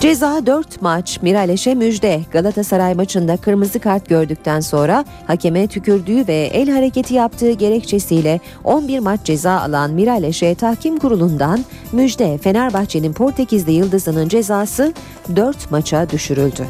Ceza 0.00 0.46
4 0.46 0.82
maç 0.82 1.22
Miraleş'e 1.22 1.74
müjde. 1.74 2.20
Galatasaray 2.32 2.94
maçında 2.94 3.36
kırmızı 3.36 3.80
kart 3.80 4.08
gördükten 4.08 4.60
sonra 4.60 5.04
hakeme 5.26 5.66
tükürdüğü 5.66 6.28
ve 6.28 6.50
el 6.52 6.70
hareketi 6.70 7.14
yaptığı 7.14 7.52
gerekçesiyle 7.52 8.40
11 8.64 8.98
maç 8.98 9.20
ceza 9.24 9.60
alan 9.60 9.90
Miraleş'e 9.90 10.54
tahkim 10.54 10.98
kurulundan 10.98 11.64
müjde. 11.92 12.38
Fenerbahçe'nin 12.38 13.12
Portekizli 13.12 13.72
yıldızının 13.72 14.28
cezası 14.28 14.92
4 15.36 15.70
maça 15.70 16.10
düşürüldü. 16.10 16.66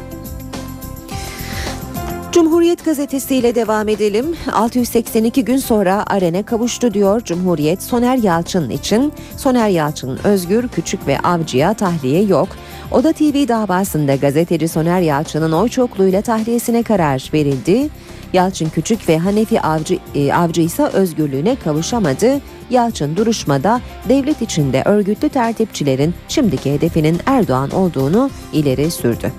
Cumhuriyet 2.31 2.85
gazetesiyle 2.85 3.55
devam 3.55 3.87
edelim. 3.87 4.35
682 4.53 5.45
gün 5.45 5.57
sonra 5.57 6.03
arene 6.07 6.43
kavuştu 6.43 6.93
diyor 6.93 7.21
Cumhuriyet 7.21 7.83
Soner 7.83 8.17
Yalçın 8.17 8.69
için. 8.69 9.13
Soner 9.37 9.69
Yalçın 9.69 10.19
özgür, 10.23 10.67
küçük 10.67 11.07
ve 11.07 11.19
avcıya 11.19 11.73
tahliye 11.73 12.23
yok. 12.23 12.47
Oda 12.91 13.13
TV 13.13 13.47
davasında 13.47 14.15
gazeteci 14.15 14.67
Soner 14.67 15.01
Yalçın'ın 15.01 15.51
oy 15.51 15.69
çokluğuyla 15.69 16.21
tahliyesine 16.21 16.83
karar 16.83 17.29
verildi. 17.33 17.89
Yalçın 18.33 18.69
Küçük 18.69 19.09
ve 19.09 19.17
Hanefi 19.17 19.61
Avcı, 19.61 19.97
e, 20.15 20.33
Avcı 20.33 20.61
ise 20.61 20.83
özgürlüğüne 20.83 21.55
kavuşamadı. 21.55 22.41
Yalçın 22.69 23.15
duruşmada 23.15 23.81
devlet 24.09 24.41
içinde 24.41 24.81
örgütlü 24.85 25.29
tertipçilerin 25.29 26.13
şimdiki 26.27 26.73
hedefinin 26.73 27.17
Erdoğan 27.25 27.71
olduğunu 27.71 28.29
ileri 28.53 28.91
sürdü. 28.91 29.31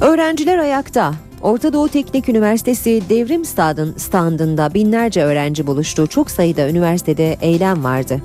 Öğrenciler 0.00 0.58
ayakta. 0.58 1.14
Orta 1.42 1.72
Doğu 1.72 1.88
Teknik 1.88 2.28
Üniversitesi 2.28 3.02
Devrim 3.08 3.44
Stadın 3.44 3.94
standında 3.96 4.74
binlerce 4.74 5.22
öğrenci 5.22 5.66
buluştu. 5.66 6.06
Çok 6.06 6.30
sayıda 6.30 6.68
üniversitede 6.68 7.36
eylem 7.40 7.84
vardı. 7.84 8.22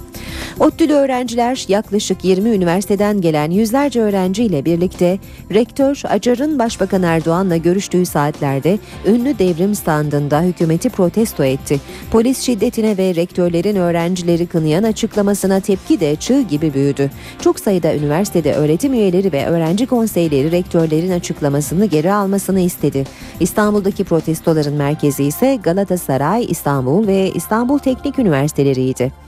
ODTÜ'lü 0.59 0.93
öğrenciler 0.93 1.65
yaklaşık 1.67 2.25
20 2.25 2.49
üniversiteden 2.49 3.21
gelen 3.21 3.51
yüzlerce 3.51 4.01
öğrenciyle 4.01 4.65
birlikte 4.65 5.19
rektör 5.53 6.01
Acar'ın 6.09 6.59
Başbakan 6.59 7.03
Erdoğan'la 7.03 7.57
görüştüğü 7.57 8.05
saatlerde 8.05 8.79
ünlü 9.05 9.39
devrim 9.39 9.75
standında 9.75 10.41
hükümeti 10.41 10.89
protesto 10.89 11.43
etti. 11.43 11.79
Polis 12.11 12.41
şiddetine 12.41 12.97
ve 12.97 13.15
rektörlerin 13.15 13.75
öğrencileri 13.75 14.47
kınayan 14.47 14.83
açıklamasına 14.83 15.59
tepki 15.59 15.99
de 15.99 16.15
çığ 16.15 16.41
gibi 16.41 16.73
büyüdü. 16.73 17.11
Çok 17.41 17.59
sayıda 17.59 17.95
üniversitede 17.95 18.53
öğretim 18.53 18.93
üyeleri 18.93 19.31
ve 19.31 19.45
öğrenci 19.45 19.85
konseyleri 19.85 20.51
rektörlerin 20.51 21.11
açıklamasını 21.11 21.85
geri 21.85 22.13
almasını 22.13 22.59
istedi. 22.59 23.06
İstanbul'daki 23.39 24.03
protestoların 24.03 24.73
merkezi 24.73 25.23
ise 25.23 25.59
Galatasaray, 25.63 26.45
İstanbul 26.49 27.07
ve 27.07 27.31
İstanbul 27.31 27.79
Teknik 27.79 28.19
Üniversiteleriydi. 28.19 29.27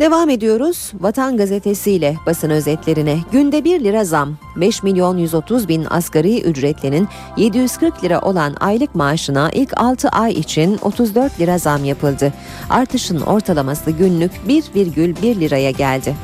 Devam 0.00 0.30
ediyoruz 0.30 0.92
Vatan 1.00 1.36
Gazetesi 1.36 1.90
ile 1.90 2.16
basın 2.26 2.50
özetlerine. 2.50 3.18
Günde 3.32 3.64
1 3.64 3.84
lira 3.84 4.04
zam. 4.04 4.36
5 4.56 4.82
milyon 4.82 5.18
130 5.18 5.68
bin 5.68 5.86
asgari 5.90 6.42
ücretlinin 6.42 7.08
740 7.36 8.04
lira 8.04 8.20
olan 8.20 8.56
aylık 8.60 8.94
maaşına 8.94 9.50
ilk 9.52 9.80
6 9.80 10.08
ay 10.08 10.32
için 10.32 10.78
34 10.82 11.40
lira 11.40 11.58
zam 11.58 11.84
yapıldı. 11.84 12.32
Artışın 12.70 13.20
ortalaması 13.20 13.90
günlük 13.90 14.32
1,1 14.48 15.40
liraya 15.40 15.70
geldi. 15.70 16.14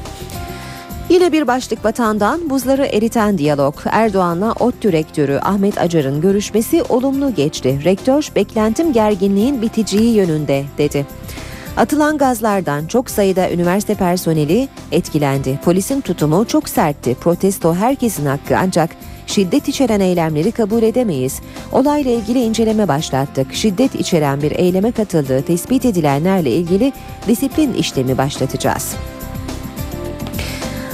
Yine 1.09 1.33
bir 1.33 1.47
başlık 1.47 1.85
vatandan 1.85 2.51
buzları 2.51 2.87
eriten 2.87 3.39
diyalog. 3.39 3.75
Erdoğan'la 3.85 4.53
ODTÜ 4.53 4.93
rektörü 4.93 5.39
Ahmet 5.43 5.79
Acar'ın 5.79 6.21
görüşmesi 6.21 6.83
olumlu 6.83 7.35
geçti. 7.35 7.81
Rektör 7.85 8.29
beklentim 8.37 8.93
gerginliğin 8.93 9.63
biteceği 9.63 10.15
yönünde 10.15 10.65
dedi. 10.79 11.07
Atılan 11.77 12.19
gazlardan 12.19 12.87
çok 12.87 13.11
sayıda 13.11 13.51
üniversite 13.51 13.95
personeli 13.95 14.69
etkilendi. 14.93 15.61
Polisin 15.65 16.01
tutumu 16.01 16.45
çok 16.49 16.69
sertti. 16.69 17.15
Protesto 17.15 17.75
herkesin 17.75 18.27
hakkı 18.27 18.57
ancak 18.59 18.91
şiddet 19.27 19.69
içeren 19.69 20.01
eylemleri 20.01 20.53
kabul 20.53 20.83
edemeyiz. 20.83 21.41
Olayla 21.73 22.11
ilgili 22.11 22.41
inceleme 22.41 22.89
başlattık. 22.89 23.55
Şiddet 23.55 23.95
içeren 23.95 24.43
bir 24.43 24.51
eyleme 24.51 24.93
katıldığı 24.93 25.43
tespit 25.43 25.85
edilenlerle 25.85 26.51
ilgili 26.51 26.93
disiplin 27.29 27.73
işlemi 27.75 28.19
başlatacağız. 28.19 28.97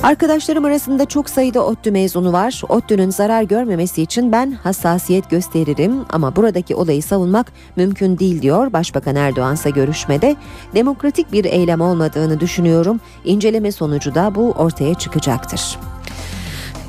Arkadaşlarım 0.03 0.65
arasında 0.65 1.07
çok 1.07 1.31
sayıda 1.31 1.67
ODTÜ 1.67 1.91
mezunu 1.91 2.33
var. 2.33 2.63
ODTÜ'nün 2.69 3.11
zarar 3.11 3.43
görmemesi 3.43 4.03
için 4.03 4.33
ben 4.33 4.51
hassasiyet 4.53 5.31
gösteririm 5.31 6.05
ama 6.11 6.37
buradaki 6.37 6.75
olayı 6.75 7.03
savunmak 7.03 7.53
mümkün 7.77 8.19
değil 8.19 8.43
diyor 8.43 8.73
Başbakan 8.73 9.17
Erdoğan 9.17 9.55
ise 9.55 9.71
görüşmede. 9.71 10.37
Demokratik 10.75 11.33
bir 11.33 11.45
eylem 11.45 11.81
olmadığını 11.81 12.41
düşünüyorum. 12.41 13.01
İnceleme 13.25 13.73
sonucu 13.73 14.15
da 14.15 14.35
bu 14.35 14.51
ortaya 14.51 14.95
çıkacaktır. 14.95 15.79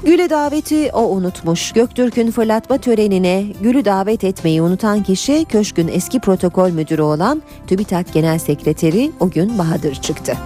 Gül'e 0.05 0.29
daveti 0.29 0.91
o 0.93 1.09
unutmuş. 1.09 1.71
Göktürk'ün 1.71 2.31
fırlatma 2.31 2.77
törenine 2.77 3.45
Gül'ü 3.61 3.85
davet 3.85 4.23
etmeyi 4.23 4.61
unutan 4.61 5.03
kişi 5.03 5.45
köşkün 5.45 5.87
eski 5.87 6.19
protokol 6.19 6.69
müdürü 6.69 7.01
olan 7.01 7.41
TÜBİTAK 7.67 8.13
Genel 8.13 8.39
Sekreteri 8.39 9.11
o 9.19 9.29
gün 9.29 9.57
Bahadır 9.57 9.95
çıktı. 9.95 10.37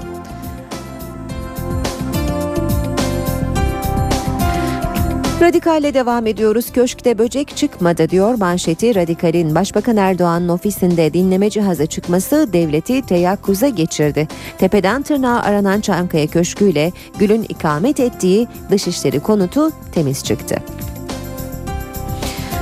Radikalle 5.41 5.93
devam 5.93 6.27
ediyoruz. 6.27 6.71
Köşkte 6.71 7.17
böcek 7.17 7.57
çıkmadı 7.57 8.09
diyor 8.09 8.33
manşeti 8.33 8.95
Radikal'in. 8.95 9.55
Başbakan 9.55 9.97
Erdoğan'ın 9.97 10.49
ofisinde 10.49 11.13
dinleme 11.13 11.49
cihazı 11.49 11.85
çıkması 11.85 12.49
devleti 12.53 13.01
teyakkuza 13.01 13.67
geçirdi. 13.67 14.27
Tepeden 14.57 15.01
tırnağa 15.01 15.41
aranan 15.41 15.81
Çankaya 15.81 16.27
Köşkü'yle 16.27 16.91
Gül'ün 17.19 17.43
ikamet 17.43 17.99
ettiği 17.99 18.47
dışişleri 18.71 19.19
konutu 19.19 19.71
temiz 19.91 20.23
çıktı. 20.23 20.55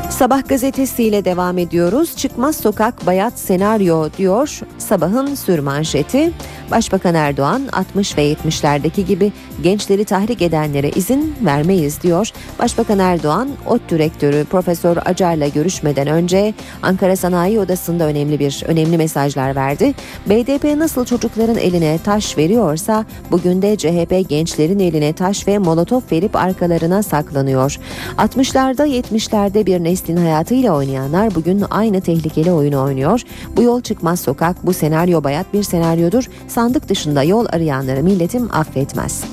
Sabah 0.09 0.47
gazetesiyle 0.47 1.25
devam 1.25 1.57
ediyoruz. 1.57 2.17
Çıkmaz 2.17 2.55
sokak 2.55 3.05
bayat 3.05 3.39
senaryo 3.39 4.09
diyor 4.17 4.59
sabahın 4.77 5.35
sürmanşeti. 5.35 6.31
Başbakan 6.71 7.15
Erdoğan 7.15 7.61
60 7.73 8.17
ve 8.17 8.33
70'lerdeki 8.33 9.05
gibi 9.05 9.31
gençleri 9.63 10.05
tahrik 10.05 10.41
edenlere 10.41 10.89
izin 10.89 11.35
vermeyiz 11.41 12.01
diyor. 12.01 12.31
Başbakan 12.59 12.99
Erdoğan 12.99 13.49
ODTÜ 13.67 13.99
rektörü 13.99 14.45
Profesör 14.45 14.97
Acar'la 15.05 15.47
görüşmeden 15.47 16.07
önce 16.07 16.53
Ankara 16.83 17.15
Sanayi 17.15 17.59
Odası'nda 17.59 18.03
önemli 18.03 18.39
bir 18.39 18.63
önemli 18.67 18.97
mesajlar 18.97 19.55
verdi. 19.55 19.93
BDP 20.29 20.63
nasıl 20.77 21.05
çocukların 21.05 21.57
eline 21.57 21.97
taş 22.03 22.37
veriyorsa 22.37 23.05
bugün 23.31 23.61
de 23.61 23.75
CHP 23.75 24.29
gençlerin 24.29 24.79
eline 24.79 25.13
taş 25.13 25.47
ve 25.47 25.57
molotof 25.57 26.11
verip 26.11 26.35
arkalarına 26.35 27.03
saklanıyor. 27.03 27.79
60'larda 28.17 28.87
70'lerde 28.87 29.65
bir 29.65 29.83
neslin 29.83 30.17
hayatıyla 30.17 30.75
oynayanlar 30.75 31.35
bugün 31.35 31.63
aynı 31.71 32.01
tehlikeli 32.01 32.51
oyunu 32.51 32.81
oynuyor. 32.81 33.21
Bu 33.57 33.61
yol 33.61 33.81
çıkmaz 33.81 34.19
sokak, 34.19 34.65
bu 34.65 34.73
senaryo 34.73 35.23
bayat 35.23 35.53
bir 35.53 35.63
senaryodur 35.63 36.29
sandık 36.55 36.89
dışında 36.89 37.23
yol 37.23 37.45
arayanları 37.49 38.03
milletim 38.03 38.49
affetmez. 38.51 39.23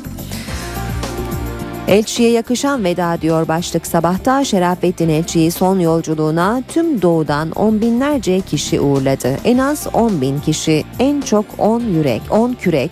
Elçiye 1.88 2.30
yakışan 2.30 2.84
veda 2.84 3.18
diyor 3.20 3.48
başlık 3.48 3.86
sabahta 3.86 4.44
Şerafettin 4.44 5.08
Elçi'yi 5.08 5.50
son 5.50 5.78
yolculuğuna 5.78 6.62
tüm 6.68 7.02
doğudan 7.02 7.50
on 7.50 7.80
binlerce 7.80 8.40
kişi 8.40 8.80
uğurladı. 8.80 9.36
En 9.44 9.58
az 9.58 9.86
10 9.92 10.20
bin 10.20 10.40
kişi 10.40 10.84
en 10.98 11.20
çok 11.20 11.44
10 11.58 11.80
yürek 11.80 12.22
10 12.30 12.52
kürek 12.52 12.90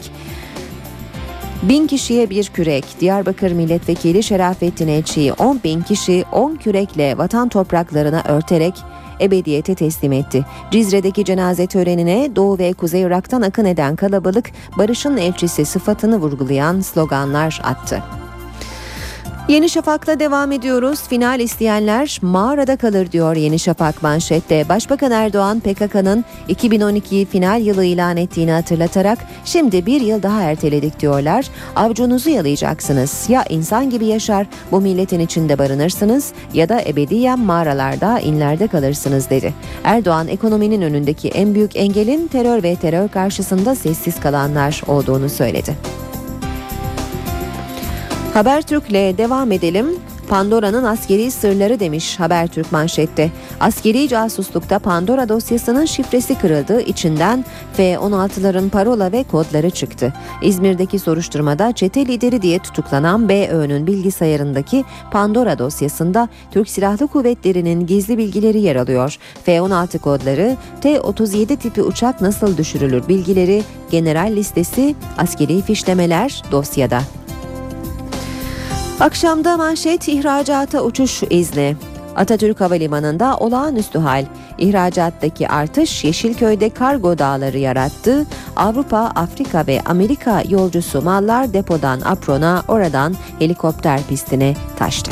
Bin 1.63 1.87
kişiye 1.87 2.31
bir 2.31 2.45
kürek, 2.45 2.85
Diyarbakır 3.01 3.53
Milletvekili 3.53 4.23
Şerafettin 4.23 4.89
Elçi'yi 4.89 5.33
10 5.33 5.61
bin 5.65 5.83
kişi 5.83 6.25
10 6.33 6.57
kürekle 6.57 7.19
vatan 7.19 7.49
topraklarına 7.49 8.23
örterek 8.29 8.75
ebediyete 9.21 9.75
teslim 9.75 10.13
etti. 10.13 10.45
Cizre'deki 10.71 11.25
cenaze 11.25 11.67
törenine 11.67 12.37
Doğu 12.37 12.59
ve 12.59 12.73
Kuzey 12.73 13.03
Irak'tan 13.03 13.43
akın 13.43 13.65
eden 13.65 13.97
kalabalık 13.97 14.51
barışın 14.79 15.17
elçisi 15.17 15.65
sıfatını 15.65 16.17
vurgulayan 16.17 16.81
sloganlar 16.81 17.61
attı. 17.65 18.03
Yeni 19.51 19.69
Şafak'la 19.69 20.21
devam 20.21 20.53
ediyoruz. 20.53 21.01
Final 21.09 21.41
isteyenler 21.41 22.19
mağarada 22.23 22.77
kalır 22.77 23.13
diyor 23.13 23.37
Yeni 23.37 23.59
Şafak 23.59 24.03
manşette. 24.03 24.69
Başbakan 24.69 25.11
Erdoğan 25.11 25.61
PKK'nın 25.61 26.25
2012'yi 26.49 27.27
final 27.27 27.63
yılı 27.63 27.85
ilan 27.85 28.17
ettiğini 28.17 28.51
hatırlatarak 28.53 29.19
şimdi 29.45 29.87
bir 29.87 30.01
yıl 30.01 30.23
daha 30.23 30.43
erteledik 30.43 31.01
diyorlar. 31.01 31.47
Avcunuzu 31.77 32.31
yalayacaksınız. 32.31 33.27
Ya 33.29 33.45
insan 33.49 33.91
gibi 33.91 34.07
yaşar 34.07 34.47
bu 34.73 34.81
milletin 34.81 35.21
içinde 35.21 35.59
barınırsınız 35.59 36.33
ya 36.55 36.69
da 36.69 36.83
ebediyen 36.83 37.39
mağaralarda 37.39 38.21
inlerde 38.21 38.67
kalırsınız 38.67 39.31
dedi. 39.31 39.55
Erdoğan 39.85 40.29
ekonominin 40.29 40.83
önündeki 40.83 41.29
en 41.29 41.55
büyük 41.55 41.77
engelin 41.77 42.27
terör 42.29 42.63
ve 42.63 42.77
terör 42.77 43.09
karşısında 43.09 43.75
sessiz 43.75 44.21
kalanlar 44.21 44.83
olduğunu 44.87 45.29
söyledi. 45.29 46.01
Habertürk'le 48.35 49.19
devam 49.19 49.53
edelim. 49.53 49.87
Pandora'nın 50.29 50.85
askeri 50.85 51.31
sırları 51.31 51.81
demiş 51.81 52.21
Habertürk 52.21 52.73
manşette. 52.73 53.31
Askeri 53.61 54.09
casuslukta 54.09 54.79
Pandora 54.79 55.29
dosyasının 55.29 55.85
şifresi 55.85 56.35
kırıldı. 56.35 56.81
İçinden 56.81 57.45
F-16'ların 57.73 58.71
parola 58.71 59.13
ve 59.13 59.25
kodları 59.25 59.71
çıktı. 59.71 60.13
İzmir'deki 60.43 60.99
soruşturmada 60.99 61.73
çete 61.73 62.07
lideri 62.07 62.43
diye 62.43 62.59
tutuklanan 62.59 63.29
BÖ'nün 63.29 63.87
bilgisayarındaki 63.87 64.85
Pandora 65.11 65.59
dosyasında 65.59 66.29
Türk 66.51 66.69
Silahlı 66.69 67.07
Kuvvetleri'nin 67.07 67.87
gizli 67.87 68.19
bilgileri 68.19 68.61
yer 68.61 68.77
alıyor. 68.77 69.17
F-16 69.45 69.99
kodları, 69.99 70.57
T-37 70.81 71.57
tipi 71.57 71.83
uçak 71.83 72.21
nasıl 72.21 72.57
düşürülür 72.57 73.09
bilgileri, 73.09 73.63
general 73.91 74.33
listesi, 74.37 74.95
askeri 75.19 75.63
fişlemeler 75.63 76.43
dosyada. 76.53 77.01
Akşamda 79.01 79.57
manşet 79.57 80.09
ihracata 80.09 80.83
uçuş 80.83 81.23
izni. 81.31 81.77
Atatürk 82.17 82.61
Havalimanı'nda 82.61 83.37
olağanüstü 83.37 83.99
hal. 83.99 84.25
İhracattaki 84.59 85.49
artış 85.49 86.05
Yeşilköy'de 86.05 86.71
kargo 86.71 87.19
dağları 87.19 87.59
yarattı. 87.59 88.27
Avrupa, 88.57 88.99
Afrika 88.99 89.67
ve 89.67 89.81
Amerika 89.87 90.43
yolcusu 90.49 91.03
mallar 91.03 91.53
depodan 91.53 92.01
aprona, 92.01 92.63
oradan 92.69 93.15
helikopter 93.39 94.01
pistine 94.09 94.57
taştı. 94.79 95.11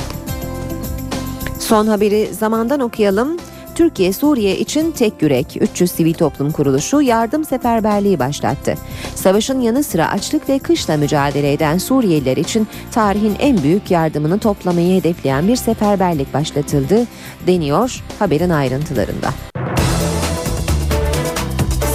Son 1.59 1.87
haberi 1.87 2.35
zamandan 2.35 2.81
okuyalım. 2.81 3.37
Türkiye 3.79 4.13
Suriye 4.13 4.59
için 4.59 4.91
tek 4.91 5.23
yürek 5.23 5.57
300 5.61 5.91
sivil 5.91 6.15
toplum 6.15 6.53
kuruluşu 6.53 7.01
yardım 7.01 7.45
seferberliği 7.45 8.19
başlattı. 8.19 8.75
Savaşın 9.15 9.61
yanı 9.61 9.83
sıra 9.83 10.11
açlık 10.11 10.49
ve 10.49 10.59
kışla 10.59 10.97
mücadele 10.97 11.53
eden 11.53 11.79
Suriyeliler 11.79 12.37
için 12.37 12.69
tarihin 12.93 13.37
en 13.39 13.63
büyük 13.63 13.91
yardımını 13.91 14.39
toplamayı 14.39 15.01
hedefleyen 15.01 15.49
bir 15.49 15.57
seferberlik 15.57 16.35
başlatıldı 16.35 17.07
deniyor 17.47 18.05
haberin 18.19 18.51
ayrıntılarında. 18.51 19.29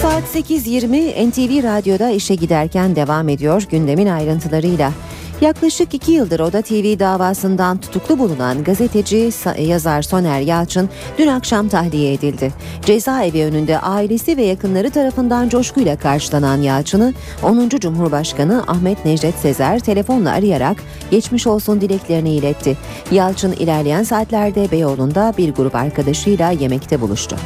Saat 0.02 0.24
8.20 0.34 1.30
NTV 1.30 1.62
Radyo'da 1.62 2.10
işe 2.10 2.34
giderken 2.34 2.96
devam 2.96 3.28
ediyor 3.28 3.66
gündemin 3.70 4.06
ayrıntılarıyla. 4.06 4.92
Yaklaşık 5.40 5.94
iki 5.94 6.12
yıldır 6.12 6.40
Oda 6.40 6.62
TV 6.62 6.98
davasından 6.98 7.78
tutuklu 7.78 8.18
bulunan 8.18 8.64
gazeteci 8.64 9.30
yazar 9.58 10.02
Soner 10.02 10.40
Yalçın 10.40 10.88
dün 11.18 11.26
akşam 11.26 11.68
tahliye 11.68 12.12
edildi. 12.12 12.52
Cezaevi 12.82 13.44
önünde 13.44 13.78
ailesi 13.78 14.36
ve 14.36 14.42
yakınları 14.42 14.90
tarafından 14.90 15.48
coşkuyla 15.48 15.96
karşılanan 15.96 16.56
Yalçın'ı 16.56 17.14
10. 17.42 17.68
Cumhurbaşkanı 17.68 18.64
Ahmet 18.66 19.04
Necdet 19.04 19.34
Sezer 19.34 19.80
telefonla 19.80 20.30
arayarak 20.30 20.76
geçmiş 21.10 21.46
olsun 21.46 21.80
dileklerini 21.80 22.34
iletti. 22.34 22.76
Yalçın 23.10 23.52
ilerleyen 23.52 24.02
saatlerde 24.02 24.70
Beyoğlu'nda 24.70 25.34
bir 25.38 25.54
grup 25.54 25.74
arkadaşıyla 25.74 26.50
yemekte 26.50 27.00
buluştu. 27.00 27.36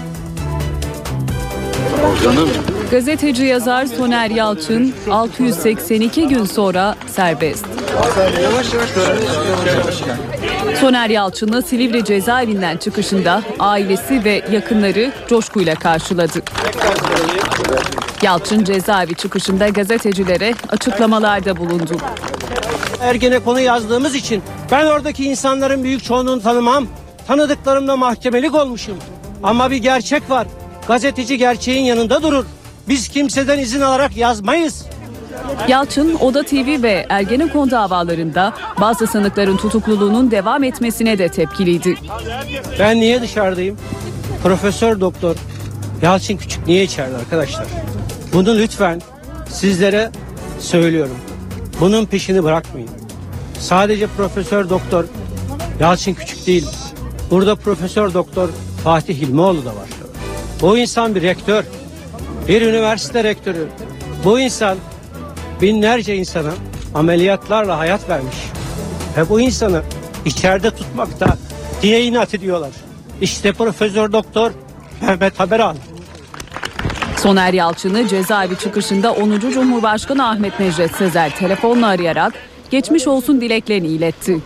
Gazeteci 2.90 3.44
yazar 3.44 3.86
Soner 3.86 4.30
Yalçın 4.30 4.94
682 5.10 6.28
gün 6.28 6.44
sonra 6.44 6.94
serbest. 7.06 7.66
Soner 10.80 11.10
Yalçın'ı 11.10 11.62
Silivri 11.62 12.04
cezaevinden 12.04 12.76
çıkışında 12.76 13.42
ailesi 13.58 14.24
ve 14.24 14.42
yakınları 14.52 15.12
coşkuyla 15.28 15.74
karşıladı. 15.74 16.42
Yalçın 18.22 18.64
cezaevi 18.64 19.14
çıkışında 19.14 19.68
gazetecilere 19.68 20.54
açıklamalarda 20.68 21.56
bulundu. 21.56 21.96
Ergenekonu 23.00 23.60
yazdığımız 23.60 24.14
için 24.14 24.42
ben 24.70 24.86
oradaki 24.86 25.24
insanların 25.24 25.84
büyük 25.84 26.04
çoğunluğunu 26.04 26.42
tanımam. 26.42 26.86
Tanıdıklarımla 27.26 27.96
mahkemelik 27.96 28.54
olmuşum. 28.54 28.96
Ama 29.42 29.70
bir 29.70 29.76
gerçek 29.76 30.30
var. 30.30 30.46
Gazeteci 30.88 31.38
gerçeğin 31.38 31.84
yanında 31.84 32.22
durur. 32.22 32.44
Biz 32.88 33.08
kimseden 33.08 33.58
izin 33.58 33.80
alarak 33.80 34.16
yazmayız. 34.16 34.86
Yalçın, 35.68 36.14
Oda 36.14 36.42
TV 36.42 36.82
ve 36.82 37.06
Ergenekon 37.08 37.70
davalarında 37.70 38.54
bazı 38.80 39.06
sanıkların 39.06 39.56
tutukluluğunun 39.56 40.30
devam 40.30 40.64
etmesine 40.64 41.18
de 41.18 41.28
tepkiliydi. 41.28 41.94
Ben 42.78 42.96
niye 43.00 43.22
dışarıdayım? 43.22 43.76
Profesör 44.42 45.00
Doktor 45.00 45.36
Yalçın 46.02 46.36
Küçük 46.36 46.66
niye 46.66 46.84
içeride 46.84 47.16
arkadaşlar? 47.16 47.66
Bunu 48.32 48.58
lütfen 48.58 49.00
sizlere 49.48 50.10
söylüyorum. 50.60 51.16
Bunun 51.80 52.06
peşini 52.06 52.44
bırakmayın. 52.44 52.90
Sadece 53.58 54.06
Profesör 54.06 54.70
Doktor 54.70 55.04
Yalçın 55.80 56.14
Küçük 56.14 56.46
değil. 56.46 56.66
Burada 57.30 57.56
Profesör 57.56 58.14
Doktor 58.14 58.48
Fatih 58.84 59.20
Hilmioğlu 59.20 59.64
da 59.64 59.70
var. 59.70 59.88
Bu 60.60 60.78
insan 60.78 61.14
bir 61.14 61.22
rektör. 61.22 61.64
Bir 62.48 62.62
üniversite 62.62 63.24
rektörü. 63.24 63.68
Bu 64.24 64.40
insan 64.40 64.78
binlerce 65.62 66.16
insana 66.16 66.52
ameliyatlarla 66.94 67.78
hayat 67.78 68.08
vermiş. 68.08 68.36
Ve 69.16 69.28
bu 69.28 69.40
insanı 69.40 69.82
içeride 70.24 70.70
tutmakta 70.70 71.36
diye 71.82 72.04
inat 72.04 72.34
ediyorlar. 72.34 72.70
İşte 73.20 73.52
Profesör 73.52 74.12
Doktor 74.12 74.50
Mehmet 75.02 75.40
Haberal. 75.40 75.74
Soner 77.16 77.52
Yalçın'ı 77.52 78.08
cezaevi 78.08 78.58
çıkışında 78.58 79.12
10. 79.12 79.40
Cumhurbaşkanı 79.40 80.28
Ahmet 80.28 80.60
Necdet 80.60 80.94
Sezer 80.94 81.36
telefonla 81.36 81.86
arayarak 81.86 82.32
geçmiş 82.70 83.08
olsun 83.08 83.40
dileklerini 83.40 83.86
iletti. 83.86 84.38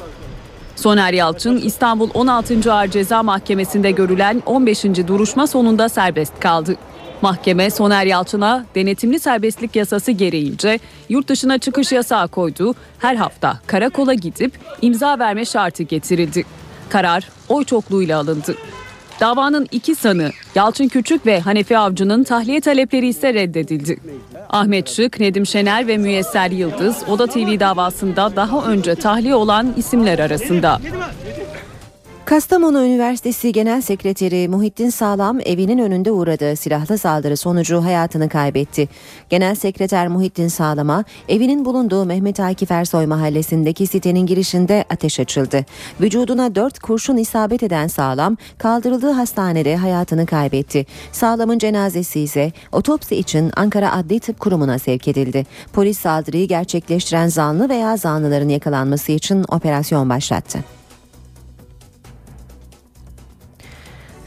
Soner 0.77 1.13
Yalçın 1.13 1.57
İstanbul 1.57 2.11
16. 2.15 2.73
Ağır 2.73 2.89
Ceza 2.89 3.23
Mahkemesi'nde 3.23 3.91
görülen 3.91 4.43
15. 4.47 4.85
duruşma 4.85 5.47
sonunda 5.47 5.89
serbest 5.89 6.41
kaldı. 6.41 6.77
Mahkeme 7.23 7.71
Soner 7.71 8.07
Yalçın'a 8.07 8.65
denetimli 8.75 9.21
serbestlik 9.21 9.77
yasası 9.77 10.13
gereğince 10.13 10.79
yurt 11.09 11.29
dışına 11.29 11.59
çıkış 11.59 11.93
yasağı 11.93 12.29
koydu. 12.29 12.75
Her 12.99 13.17
hafta 13.17 13.59
karakola 13.67 14.15
gidip 14.15 14.53
imza 14.83 15.19
verme 15.19 15.45
şartı 15.45 15.83
getirildi. 15.83 16.45
Karar 16.89 17.29
oy 17.49 17.65
çokluğuyla 17.65 18.19
alındı. 18.19 18.55
Davanın 19.21 19.67
iki 19.73 19.95
sanı 19.95 20.31
Yalçın 20.55 20.89
Küçük 20.89 21.27
ve 21.27 21.41
Hanefi 21.41 21.79
Avcı'nın 21.79 22.25
tahliye 22.25 22.61
talepleri 22.61 23.09
ise 23.09 23.35
reddedildi. 23.35 23.99
Ahmet 24.49 24.91
Şık, 24.91 25.21
Nedim 25.21 25.47
Şener 25.47 25.87
ve 25.87 25.97
Müyesser 25.97 26.51
Yıldız 26.51 26.97
Oda 27.09 27.27
TV 27.27 27.61
davasında 27.61 28.37
daha 28.37 28.65
önce 28.65 28.95
tahliye 28.95 29.35
olan 29.35 29.75
isimler 29.77 30.19
arasında. 30.19 30.81
Kastamonu 32.25 32.85
Üniversitesi 32.85 33.53
Genel 33.53 33.81
Sekreteri 33.81 34.49
Muhittin 34.49 34.91
Sağlam 34.91 35.41
evinin 35.45 35.79
önünde 35.79 36.11
uğradığı 36.11 36.57
silahlı 36.57 36.99
saldırı 36.99 37.37
sonucu 37.37 37.85
hayatını 37.85 38.29
kaybetti. 38.29 38.89
Genel 39.31 39.55
Sekreter 39.55 40.09
Muhittin 40.09 40.49
Sağlam'a 40.49 41.05
evinin 41.29 41.65
bulunduğu 41.65 42.05
Mehmet 42.05 42.41
Akif 42.41 42.71
Ersoy 42.71 43.07
mahallesindeki 43.07 43.87
sitenin 43.87 44.27
girişinde 44.27 44.85
ateş 44.91 45.21
açıldı. 45.21 45.65
Vücuduna 46.01 46.55
dört 46.55 46.79
kurşun 46.79 47.17
isabet 47.17 47.63
eden 47.63 47.87
Sağlam 47.87 48.37
kaldırıldığı 48.59 49.11
hastanede 49.11 49.77
hayatını 49.77 50.27
kaybetti. 50.27 50.87
Sağlam'ın 51.13 51.59
cenazesi 51.59 52.21
ise 52.21 52.53
otopsi 52.73 53.17
için 53.17 53.51
Ankara 53.57 53.93
Adli 53.93 54.21
Tıp 54.21 54.41
Kurumu'na 54.41 54.79
sevk 54.79 55.09
edildi. 55.09 55.47
Polis 55.73 55.99
saldırıyı 55.99 56.49
gerçekleştiren 56.49 57.29
zanlı 57.29 57.69
veya 57.69 57.97
zanlıların 57.97 58.49
yakalanması 58.49 59.13
için 59.13 59.45
operasyon 59.49 60.11
başlattı. 60.11 60.82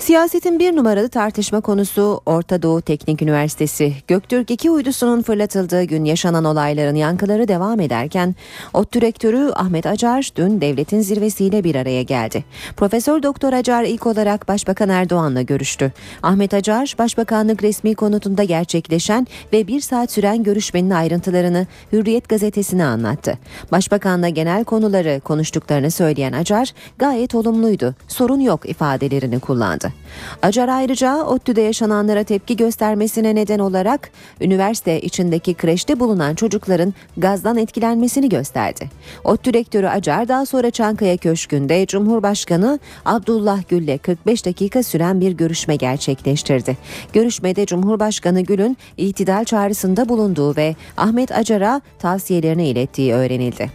Siyasetin 0.05 0.59
bir 0.59 0.75
numaralı 0.75 1.09
tartışma 1.09 1.61
konusu 1.61 2.21
Orta 2.25 2.61
Doğu 2.61 2.81
Teknik 2.81 3.21
Üniversitesi. 3.21 3.93
Göktürk 4.07 4.51
2 4.51 4.71
uydusunun 4.71 5.21
fırlatıldığı 5.21 5.83
gün 5.83 6.05
yaşanan 6.05 6.45
olayların 6.45 6.95
yankıları 6.95 7.47
devam 7.47 7.79
ederken 7.79 8.35
ODTÜ 8.73 9.01
Rektörü 9.01 9.51
Ahmet 9.55 9.85
Acar 9.85 10.29
dün 10.35 10.61
devletin 10.61 11.01
zirvesiyle 11.01 11.63
bir 11.63 11.75
araya 11.75 12.03
geldi. 12.03 12.45
Profesör 12.77 13.23
Doktor 13.23 13.53
Acar 13.53 13.83
ilk 13.83 14.07
olarak 14.07 14.47
Başbakan 14.47 14.89
Erdoğan'la 14.89 15.41
görüştü. 15.41 15.93
Ahmet 16.23 16.53
Acar, 16.53 16.95
Başbakanlık 16.99 17.63
resmi 17.63 17.95
konutunda 17.95 18.43
gerçekleşen 18.43 19.27
ve 19.53 19.67
bir 19.67 19.81
saat 19.81 20.11
süren 20.11 20.43
görüşmenin 20.43 20.91
ayrıntılarını 20.91 21.67
Hürriyet 21.93 22.29
gazetesine 22.29 22.85
anlattı. 22.85 23.37
Başbakanla 23.71 24.29
genel 24.29 24.63
konuları 24.63 25.21
konuştuklarını 25.23 25.91
söyleyen 25.91 26.33
Acar, 26.33 26.73
gayet 26.97 27.35
olumluydu, 27.35 27.95
sorun 28.07 28.39
yok 28.39 28.69
ifadelerini 28.69 29.39
kullandı. 29.39 29.94
Acar 30.41 30.69
ayrıca 30.69 31.23
ODTÜ'de 31.23 31.61
yaşananlara 31.61 32.23
tepki 32.23 32.57
göstermesine 32.57 33.35
neden 33.35 33.59
olarak 33.59 34.09
üniversite 34.41 35.01
içindeki 35.01 35.53
kreşte 35.53 35.99
bulunan 35.99 36.35
çocukların 36.35 36.93
gazdan 37.17 37.57
etkilenmesini 37.57 38.29
gösterdi. 38.29 38.89
ODTÜ 39.23 39.53
rektörü 39.53 39.87
Acar 39.87 40.27
daha 40.27 40.45
sonra 40.45 40.71
Çankaya 40.71 41.17
Köşkü'nde 41.17 41.85
Cumhurbaşkanı 41.85 42.79
Abdullah 43.05 43.69
Gül'le 43.69 43.97
45 43.97 44.45
dakika 44.45 44.83
süren 44.83 45.21
bir 45.21 45.31
görüşme 45.31 45.75
gerçekleştirdi. 45.75 46.77
Görüşmede 47.13 47.65
Cumhurbaşkanı 47.65 48.41
Gül'ün 48.41 48.77
itidal 48.97 49.43
çağrısında 49.43 50.09
bulunduğu 50.09 50.55
ve 50.55 50.75
Ahmet 50.97 51.31
Acar'a 51.31 51.81
tavsiyelerini 51.99 52.67
ilettiği 52.67 53.13
öğrenildi. 53.13 53.71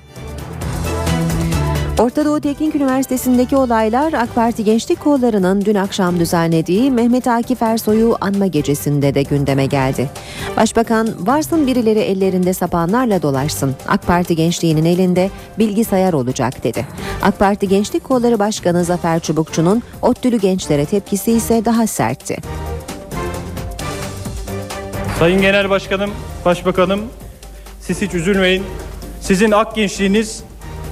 Orta 2.00 2.24
Doğu 2.24 2.40
Teknik 2.40 2.74
Üniversitesi'ndeki 2.74 3.56
olaylar 3.56 4.12
AK 4.12 4.34
Parti 4.34 4.64
Gençlik 4.64 5.00
Kolları'nın 5.00 5.64
dün 5.64 5.74
akşam 5.74 6.20
düzenlediği 6.20 6.90
Mehmet 6.90 7.26
Akif 7.26 7.62
Ersoy'u 7.62 8.16
anma 8.20 8.46
gecesinde 8.46 9.14
de 9.14 9.22
gündeme 9.22 9.66
geldi. 9.66 10.10
Başbakan 10.56 11.08
varsın 11.18 11.66
birileri 11.66 11.98
ellerinde 11.98 12.52
sapanlarla 12.52 13.22
dolaşsın. 13.22 13.74
AK 13.88 14.06
Parti 14.06 14.36
gençliğinin 14.36 14.84
elinde 14.84 15.30
bilgisayar 15.58 16.12
olacak 16.12 16.64
dedi. 16.64 16.86
AK 17.22 17.38
Parti 17.38 17.68
Gençlik 17.68 18.04
Kolları 18.04 18.38
Başkanı 18.38 18.84
Zafer 18.84 19.20
Çubukçu'nun 19.20 19.82
ODTÜ'lü 20.02 20.38
gençlere 20.38 20.84
tepkisi 20.84 21.32
ise 21.32 21.64
daha 21.64 21.86
sertti. 21.86 22.36
Sayın 25.18 25.42
Genel 25.42 25.70
Başkanım, 25.70 26.10
Başbakanım 26.44 27.00
siz 27.80 28.02
hiç 28.02 28.14
üzülmeyin. 28.14 28.62
Sizin 29.20 29.50
ak 29.50 29.74
gençliğiniz 29.74 30.49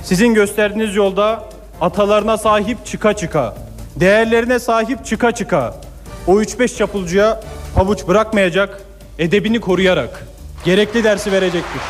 sizin 0.08 0.34
gösterdiğiniz 0.34 0.96
yolda 0.96 1.44
atalarına 1.80 2.36
sahip 2.36 2.86
çıka 2.86 3.12
çıka, 3.12 3.54
değerlerine 3.96 4.58
sahip 4.58 5.06
çıka 5.06 5.32
çıka 5.32 5.80
o 6.26 6.40
3-5 6.42 6.76
çapulcuya 6.76 7.40
pabuç 7.74 8.06
bırakmayacak, 8.08 8.82
edebini 9.18 9.60
koruyarak 9.60 10.26
gerekli 10.64 11.04
dersi 11.04 11.32
verecektir. 11.32 11.80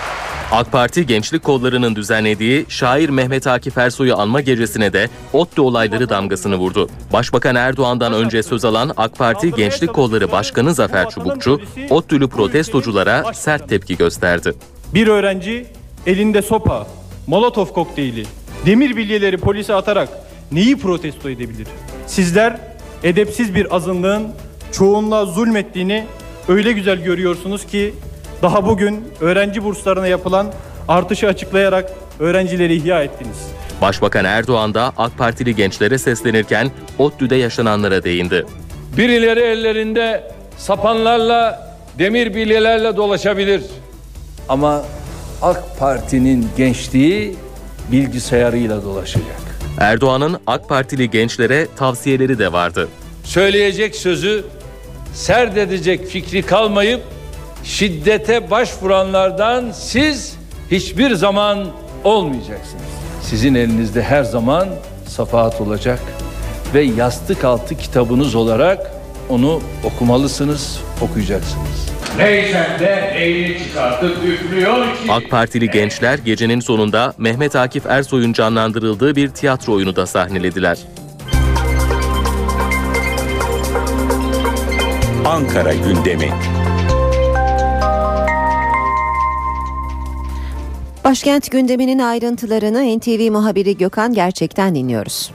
AK 0.52 0.72
Parti 0.72 1.06
Gençlik 1.06 1.44
Kolları'nın 1.44 1.96
düzenlediği 1.96 2.66
şair 2.68 3.08
Mehmet 3.08 3.46
Akif 3.46 3.78
Ersoy'u 3.78 4.16
anma 4.16 4.40
gecesine 4.40 4.92
de 4.92 5.08
ODTÜ 5.32 5.60
olayları 5.60 6.08
damgasını 6.08 6.56
vurdu. 6.56 6.88
Başbakan 7.12 7.54
Erdoğan'dan 7.54 8.12
önce 8.12 8.42
söz 8.42 8.64
alan 8.64 8.92
AK 8.96 9.18
Parti 9.18 9.52
Gençlik 9.52 9.94
Kolları 9.94 10.32
Başkanı 10.32 10.74
Zafer 10.74 11.10
Çubukçu, 11.10 11.60
ODTÜ'lü 11.90 12.28
protestoculara 12.28 13.34
sert 13.34 13.68
tepki 13.68 13.96
gösterdi. 13.96 14.54
Bir 14.94 15.06
öğrenci 15.06 15.66
elinde 16.06 16.42
sopa, 16.42 16.86
molotof 17.28 17.74
kokteyli, 17.74 18.24
demir 18.66 18.96
bilyeleri 18.96 19.36
polise 19.36 19.74
atarak 19.74 20.08
neyi 20.52 20.78
protesto 20.78 21.30
edebilir? 21.30 21.68
Sizler 22.06 22.56
edepsiz 23.02 23.54
bir 23.54 23.76
azınlığın 23.76 24.28
çoğunluğa 24.72 25.26
zulmettiğini 25.26 26.06
öyle 26.48 26.72
güzel 26.72 26.98
görüyorsunuz 26.98 27.66
ki 27.66 27.94
daha 28.42 28.66
bugün 28.66 29.04
öğrenci 29.20 29.64
burslarına 29.64 30.06
yapılan 30.06 30.52
artışı 30.88 31.28
açıklayarak 31.28 31.92
öğrencileri 32.20 32.74
ihya 32.74 33.02
ettiniz. 33.02 33.36
Başbakan 33.82 34.24
Erdoğan 34.24 34.74
da 34.74 34.92
AK 34.96 35.18
Partili 35.18 35.56
gençlere 35.56 35.98
seslenirken 35.98 36.70
ODTÜ'de 36.98 37.36
yaşananlara 37.36 38.04
değindi. 38.04 38.46
Birileri 38.96 39.40
ellerinde 39.40 40.32
sapanlarla, 40.56 41.68
demir 41.98 42.34
bilyelerle 42.34 42.96
dolaşabilir. 42.96 43.62
Ama 44.48 44.84
AK 45.42 45.78
Parti'nin 45.78 46.48
gençliği 46.56 47.36
bilgisayarıyla 47.92 48.82
dolaşacak. 48.82 49.40
Erdoğan'ın 49.80 50.36
AK 50.46 50.68
Partili 50.68 51.10
gençlere 51.10 51.66
tavsiyeleri 51.76 52.38
de 52.38 52.52
vardı. 52.52 52.88
Söyleyecek 53.24 53.96
sözü 53.96 54.44
serd 55.14 55.56
edecek 55.56 56.06
fikri 56.06 56.42
kalmayıp 56.42 57.02
şiddete 57.64 58.50
başvuranlardan 58.50 59.70
siz 59.72 60.36
hiçbir 60.70 61.14
zaman 61.14 61.66
olmayacaksınız. 62.04 62.82
Sizin 63.22 63.54
elinizde 63.54 64.02
her 64.02 64.24
zaman 64.24 64.68
safahat 65.06 65.60
olacak 65.60 66.00
ve 66.74 66.82
yastık 66.82 67.44
altı 67.44 67.74
kitabınız 67.74 68.34
olarak 68.34 68.92
onu 69.28 69.60
okumalısınız, 69.84 70.80
okuyacaksınız. 71.02 71.97
Neysen 72.18 72.78
de 72.78 73.12
elini 73.16 73.58
çıkartıp 73.58 74.16
üflüyor 74.24 74.84
ki... 74.84 75.12
AK 75.12 75.30
Partili 75.30 75.70
gençler 75.70 76.18
gecenin 76.18 76.60
sonunda 76.60 77.14
Mehmet 77.18 77.56
Akif 77.56 77.86
Ersoy'un 77.86 78.32
canlandırıldığı 78.32 79.16
bir 79.16 79.28
tiyatro 79.28 79.72
oyunu 79.72 79.96
da 79.96 80.06
sahnelediler. 80.06 80.78
Ankara 85.24 85.74
gündemi. 85.74 86.30
Başkent 91.04 91.50
gündeminin 91.50 91.98
ayrıntılarını 91.98 92.98
NTV 92.98 93.32
muhabiri 93.32 93.76
Gökhan 93.76 94.14
Gerçek'ten 94.14 94.74
dinliyoruz. 94.74 95.30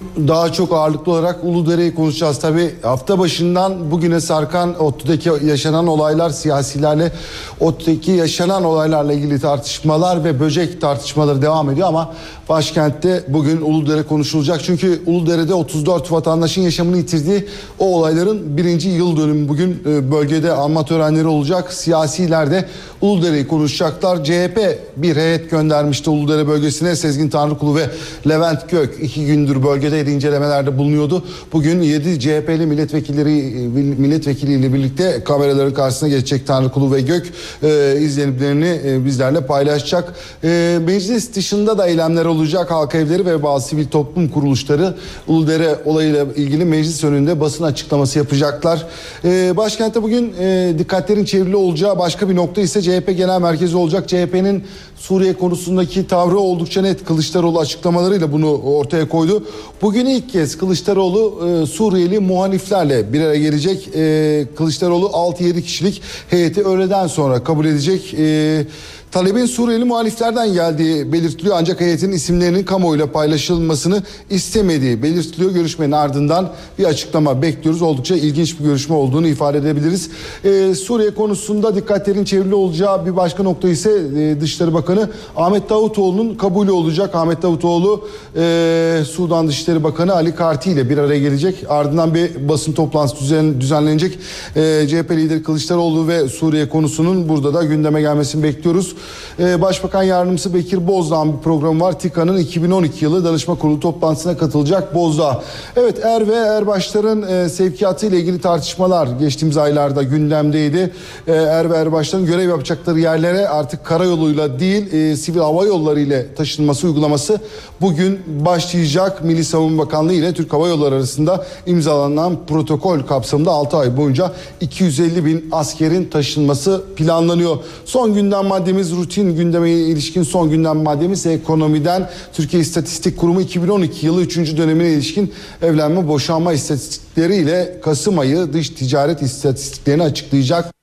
Daha 0.00 0.52
çok 0.52 0.72
ağırlıklı 0.72 1.12
olarak 1.12 1.44
Uludere'yi 1.44 1.94
konuşacağız. 1.94 2.38
Tabi 2.38 2.74
hafta 2.82 3.18
başından 3.18 3.90
bugüne 3.90 4.20
sarkan 4.20 4.82
ODTÜ'deki 4.82 5.30
yaşanan 5.44 5.86
olaylar 5.86 6.30
siyasilerle 6.30 7.12
ODTÜ'deki 7.60 8.10
yaşanan 8.10 8.64
olaylarla 8.64 9.12
ilgili 9.12 9.40
tartışmalar 9.40 10.24
ve 10.24 10.40
böcek 10.40 10.80
tartışmaları 10.80 11.42
devam 11.42 11.70
ediyor 11.70 11.88
ama 11.88 12.12
başkentte 12.50 13.24
bugün 13.28 13.60
Uludere 13.60 14.02
konuşulacak. 14.02 14.60
Çünkü 14.64 15.02
Uludere'de 15.06 15.54
34 15.54 16.12
vatandaşın 16.12 16.62
yaşamını 16.62 16.96
yitirdiği 16.96 17.46
o 17.78 17.86
olayların 17.86 18.56
birinci 18.56 18.88
yıl 18.88 19.16
dönümü 19.16 19.48
bugün 19.48 19.82
e, 19.86 20.12
bölgede 20.12 20.52
anma 20.52 20.84
törenleri 20.84 21.26
olacak. 21.26 21.72
Siyasiler 21.72 22.50
de 22.50 22.68
Uludere'yi 23.00 23.48
konuşacaklar. 23.48 24.24
CHP 24.24 24.78
bir 24.96 25.16
heyet 25.16 25.50
göndermişti 25.50 26.10
Uludere 26.10 26.48
bölgesine. 26.48 26.96
Sezgin 26.96 27.28
Tanrıkulu 27.28 27.76
ve 27.76 27.90
Levent 28.28 28.70
Gök 28.70 28.98
iki 29.02 29.26
gündür 29.26 29.62
bölgedeydi 29.62 30.10
incelemelerde 30.10 30.78
bulunuyordu. 30.78 31.24
Bugün 31.52 31.82
7 31.82 32.20
CHP'li 32.20 32.66
milletvekilleri 32.66 33.38
e, 33.38 33.66
milletvekiliyle 34.00 34.72
birlikte 34.72 35.24
kameraların 35.24 35.74
karşısına 35.74 36.08
geçecek 36.08 36.46
Tanrıkulu 36.46 36.92
ve 36.92 37.00
Gök 37.00 37.32
e, 37.62 37.96
izlenimlerini 38.00 38.80
e, 38.86 39.04
bizlerle 39.04 39.46
paylaşacak. 39.46 40.14
E, 40.44 40.78
meclis 40.86 41.34
dışında 41.34 41.78
da 41.78 41.86
eylemler 41.86 42.24
olacak. 42.24 42.39
Halk 42.70 42.94
evleri 42.94 43.26
ve 43.26 43.42
bazı 43.42 43.68
sivil 43.68 43.86
toplum 43.86 44.28
kuruluşları 44.28 44.94
Uludere 45.28 45.78
olayıyla 45.84 46.26
ilgili 46.36 46.64
meclis 46.64 47.04
önünde 47.04 47.40
basın 47.40 47.64
açıklaması 47.64 48.18
yapacaklar. 48.18 48.86
E, 49.24 49.56
başkentte 49.56 50.02
bugün 50.02 50.34
e, 50.40 50.74
dikkatlerin 50.78 51.24
çevrili 51.24 51.56
olacağı 51.56 51.98
başka 51.98 52.28
bir 52.28 52.36
nokta 52.36 52.60
ise 52.60 52.82
CHP 52.82 53.16
Genel 53.16 53.40
Merkezi 53.40 53.76
olacak. 53.76 54.08
CHP'nin 54.08 54.64
Suriye 54.96 55.32
konusundaki 55.32 56.06
tavrı 56.06 56.38
oldukça 56.38 56.82
net. 56.82 57.04
Kılıçdaroğlu 57.04 57.58
açıklamalarıyla 57.58 58.32
bunu 58.32 58.58
ortaya 58.58 59.08
koydu. 59.08 59.44
Bugün 59.82 60.06
ilk 60.06 60.30
kez 60.32 60.58
Kılıçdaroğlu 60.58 61.48
e, 61.48 61.66
Suriyeli 61.66 62.18
muhaliflerle 62.18 63.12
bir 63.12 63.20
araya 63.20 63.40
gelecek. 63.40 63.88
E, 63.96 64.46
Kılıçdaroğlu 64.56 65.06
6-7 65.06 65.62
kişilik 65.62 66.02
heyeti 66.30 66.64
öğleden 66.64 67.06
sonra 67.06 67.44
kabul 67.44 67.64
edecek. 67.66 68.14
E, 68.18 68.66
Talebin 69.10 69.46
Suriyeli 69.46 69.84
muhaliflerden 69.84 70.52
geldiği 70.52 71.12
belirtiliyor 71.12 71.56
ancak 71.58 71.80
heyetin 71.80 72.12
isimlerinin 72.12 72.64
kamuoyuyla 72.64 73.12
paylaşılmasını 73.12 74.02
istemediği 74.30 75.02
belirtiliyor. 75.02 75.50
Görüşmenin 75.50 75.92
ardından 75.92 76.52
bir 76.78 76.84
açıklama 76.84 77.42
bekliyoruz. 77.42 77.82
Oldukça 77.82 78.14
ilginç 78.14 78.58
bir 78.58 78.64
görüşme 78.64 78.94
olduğunu 78.94 79.26
ifade 79.26 79.58
edebiliriz. 79.58 80.10
Ee, 80.44 80.74
Suriye 80.74 81.14
konusunda 81.14 81.74
dikkatlerin 81.74 82.24
çevrili 82.24 82.54
olacağı 82.54 83.06
bir 83.06 83.16
başka 83.16 83.42
nokta 83.42 83.68
ise 83.68 83.90
e, 83.90 84.40
Dışişleri 84.40 84.74
Bakanı 84.74 85.10
Ahmet 85.36 85.70
Davutoğlu'nun 85.70 86.34
kabulü 86.34 86.70
olacak. 86.70 87.14
Ahmet 87.14 87.42
Davutoğlu 87.42 88.08
e, 88.36 89.02
Sudan 89.10 89.48
Dışişleri 89.48 89.84
Bakanı 89.84 90.14
Ali 90.14 90.34
Karti 90.34 90.70
ile 90.70 90.90
bir 90.90 90.98
araya 90.98 91.20
gelecek. 91.20 91.64
Ardından 91.68 92.14
bir 92.14 92.48
basın 92.48 92.72
toplantısı 92.72 93.22
düzen, 93.22 93.60
düzenlenecek. 93.60 94.18
E, 94.56 94.86
CHP 94.88 95.10
lideri 95.10 95.42
Kılıçdaroğlu 95.42 96.08
ve 96.08 96.28
Suriye 96.28 96.68
konusunun 96.68 97.28
burada 97.28 97.54
da 97.54 97.64
gündeme 97.64 98.00
gelmesini 98.00 98.42
bekliyoruz. 98.42 98.96
Ee, 99.38 99.62
Başbakan 99.62 100.02
Yardımcısı 100.02 100.54
Bekir 100.54 100.86
Bozdağ'ın 100.86 101.36
bir 101.36 101.42
programı 101.42 101.84
var. 101.84 101.98
TİKA'nın 101.98 102.38
2012 102.38 103.04
yılı 103.04 103.24
danışma 103.24 103.54
kurulu 103.54 103.80
toplantısına 103.80 104.36
katılacak 104.36 104.94
Bozdağ. 104.94 105.42
Evet 105.76 106.04
Er 106.04 106.28
ve 106.28 106.34
Erbaşların 106.34 107.22
e, 107.22 107.48
sevkiyatı 107.48 108.06
ile 108.06 108.18
ilgili 108.18 108.40
tartışmalar 108.40 109.06
geçtiğimiz 109.06 109.56
aylarda 109.56 110.02
gündemdeydi. 110.02 110.92
E, 111.26 111.32
er 111.32 111.70
ve 111.70 111.76
Erbaşların 111.76 112.26
görev 112.26 112.48
yapacakları 112.48 113.00
yerlere 113.00 113.48
artık 113.48 113.84
karayoluyla 113.84 114.60
değil 114.60 114.92
e, 114.92 115.16
sivil 115.16 115.38
hava 115.38 115.64
yolları 115.64 116.00
ile 116.00 116.34
taşınması 116.34 116.86
uygulaması 116.86 117.40
bugün 117.80 118.20
başlayacak. 118.26 119.24
Milli 119.24 119.44
Savunma 119.44 119.82
Bakanlığı 119.82 120.12
ile 120.12 120.34
Türk 120.34 120.52
Hava 120.52 120.68
Yolları 120.68 120.94
arasında 120.94 121.46
imzalanan 121.66 122.36
protokol 122.48 123.00
kapsamında 123.00 123.50
6 123.50 123.76
ay 123.76 123.96
boyunca 123.96 124.32
250 124.60 125.24
bin 125.24 125.48
askerin 125.52 126.04
taşınması 126.04 126.82
planlanıyor. 126.96 127.56
Son 127.84 128.14
gündem 128.14 128.46
maddemiz 128.46 128.89
rutin 128.96 129.36
gündeme 129.36 129.70
ilişkin 129.70 130.22
son 130.22 130.50
gündem 130.50 130.76
maddemiz 130.76 131.26
ekonomiden 131.26 132.10
Türkiye 132.32 132.62
İstatistik 132.62 133.16
Kurumu 133.16 133.40
2012 133.40 134.06
yılı 134.06 134.22
3. 134.22 134.36
dönemine 134.56 134.90
ilişkin 134.90 135.32
evlenme 135.62 136.08
boşanma 136.08 136.52
istatistikleri 136.52 137.36
ile 137.36 137.80
Kasım 137.82 138.18
ayı 138.18 138.52
dış 138.52 138.70
ticaret 138.70 139.22
istatistiklerini 139.22 140.02
açıklayacak. 140.02 140.74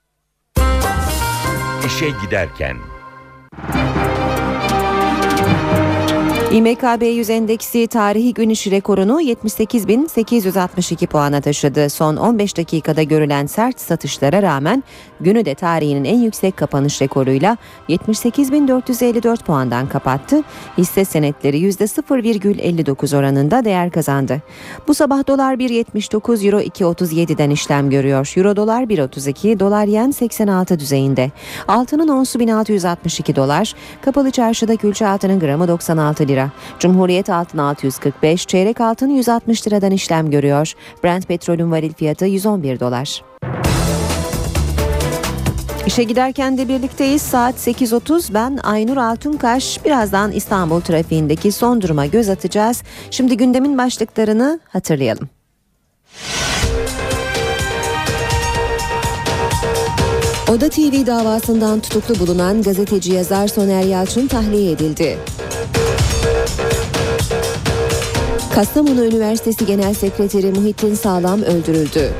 İşe 1.86 2.10
giderken 2.26 2.78
İMKB 6.52 7.02
100 7.02 7.30
endeksi 7.30 7.88
tarihi 7.88 8.34
gün 8.34 8.50
işi 8.50 8.72
rekorunu 8.72 9.22
78.862 9.22 11.08
puana 11.08 11.42
taşıdı. 11.42 11.90
Son 11.90 12.16
15 12.16 12.58
dakikada 12.58 13.04
görülen 13.04 13.46
sert 13.46 13.80
satışlara 13.80 14.42
rağmen 14.42 14.84
günü 15.20 15.46
de 15.46 15.56
tarihinin 15.56 16.04
en 16.04 16.18
yüksek 16.18 16.58
kapanış 16.58 17.02
rekoruyla 17.02 17.58
78.454 17.90 19.44
puandan 19.44 19.90
kapattı. 19.90 20.44
Hisse 20.78 21.06
senetleri 21.06 21.60
%0,59 21.60 23.18
oranında 23.18 23.66
değer 23.66 23.92
kazandı. 23.92 24.42
Bu 24.88 24.94
sabah 24.94 25.28
dolar 25.28 25.54
1.79, 25.56 26.46
euro 26.46 26.62
2.37'den 26.62 27.50
işlem 27.50 27.90
görüyor. 27.90 28.34
Euro 28.38 28.56
dolar 28.56 28.84
1.32, 28.84 29.60
dolar 29.60 29.86
yen 29.86 30.12
86 30.12 30.80
düzeyinde. 30.80 31.32
Altının 31.68 32.08
onsu 32.08 32.40
1662 32.40 33.36
dolar. 33.36 33.74
Kapalı 34.02 34.32
çarşıda 34.32 34.76
külçe 34.76 35.08
altının 35.08 35.40
gramı 35.40 35.68
96 35.68 36.28
lira. 36.28 36.37
Cumhuriyet 36.80 37.30
altın 37.30 37.58
645, 37.58 38.46
çeyrek 38.46 38.82
altın 38.82 39.10
160 39.10 39.68
liradan 39.68 39.92
işlem 39.92 40.32
görüyor. 40.32 40.74
Brent 41.04 41.28
petrolün 41.28 41.72
varil 41.72 41.94
fiyatı 41.94 42.26
111 42.26 42.80
dolar. 42.80 43.22
İşe 45.88 46.04
giderken 46.04 46.58
de 46.58 46.68
birlikteyiz. 46.68 47.22
Saat 47.22 47.56
8.30 47.56 48.34
ben 48.34 48.60
Aynur 48.64 48.98
Altunkaş. 48.98 49.86
Birazdan 49.86 50.32
İstanbul 50.32 50.82
trafiğindeki 50.82 51.52
son 51.52 51.82
duruma 51.82 52.06
göz 52.06 52.30
atacağız. 52.30 52.84
Şimdi 53.12 53.38
gündemin 53.38 53.78
başlıklarını 53.78 54.60
hatırlayalım. 54.68 55.30
Oda 60.52 60.70
TV 60.70 61.06
davasından 61.06 61.80
tutuklu 61.80 62.20
bulunan 62.20 62.62
gazeteci 62.62 63.14
yazar 63.14 63.48
Soner 63.48 63.84
Yalçın 63.84 64.28
tahliye 64.28 64.72
edildi. 64.72 65.18
Kastamonu 68.58 69.06
Üniversitesi 69.06 69.66
Genel 69.66 69.94
Sekreteri 69.94 70.52
Muhittin 70.52 70.94
Sağlam 70.94 71.42
öldürüldü. 71.42 72.12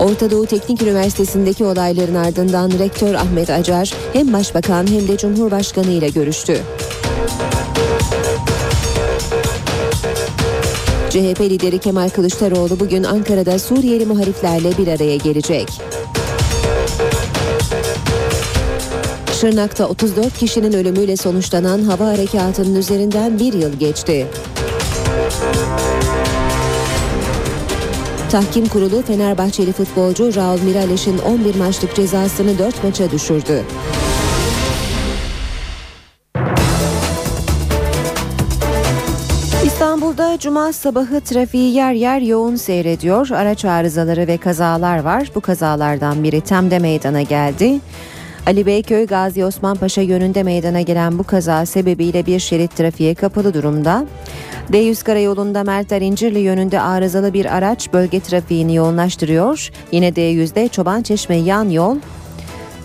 Orta 0.00 0.30
Doğu 0.30 0.46
Teknik 0.46 0.82
Üniversitesi'ndeki 0.82 1.64
olayların 1.64 2.14
ardından 2.14 2.70
Rektör 2.78 3.14
Ahmet 3.14 3.50
Acar 3.50 3.94
hem 4.12 4.32
Başbakan 4.32 4.86
hem 4.86 5.08
de 5.08 5.16
Cumhurbaşkanı 5.16 5.90
ile 5.90 6.08
görüştü. 6.08 6.60
CHP 11.10 11.40
lideri 11.40 11.78
Kemal 11.78 12.08
Kılıçdaroğlu 12.08 12.80
bugün 12.80 13.04
Ankara'da 13.04 13.58
Suriyeli 13.58 14.06
muhaliflerle 14.06 14.78
bir 14.78 14.88
araya 14.88 15.16
gelecek. 15.16 15.68
Şırnak'ta 19.40 19.86
34 19.88 20.38
kişinin 20.38 20.72
ölümüyle 20.72 21.16
sonuçlanan 21.16 21.82
hava 21.82 22.06
harekatının 22.06 22.74
üzerinden 22.74 23.38
bir 23.38 23.52
yıl 23.52 23.72
geçti. 23.72 24.26
Tahkim 28.30 28.68
Kurulu 28.68 29.02
Fenerbahçeli 29.02 29.72
futbolcu 29.72 30.34
Raul 30.34 30.60
Mirales'in 30.60 31.18
11 31.18 31.54
maçlık 31.54 31.94
cezasını 31.94 32.58
4 32.58 32.84
maça 32.84 33.10
düşürdü. 33.10 33.62
İstanbul'da 39.64 40.38
cuma 40.38 40.72
sabahı 40.72 41.20
trafiği 41.20 41.74
yer 41.74 41.92
yer 41.92 42.20
yoğun 42.20 42.56
seyrediyor. 42.56 43.30
Araç 43.30 43.64
arızaları 43.64 44.26
ve 44.26 44.36
kazalar 44.36 44.98
var. 44.98 45.30
Bu 45.34 45.40
kazalardan 45.40 46.22
biri 46.22 46.40
Tem'de 46.40 46.78
meydana 46.78 47.22
geldi. 47.22 47.80
Ali 48.46 48.66
Beyköy 48.66 49.06
Gazi 49.06 49.44
Osman 49.44 49.76
Paşa 49.76 50.00
yönünde 50.00 50.42
meydana 50.42 50.80
gelen 50.80 51.18
bu 51.18 51.24
kaza 51.24 51.66
sebebiyle 51.66 52.26
bir 52.26 52.38
şerit 52.38 52.76
trafiğe 52.76 53.14
kapalı 53.14 53.54
durumda. 53.54 54.06
D100 54.72 55.04
karayolunda 55.04 55.64
Merter 55.64 56.00
İncirli 56.00 56.38
yönünde 56.38 56.80
arızalı 56.80 57.32
bir 57.32 57.56
araç 57.56 57.92
bölge 57.92 58.20
trafiğini 58.20 58.74
yoğunlaştırıyor. 58.74 59.70
Yine 59.92 60.08
D100'de 60.08 60.68
Çoban 60.68 61.02
Çeşme 61.02 61.36
yan 61.36 61.68
yol 61.68 61.96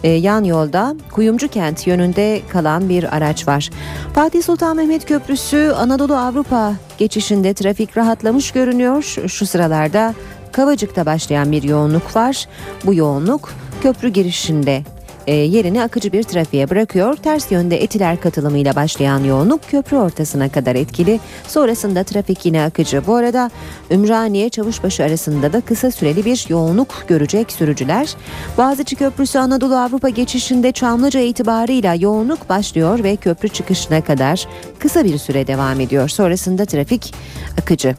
e, 0.03 0.09
yan 0.09 0.43
yolda 0.43 0.95
Kuyumcu 1.11 1.47
Kent 1.47 1.87
yönünde 1.87 2.41
kalan 2.49 2.89
bir 2.89 3.15
araç 3.15 3.47
var. 3.47 3.69
Fatih 4.15 4.43
Sultan 4.43 4.75
Mehmet 4.75 5.05
Köprüsü 5.05 5.71
Anadolu 5.77 6.15
Avrupa 6.15 6.73
geçişinde 6.97 7.53
trafik 7.53 7.97
rahatlamış 7.97 8.51
görünüyor. 8.51 9.03
Şu 9.27 9.45
sıralarda 9.45 10.13
Kavacık'ta 10.51 11.05
başlayan 11.05 11.51
bir 11.51 11.63
yoğunluk 11.63 12.15
var. 12.15 12.47
Bu 12.85 12.93
yoğunluk 12.93 13.53
köprü 13.83 14.09
girişinde 14.09 14.83
yerini 15.31 15.83
akıcı 15.83 16.11
bir 16.11 16.23
trafiğe 16.23 16.69
bırakıyor. 16.69 17.15
Ters 17.15 17.51
yönde 17.51 17.83
etiler 17.83 18.21
katılımıyla 18.21 18.75
başlayan 18.75 19.23
yoğunluk 19.23 19.69
köprü 19.69 19.97
ortasına 19.97 20.49
kadar 20.49 20.75
etkili. 20.75 21.19
Sonrasında 21.47 22.03
trafik 22.03 22.45
yine 22.45 22.63
akıcı. 22.63 23.01
Bu 23.07 23.15
arada 23.15 23.51
Ümraniye 23.91 24.49
Çavuşbaşı 24.49 25.03
arasında 25.03 25.53
da 25.53 25.61
kısa 25.61 25.91
süreli 25.91 26.25
bir 26.25 26.45
yoğunluk 26.49 27.05
görecek 27.07 27.51
sürücüler. 27.51 28.15
Boğaziçi 28.57 28.95
Köprüsü 28.95 29.39
Anadolu 29.39 29.75
Avrupa 29.75 30.09
geçişinde 30.09 30.71
Çamlıca 30.71 31.19
itibarıyla 31.19 31.93
yoğunluk 31.93 32.49
başlıyor 32.49 33.03
ve 33.03 33.15
köprü 33.15 33.49
çıkışına 33.49 34.01
kadar 34.01 34.47
kısa 34.79 35.03
bir 35.03 35.17
süre 35.17 35.47
devam 35.47 35.79
ediyor. 35.79 36.09
Sonrasında 36.09 36.65
trafik 36.65 37.13
akıcı. 37.61 37.95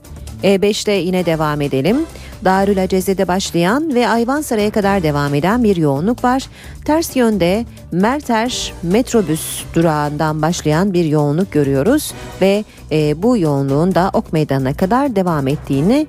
E5'te 0.47 0.93
yine 0.93 1.27
devam 1.27 1.61
edelim. 1.61 1.97
Darül 2.45 2.83
Aceze'de 2.83 3.29
başlayan 3.29 3.95
ve 3.95 4.09
Ayvansaray'a 4.09 4.71
kadar 4.71 5.03
devam 5.03 5.35
eden 5.35 5.65
bir 5.65 5.77
yoğunluk 5.77 6.25
var. 6.25 6.47
Ters 6.85 7.17
yönde 7.17 7.65
Merter 7.93 8.73
metrobüs 8.83 9.65
durağından 9.75 10.43
başlayan 10.43 10.93
bir 10.93 11.05
yoğunluk 11.05 11.53
görüyoruz 11.53 12.13
ve 12.41 12.65
e, 12.93 13.23
bu 13.23 13.37
yoğunluğun 13.37 13.95
da 13.95 14.11
Ok 14.13 14.33
Meydanı'na 14.33 14.75
kadar 14.75 15.17
devam 15.17 15.49
ettiğini 15.49 16.07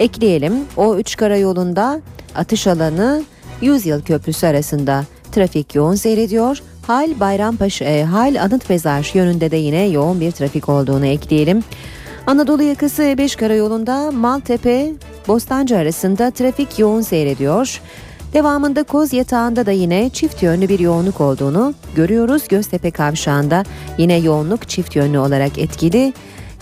ekleyelim. 0.00 0.54
O 0.76 0.96
3 0.96 1.16
karayolunda 1.16 2.00
atış 2.34 2.66
alanı 2.66 3.22
100 3.60 3.86
yıl 3.86 4.02
köprüsü 4.02 4.46
arasında 4.46 5.04
trafik 5.32 5.74
yoğun 5.74 5.94
seyrediyor. 5.94 6.62
Hal 6.86 7.20
Bayrampaşa, 7.20 7.84
e, 7.84 8.04
Hal 8.04 8.42
Anıt 8.42 8.70
Mezar 8.70 9.10
yönünde 9.14 9.50
de 9.50 9.56
yine 9.56 9.86
yoğun 9.86 10.20
bir 10.20 10.30
trafik 10.30 10.68
olduğunu 10.68 11.06
ekleyelim. 11.06 11.62
Anadolu 12.26 12.62
yakası 12.62 13.02
E5 13.02 13.36
karayolunda 13.36 14.10
Maltepe 14.10 14.92
Bostancı 15.28 15.76
arasında 15.76 16.30
trafik 16.30 16.78
yoğun 16.78 17.00
seyrediyor. 17.00 17.80
Devamında 18.32 18.82
Koz 18.82 19.12
Yatağı'nda 19.12 19.66
da 19.66 19.70
yine 19.70 20.10
çift 20.10 20.42
yönlü 20.42 20.68
bir 20.68 20.78
yoğunluk 20.78 21.20
olduğunu 21.20 21.74
görüyoruz. 21.96 22.48
Göztepe 22.48 22.90
Kavşağı'nda 22.90 23.64
yine 23.98 24.16
yoğunluk 24.16 24.68
çift 24.68 24.96
yönlü 24.96 25.18
olarak 25.18 25.58
etkili. 25.58 26.12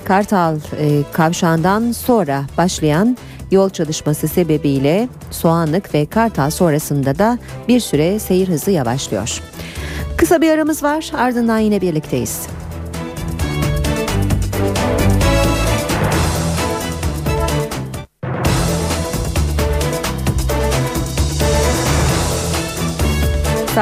Kartal 0.05 0.57
e, 0.57 1.03
Kavşağı'ndan 1.13 1.93
sonra 1.93 2.45
başlayan 2.59 3.17
yol 3.51 3.71
çalışması 3.71 4.29
sebebiyle 4.29 5.09
Soğanlık 5.31 5.95
ve 5.95 6.07
Kartal 6.07 6.51
sonrasında 6.51 7.19
da 7.19 7.39
bir 7.69 7.81
süre 7.81 8.19
seyir 8.19 8.49
hızı 8.49 8.71
yavaşlıyor. 8.71 9.41
Kısa 10.17 10.41
bir 10.41 10.51
aramız 10.51 10.83
var 10.83 11.11
ardından 11.15 11.59
yine 11.59 11.81
birlikteyiz. 11.81 12.47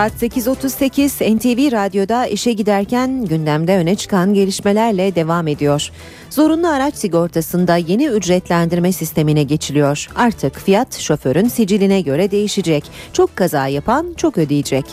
Saat 0.00 0.22
8.38 0.22 1.36
NTV 1.36 1.72
Radyo'da 1.72 2.26
işe 2.26 2.52
giderken 2.52 3.24
gündemde 3.24 3.76
öne 3.76 3.94
çıkan 3.94 4.34
gelişmelerle 4.34 5.14
devam 5.14 5.48
ediyor. 5.48 5.90
Zorunlu 6.30 6.68
araç 6.68 6.94
sigortasında 6.94 7.76
yeni 7.76 8.06
ücretlendirme 8.06 8.92
sistemine 8.92 9.42
geçiliyor. 9.42 10.08
Artık 10.16 10.58
fiyat 10.58 10.98
şoförün 10.98 11.48
siciline 11.48 12.00
göre 12.00 12.30
değişecek. 12.30 12.84
Çok 13.12 13.36
kaza 13.36 13.66
yapan 13.66 14.14
çok 14.16 14.38
ödeyecek. 14.38 14.84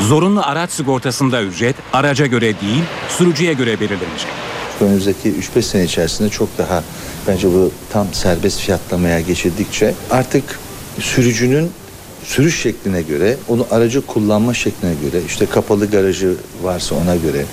Zorunlu 0.00 0.40
araç 0.42 0.70
sigortasında 0.70 1.42
ücret 1.42 1.76
araca 1.92 2.26
göre 2.26 2.60
değil, 2.60 2.82
sürücüye 3.08 3.52
göre 3.52 3.80
belirlenecek. 3.80 4.30
Önümüzdeki 4.80 5.32
3-5 5.56 5.62
sene 5.62 5.84
içerisinde 5.84 6.28
çok 6.28 6.58
daha 6.58 6.84
bence 7.28 7.48
bu 7.52 7.70
tam 7.92 8.06
serbest 8.12 8.60
fiyatlamaya 8.60 9.20
geçildikçe 9.20 9.94
artık 10.10 10.58
sürücünün 11.00 11.70
sürüş 12.28 12.62
şekline 12.62 13.02
göre, 13.02 13.36
onu 13.48 13.66
aracı 13.70 14.06
kullanma 14.06 14.54
şekline 14.54 14.92
göre, 15.02 15.22
işte 15.26 15.46
kapalı 15.46 15.90
garajı 15.90 16.34
varsa 16.62 16.94
ona 16.94 17.16
göre, 17.16 17.44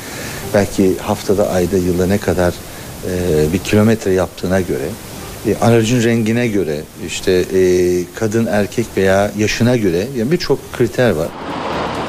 belki 0.54 0.98
haftada, 0.98 1.50
ayda, 1.50 1.78
yılda 1.78 2.08
ne 2.08 2.18
kadar 2.18 2.54
e, 3.10 3.54
bir 3.54 3.60
kilometre 3.60 4.12
yaptığına 4.14 4.62
göre, 4.62 4.90
e, 5.48 5.56
aracın 5.62 6.04
rengine 6.04 6.48
göre, 6.48 6.82
işte 7.08 7.32
e, 7.32 7.60
kadın, 8.16 8.46
erkek 8.46 8.86
veya 8.98 9.32
yaşına 9.38 9.76
göre 9.78 10.08
yani 10.18 10.32
birçok 10.32 10.74
kriter 10.74 11.12
var. 11.12 11.28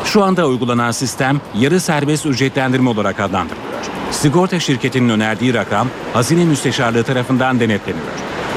Şu 0.04 0.22
anda 0.22 0.46
uygulanan 0.46 0.90
sistem 0.90 1.40
yarı 1.54 1.80
serbest 1.80 2.26
ücretlendirme 2.26 2.90
olarak 2.90 3.20
adlandırılıyor. 3.20 3.66
Sigorta 4.10 4.60
şirketinin 4.60 5.08
önerdiği 5.08 5.54
rakam 5.54 5.88
Hazine 6.12 6.44
Müsteşarlığı 6.44 7.02
tarafından 7.02 7.60
denetleniyor. 7.60 8.06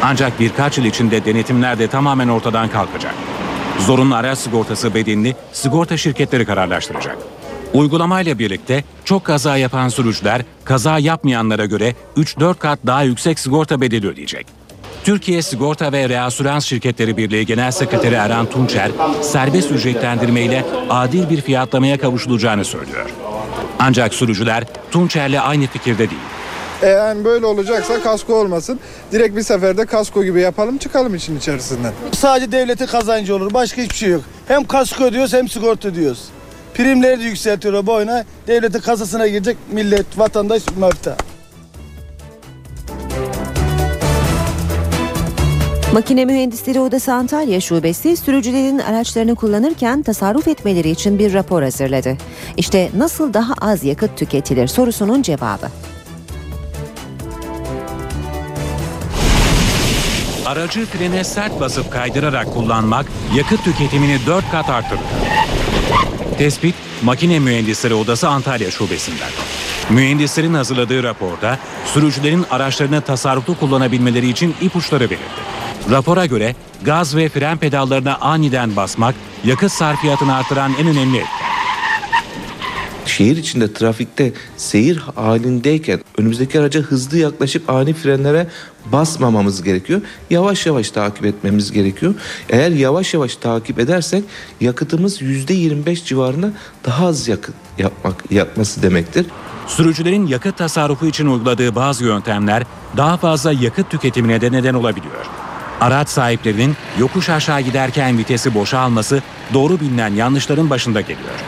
Ancak 0.02 0.40
birkaç 0.40 0.78
yıl 0.78 0.86
içinde 0.86 1.26
denetimler 1.26 1.80
de 1.80 1.88
tamamen 1.88 2.28
ortadan 2.28 2.70
kalkacak. 2.70 3.14
Zorunlu 3.80 4.16
araç 4.16 4.38
sigortası 4.38 4.94
bedelini 4.94 5.36
sigorta 5.54 5.98
şirketleri 5.98 6.46
kararlaştıracak. 6.46 7.18
Uygulamayla 7.74 8.40
birlikte 8.40 8.84
çok 9.06 9.26
kaza 9.26 9.58
yapan 9.58 9.90
sürücüler 9.90 10.42
kaza 10.64 11.00
yapmayanlara 11.00 11.66
göre 11.66 11.96
3-4 12.18 12.58
kat 12.58 12.80
daha 12.86 13.04
yüksek 13.04 13.40
sigorta 13.40 13.82
bedeli 13.82 14.08
ödeyecek. 14.08 14.48
Türkiye 15.04 15.42
Sigorta 15.42 15.92
ve 15.92 16.10
Reasürans 16.10 16.66
Şirketleri 16.66 17.18
Birliği 17.18 17.46
Genel 17.46 17.72
Sekreteri 17.72 18.16
Erhan 18.16 18.46
Tunçer, 18.50 18.92
serbest 19.22 19.72
ücretlendirme 19.72 20.42
ile 20.42 20.66
adil 20.90 21.30
bir 21.30 21.42
fiyatlamaya 21.42 21.98
kavuşulacağını 21.98 22.66
söylüyor. 22.66 23.10
Ancak 23.80 24.14
sürücüler 24.14 24.64
Tunçer'le 24.92 25.40
aynı 25.42 25.68
fikirde 25.68 26.10
değil. 26.10 26.22
Eğer 26.84 27.26
böyle 27.26 27.46
olacaksa 27.46 28.02
kasko 28.04 28.34
olmasın. 28.34 28.80
Direkt 29.12 29.36
bir 29.36 29.44
seferde 29.44 29.86
kasko 29.86 30.24
gibi 30.24 30.42
yapalım 30.42 30.78
çıkalım 30.78 31.16
işin 31.16 31.38
içerisinden. 31.38 31.94
Sadece 32.12 32.52
devletin 32.52 32.86
kazancı 32.86 33.36
olur. 33.36 33.54
Başka 33.54 33.82
hiçbir 33.82 33.96
şey 33.96 34.10
yok. 34.10 34.22
Hem 34.48 34.64
kasko 34.64 35.04
ödüyoruz 35.04 35.34
hem 35.34 35.50
sigorta 35.50 35.88
ödüyoruz. 35.88 36.30
Primleri 36.74 37.20
de 37.20 37.24
yükseltiyorlar 37.24 37.88
bu 37.88 37.94
oyuna. 37.94 38.24
Devletin 38.48 38.80
kasasına 38.80 39.28
girecek 39.28 39.58
millet, 39.72 40.18
vatandaş 40.18 40.64
mefta. 40.78 41.18
Makine 45.94 46.26
Mühendisleri 46.26 46.80
Odası 46.80 47.14
Antalya 47.14 47.62
Şubesi 47.62 48.18
sürücülerin 48.18 48.80
araçlarını 48.80 49.36
kullanırken 49.36 50.02
tasarruf 50.02 50.48
etmeleri 50.48 50.90
için 50.90 51.20
bir 51.20 51.34
rapor 51.34 51.64
hazırladı. 51.64 52.18
İşte 52.58 52.90
nasıl 52.98 53.34
daha 53.34 53.54
az 53.62 53.84
yakıt 53.84 54.18
tüketilir 54.18 54.68
sorusunun 54.68 55.22
cevabı. 55.22 55.68
Aracı 60.50 60.86
frene 60.86 61.24
sert 61.24 61.60
basıp 61.60 61.92
kaydırarak 61.92 62.54
kullanmak 62.54 63.06
yakıt 63.36 63.64
tüketimini 63.64 64.20
4 64.26 64.52
kat 64.52 64.70
arttırır. 64.70 65.02
Tespit 66.38 66.76
Makine 67.04 67.40
Mühendisleri 67.40 67.94
Odası 67.94 68.30
Antalya 68.30 68.72
Şubesi'nden. 68.72 69.30
Mühendislerin 69.90 70.54
hazırladığı 70.54 71.04
raporda 71.04 71.58
sürücülerin 71.86 72.46
araçlarını 72.52 73.02
tasarruflu 73.02 73.60
kullanabilmeleri 73.60 74.30
için 74.30 74.56
ipuçları 74.62 75.04
verildi. 75.04 75.42
Rapora 75.92 76.26
göre 76.26 76.56
gaz 76.82 77.16
ve 77.16 77.30
fren 77.30 77.58
pedallarına 77.58 78.16
aniden 78.16 78.76
basmak 78.76 79.16
yakıt 79.44 79.72
sarfiyatını 79.72 80.36
artıran 80.36 80.72
en 80.80 80.88
önemli 80.88 81.18
etken. 81.18 81.49
Şehir 83.10 83.38
içinde 83.38 83.74
trafikte 83.74 84.34
seyir 84.58 84.98
halindeyken 85.16 86.00
önümüzdeki 86.18 86.60
araca 86.60 86.82
hızlı 86.82 87.18
yaklaşıp 87.18 87.70
ani 87.70 87.94
frenlere 87.94 88.48
basmamamız 88.86 89.64
gerekiyor. 89.64 90.02
Yavaş 90.30 90.66
yavaş 90.66 90.92
takip 90.92 91.26
etmemiz 91.26 91.72
gerekiyor. 91.72 92.14
Eğer 92.50 92.72
yavaş 92.72 93.14
yavaş 93.14 93.36
takip 93.36 93.80
edersek 93.80 94.24
yakıtımız 94.62 95.22
%25 95.22 96.06
civarında 96.06 96.54
daha 96.86 97.08
az 97.08 97.28
yakıt 97.28 97.56
yapmak 97.78 98.32
yapması 98.32 98.84
demektir. 98.84 99.26
Sürücülerin 99.68 100.28
yakıt 100.28 100.58
tasarrufu 100.58 101.06
için 101.06 101.28
uyguladığı 101.28 101.76
bazı 101.76 102.04
yöntemler 102.04 102.64
daha 102.98 103.18
fazla 103.18 103.52
yakıt 103.52 103.90
tüketimine 103.90 104.42
de 104.42 104.52
neden 104.52 104.74
olabiliyor. 104.74 105.26
Araç 105.82 106.10
sahiplerinin 106.10 106.76
yokuş 107.00 107.30
aşağı 107.30 107.62
giderken 107.62 108.18
vitesi 108.18 108.54
boşa 108.54 108.80
alması 108.80 109.24
doğru 109.54 109.80
bilinen 109.80 110.14
yanlışların 110.14 110.70
başında 110.70 111.02
geliyor. 111.02 111.40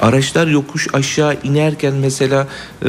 Araçlar 0.00 0.46
yokuş 0.46 0.94
aşağı 0.94 1.36
inerken 1.42 1.94
mesela 1.94 2.46
e, 2.84 2.88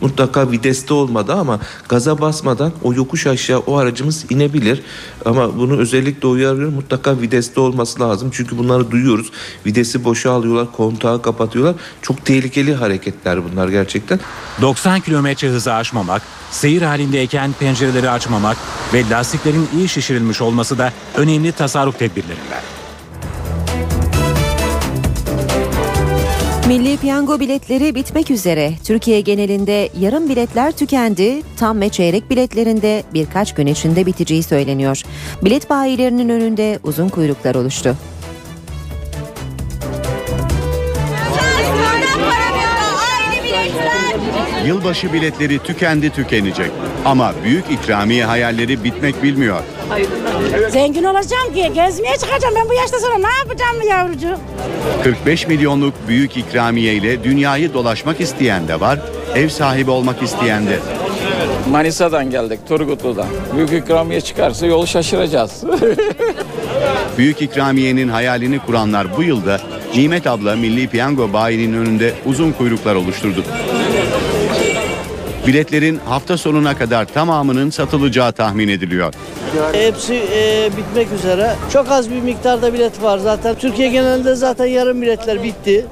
mutlaka 0.00 0.50
viteste 0.50 0.94
olmadı 0.94 1.32
ama 1.34 1.60
gaza 1.88 2.20
basmadan 2.20 2.72
o 2.82 2.94
yokuş 2.94 3.26
aşağı 3.26 3.58
o 3.58 3.76
aracımız 3.76 4.24
inebilir. 4.30 4.82
Ama 5.24 5.58
bunu 5.58 5.76
özellikle 5.78 6.28
uyarıyorum 6.28 6.74
mutlaka 6.74 7.20
viteste 7.20 7.60
olması 7.60 8.00
lazım. 8.00 8.30
Çünkü 8.32 8.58
bunları 8.58 8.90
duyuyoruz. 8.90 9.30
Vitesi 9.66 10.04
boşa 10.04 10.30
alıyorlar, 10.30 10.72
kontağı 10.72 11.22
kapatıyorlar. 11.22 11.74
Çok 12.02 12.24
tehlikeli 12.24 12.74
hareketler 12.74 13.44
bunlar 13.44 13.68
gerçekten. 13.68 14.20
90 14.60 15.00
kilometre 15.00 15.48
hızı 15.48 15.72
aşmamak, 15.72 16.22
seyir 16.50 16.82
halindeyken 16.82 17.52
pencereleri 17.52 18.10
açmamak 18.10 18.56
ve 18.94 19.10
lastiklerin 19.10 19.68
iyi 19.76 19.88
şişirilmiş 19.88 20.40
olması 20.40 20.78
da 20.78 20.92
önemli 21.16 21.52
tasarruf 21.52 21.98
tedbirlerinden. 21.98 22.79
Milli 26.70 26.96
piyango 26.96 27.40
biletleri 27.40 27.94
bitmek 27.94 28.30
üzere. 28.30 28.72
Türkiye 28.84 29.20
genelinde 29.20 29.88
yarım 30.00 30.28
biletler 30.28 30.72
tükendi. 30.72 31.42
Tam 31.56 31.80
ve 31.80 31.88
çeyrek 31.88 32.30
biletlerinde 32.30 33.02
birkaç 33.14 33.54
gün 33.54 33.66
içinde 33.66 34.06
biteceği 34.06 34.42
söyleniyor. 34.42 35.02
Bilet 35.44 35.70
bayilerinin 35.70 36.28
önünde 36.28 36.78
uzun 36.84 37.08
kuyruklar 37.08 37.54
oluştu. 37.54 37.96
Yılbaşı 44.66 45.12
biletleri 45.12 45.58
tükendi 45.58 46.10
tükenecek. 46.10 46.70
Ama 47.04 47.32
büyük 47.44 47.64
ikramiye 47.70 48.24
hayalleri 48.24 48.84
bitmek 48.84 49.22
bilmiyor. 49.22 49.62
Zengin 50.70 51.04
olacağım 51.04 51.54
ki 51.54 51.70
gezmeye 51.74 52.16
çıkacağım. 52.16 52.54
Ben 52.56 52.68
bu 52.68 52.74
yaşta 52.74 52.98
sonra 53.00 53.18
ne 53.18 53.38
yapacağım 53.38 53.88
yavrucuğum? 53.88 54.38
45 55.04 55.46
milyonluk 55.46 55.94
büyük 56.08 56.36
ikramiye 56.36 56.94
ile 56.94 57.24
dünyayı 57.24 57.74
dolaşmak 57.74 58.20
isteyen 58.20 58.68
de 58.68 58.80
var, 58.80 58.98
ev 59.34 59.48
sahibi 59.48 59.90
olmak 59.90 60.22
isteyen 60.22 60.66
de. 60.66 60.78
Manisa'dan 61.70 62.30
geldik, 62.30 62.60
Turgutlu'dan. 62.68 63.26
Büyük 63.56 63.72
ikramiye 63.72 64.20
çıkarsa 64.20 64.66
yol 64.66 64.86
şaşıracağız. 64.86 65.64
Büyük 67.18 67.42
ikramiyenin 67.42 68.08
hayalini 68.08 68.58
kuranlar 68.58 69.16
bu 69.16 69.22
yılda 69.22 69.60
Nimet 69.96 70.26
abla 70.26 70.56
Milli 70.56 70.88
Piyango 70.88 71.32
bayinin 71.32 71.72
önünde 71.72 72.12
uzun 72.26 72.52
kuyruklar 72.52 72.94
oluşturdu. 72.94 73.44
Biletlerin 75.46 76.00
hafta 76.06 76.38
sonuna 76.38 76.78
kadar 76.78 77.04
tamamının 77.04 77.70
satılacağı 77.70 78.32
tahmin 78.32 78.68
ediliyor. 78.68 79.14
Hepsi 79.72 80.14
e, 80.14 80.70
bitmek 80.76 81.12
üzere. 81.12 81.54
Çok 81.72 81.90
az 81.90 82.10
bir 82.10 82.20
miktarda 82.20 82.74
bilet 82.74 83.02
var 83.02 83.18
zaten. 83.18 83.54
Türkiye 83.54 83.88
genelinde 83.88 84.34
zaten 84.34 84.66
yarım 84.66 85.02
biletler 85.02 85.42
bitti. 85.42 85.86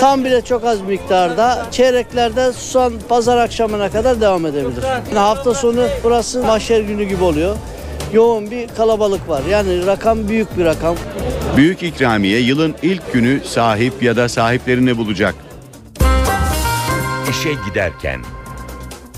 Tam 0.00 0.24
bilet 0.24 0.46
çok 0.46 0.64
az 0.64 0.80
miktarda. 0.80 1.66
Çeyreklerde 1.70 2.52
son 2.52 2.92
pazar 3.08 3.36
akşamına 3.36 3.90
kadar 3.90 4.20
devam 4.20 4.46
edebilir. 4.46 4.82
Yani 5.08 5.18
hafta 5.18 5.54
sonu 5.54 5.86
burası 6.04 6.42
mahşer 6.42 6.80
günü 6.80 7.04
gibi 7.04 7.24
oluyor. 7.24 7.56
Yoğun 8.12 8.50
bir 8.50 8.68
kalabalık 8.68 9.28
var. 9.28 9.42
Yani 9.50 9.86
rakam 9.86 10.28
büyük 10.28 10.58
bir 10.58 10.64
rakam. 10.64 10.96
Büyük 11.56 11.82
ikramiye 11.82 12.40
yılın 12.40 12.74
ilk 12.82 13.12
günü 13.12 13.40
sahip 13.44 14.02
ya 14.02 14.16
da 14.16 14.28
sahiplerini 14.28 14.98
bulacak. 14.98 15.34
İşe 17.30 17.50
giderken 17.68 18.20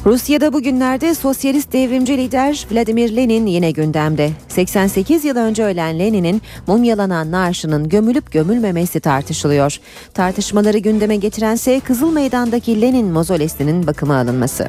Rusya'da 0.07 0.53
bugünlerde 0.53 1.15
sosyalist 1.15 1.73
devrimci 1.73 2.19
lider 2.19 2.67
Vladimir 2.71 3.17
Lenin 3.17 3.47
yine 3.47 3.71
gündemde. 3.71 4.31
88 4.49 5.25
yıl 5.25 5.37
önce 5.37 5.65
ölen 5.65 5.99
Lenin'in 5.99 6.43
mumyalanan 6.67 7.31
naaşının 7.31 7.89
gömülüp 7.89 8.33
gömülmemesi 8.33 9.01
tartışılıyor. 9.01 9.79
Tartışmaları 10.15 10.79
gündeme 10.79 11.17
getirense 11.17 11.81
Kızıl 11.81 12.13
Meydan'daki 12.13 12.81
Lenin 12.81 13.07
mozolesinin 13.07 13.87
bakıma 13.87 14.17
alınması. 14.17 14.69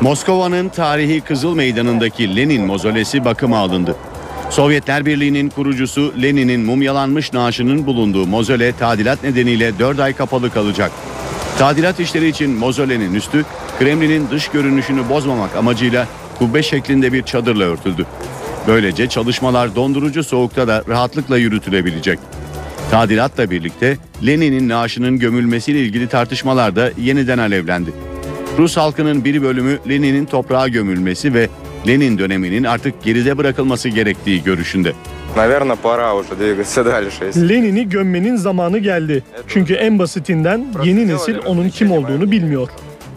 Moskova'nın 0.00 0.68
tarihi 0.68 1.20
Kızıl 1.20 1.54
Meydanı'ndaki 1.54 2.36
Lenin 2.36 2.66
mozolesi 2.66 3.24
bakıma 3.24 3.58
alındı. 3.58 3.96
Sovyetler 4.50 5.06
Birliği'nin 5.06 5.48
kurucusu 5.48 6.14
Lenin'in 6.22 6.60
mumyalanmış 6.60 7.32
naaşının 7.32 7.86
bulunduğu 7.86 8.26
mozole 8.26 8.72
tadilat 8.72 9.22
nedeniyle 9.22 9.78
4 9.78 10.00
ay 10.00 10.12
kapalı 10.12 10.50
kalacak. 10.50 10.92
Tadilat 11.58 12.00
işleri 12.00 12.28
için 12.28 12.50
mozolenin 12.50 13.14
üstü 13.14 13.44
Kremlin'in 13.78 14.30
dış 14.30 14.48
görünüşünü 14.48 15.08
bozmamak 15.08 15.56
amacıyla 15.56 16.06
kubbe 16.38 16.62
şeklinde 16.62 17.12
bir 17.12 17.22
çadırla 17.22 17.64
örtüldü. 17.64 18.06
Böylece 18.66 19.08
çalışmalar 19.08 19.74
dondurucu 19.74 20.24
soğukta 20.24 20.68
da 20.68 20.84
rahatlıkla 20.88 21.36
yürütülebilecek. 21.36 22.18
Tadilatla 22.90 23.50
birlikte 23.50 23.96
Lenin'in 24.26 24.68
naaşının 24.68 25.18
gömülmesiyle 25.18 25.80
ilgili 25.80 26.08
tartışmalar 26.08 26.76
da 26.76 26.90
yeniden 26.98 27.38
alevlendi. 27.38 27.90
Rus 28.58 28.76
halkının 28.76 29.24
bir 29.24 29.42
bölümü 29.42 29.78
Lenin'in 29.88 30.24
toprağa 30.24 30.68
gömülmesi 30.68 31.34
ve 31.34 31.48
Lenin 31.86 32.18
döneminin 32.18 32.64
artık 32.64 33.04
geride 33.04 33.38
bırakılması 33.38 33.88
gerektiği 33.88 34.42
görüşünde. 34.42 34.92
Наверное, 35.37 35.75
пора 35.75 36.13
уже 36.13 36.35
двигаться 36.39 36.83
дальше. 36.85 37.25
если- 37.25 37.49
Lenini 37.49 37.89
gömmenin 37.89 38.35
zamanı 38.35 38.77
geldi. 38.79 39.23
Çünkü 39.47 39.73
en 39.73 39.99
basitinden 39.99 40.65
yeni 40.83 41.07
nesil 41.07 41.35
onun 41.45 41.69
kim 41.69 41.91
olduğunu 41.91 42.31
bilmiyor. 42.31 42.69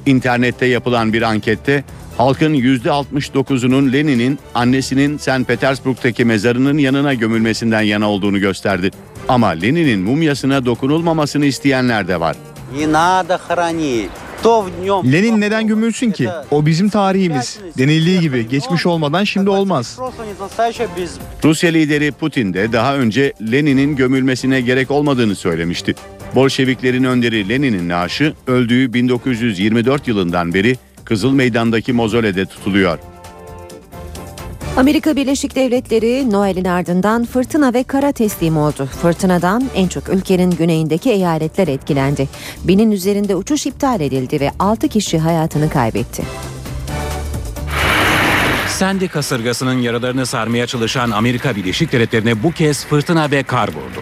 İnternette 0.07 0.67
yapılan 0.67 1.13
bir 1.13 1.23
ankette 1.23 1.85
halkın 2.19 2.55
%69'unun 2.55 3.93
Lenin'in 3.93 4.39
annesinin 4.55 5.19
St. 5.19 5.45
Petersburg'daki 5.47 6.25
mezarının 6.25 6.79
yanına 6.79 7.15
gömülmesinden 7.15 7.81
yana 7.81 8.11
olduğunu 8.11 8.39
gösterdi. 8.39 8.91
Ama 9.29 9.49
Lenin'in 9.49 10.01
mumyasına 10.01 10.65
dokunulmamasını 10.67 11.47
isteyenler 11.47 12.09
de 12.09 12.21
var. 12.21 12.37
Не 12.79 12.87
надо 12.93 13.39
хоронить. 13.49 14.11
Lenin 15.12 15.42
neden 15.42 15.68
gömülsün 15.68 16.12
ki? 16.12 16.30
O 16.52 16.66
bizim 16.66 16.90
tarihimiz. 16.90 17.60
Denildiği 17.78 18.20
gibi 18.20 18.50
geçmiş 18.50 18.86
olmadan 18.86 19.24
şimdi 19.24 19.50
olmaz. 19.50 19.98
Rusya 21.44 21.70
lideri 21.72 22.12
Putin 22.12 22.54
de 22.54 22.74
daha 22.74 22.96
önce 22.96 23.34
Lenin'in 23.52 23.96
gömülmesine 23.96 24.62
gerek 24.62 24.92
olmadığını 24.92 25.36
söylemişti. 25.36 25.96
Bolşeviklerin 26.36 27.04
önderi 27.04 27.50
Lenin'in 27.50 27.90
naaşı 27.90 28.34
öldüğü 28.48 28.94
1924 28.94 30.08
yılından 30.08 30.54
beri 30.54 30.78
Kızıl 31.06 31.32
Meydan'daki 31.32 31.94
mozolede 31.94 32.46
tutuluyor. 32.46 33.00
Amerika 34.78 35.16
Birleşik 35.16 35.56
Devletleri 35.56 36.32
Noel'in 36.32 36.66
ardından 36.66 37.26
fırtına 37.26 37.74
ve 37.74 37.84
kara 37.84 38.12
teslim 38.12 38.58
oldu. 38.58 38.86
Fırtınadan 39.02 39.64
en 39.76 39.88
çok 39.88 40.10
ülkenin 40.10 40.52
güneyindeki 40.52 41.12
eyaletler 41.12 41.68
etkilendi. 41.68 42.30
Binin 42.64 42.92
üzerinde 42.92 43.36
uçuş 43.36 43.66
iptal 43.66 44.02
edildi 44.02 44.40
ve 44.40 44.52
6 44.60 44.88
kişi 44.88 45.20
hayatını 45.20 45.70
kaybetti. 45.70 46.24
Sandy 48.68 49.08
kasırgasının 49.08 49.78
yaralarını 49.82 50.26
sarmaya 50.26 50.68
çalışan 50.68 51.12
Amerika 51.12 51.56
Birleşik 51.56 51.92
Devletleri'ne 51.92 52.44
bu 52.44 52.52
kez 52.52 52.86
fırtına 52.86 53.32
ve 53.32 53.44
kar 53.44 53.68
vurdu. 53.68 54.02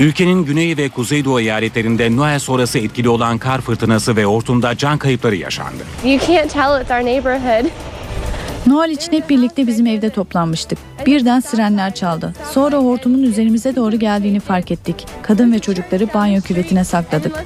Ülkenin 0.00 0.44
güney 0.44 0.76
ve 0.76 0.88
kuzeydoğu 0.88 1.40
eyaletlerinde 1.40 2.16
Noel 2.16 2.38
sonrası 2.38 2.78
etkili 2.78 3.08
olan 3.08 3.38
kar 3.38 3.60
fırtınası 3.60 4.16
ve 4.16 4.24
hortumda 4.24 4.76
can 4.76 4.98
kayıpları 4.98 5.36
yaşandı. 5.36 5.82
You 6.04 6.18
can't 6.18 6.52
tell 6.52 6.80
it's 6.80 6.90
our 6.90 7.04
neighborhood. 7.04 7.70
Noel 8.68 8.90
için 8.90 9.12
hep 9.12 9.30
birlikte 9.30 9.66
bizim 9.66 9.86
evde 9.86 10.10
toplanmıştık. 10.10 10.78
Birden 11.06 11.40
sirenler 11.40 11.94
çaldı. 11.94 12.34
Sonra 12.52 12.76
hortumun 12.76 13.22
üzerimize 13.22 13.76
doğru 13.76 13.96
geldiğini 13.98 14.40
fark 14.40 14.70
ettik. 14.70 15.06
Kadın 15.22 15.52
ve 15.52 15.58
çocukları 15.58 16.14
banyo 16.14 16.40
küvetine 16.40 16.84
sakladık. 16.84 17.44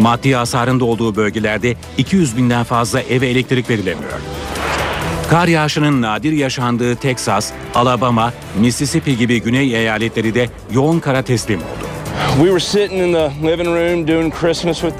Maddi 0.00 0.34
hasarın 0.34 0.80
da 0.80 0.84
olduğu 0.84 1.16
bölgelerde 1.16 1.76
200 1.98 2.36
binden 2.36 2.64
fazla 2.64 3.00
eve 3.00 3.28
elektrik 3.28 3.70
verilemiyor. 3.70 4.20
Kar 5.30 5.48
yağışının 5.48 6.02
nadir 6.02 6.32
yaşandığı 6.32 6.96
Texas, 6.96 7.52
Alabama, 7.74 8.32
Mississippi 8.60 9.16
gibi 9.16 9.42
güney 9.42 9.74
eyaletleri 9.74 10.34
de 10.34 10.50
yoğun 10.72 11.00
kara 11.00 11.22
teslim 11.22 11.58
oldu. 11.60 11.87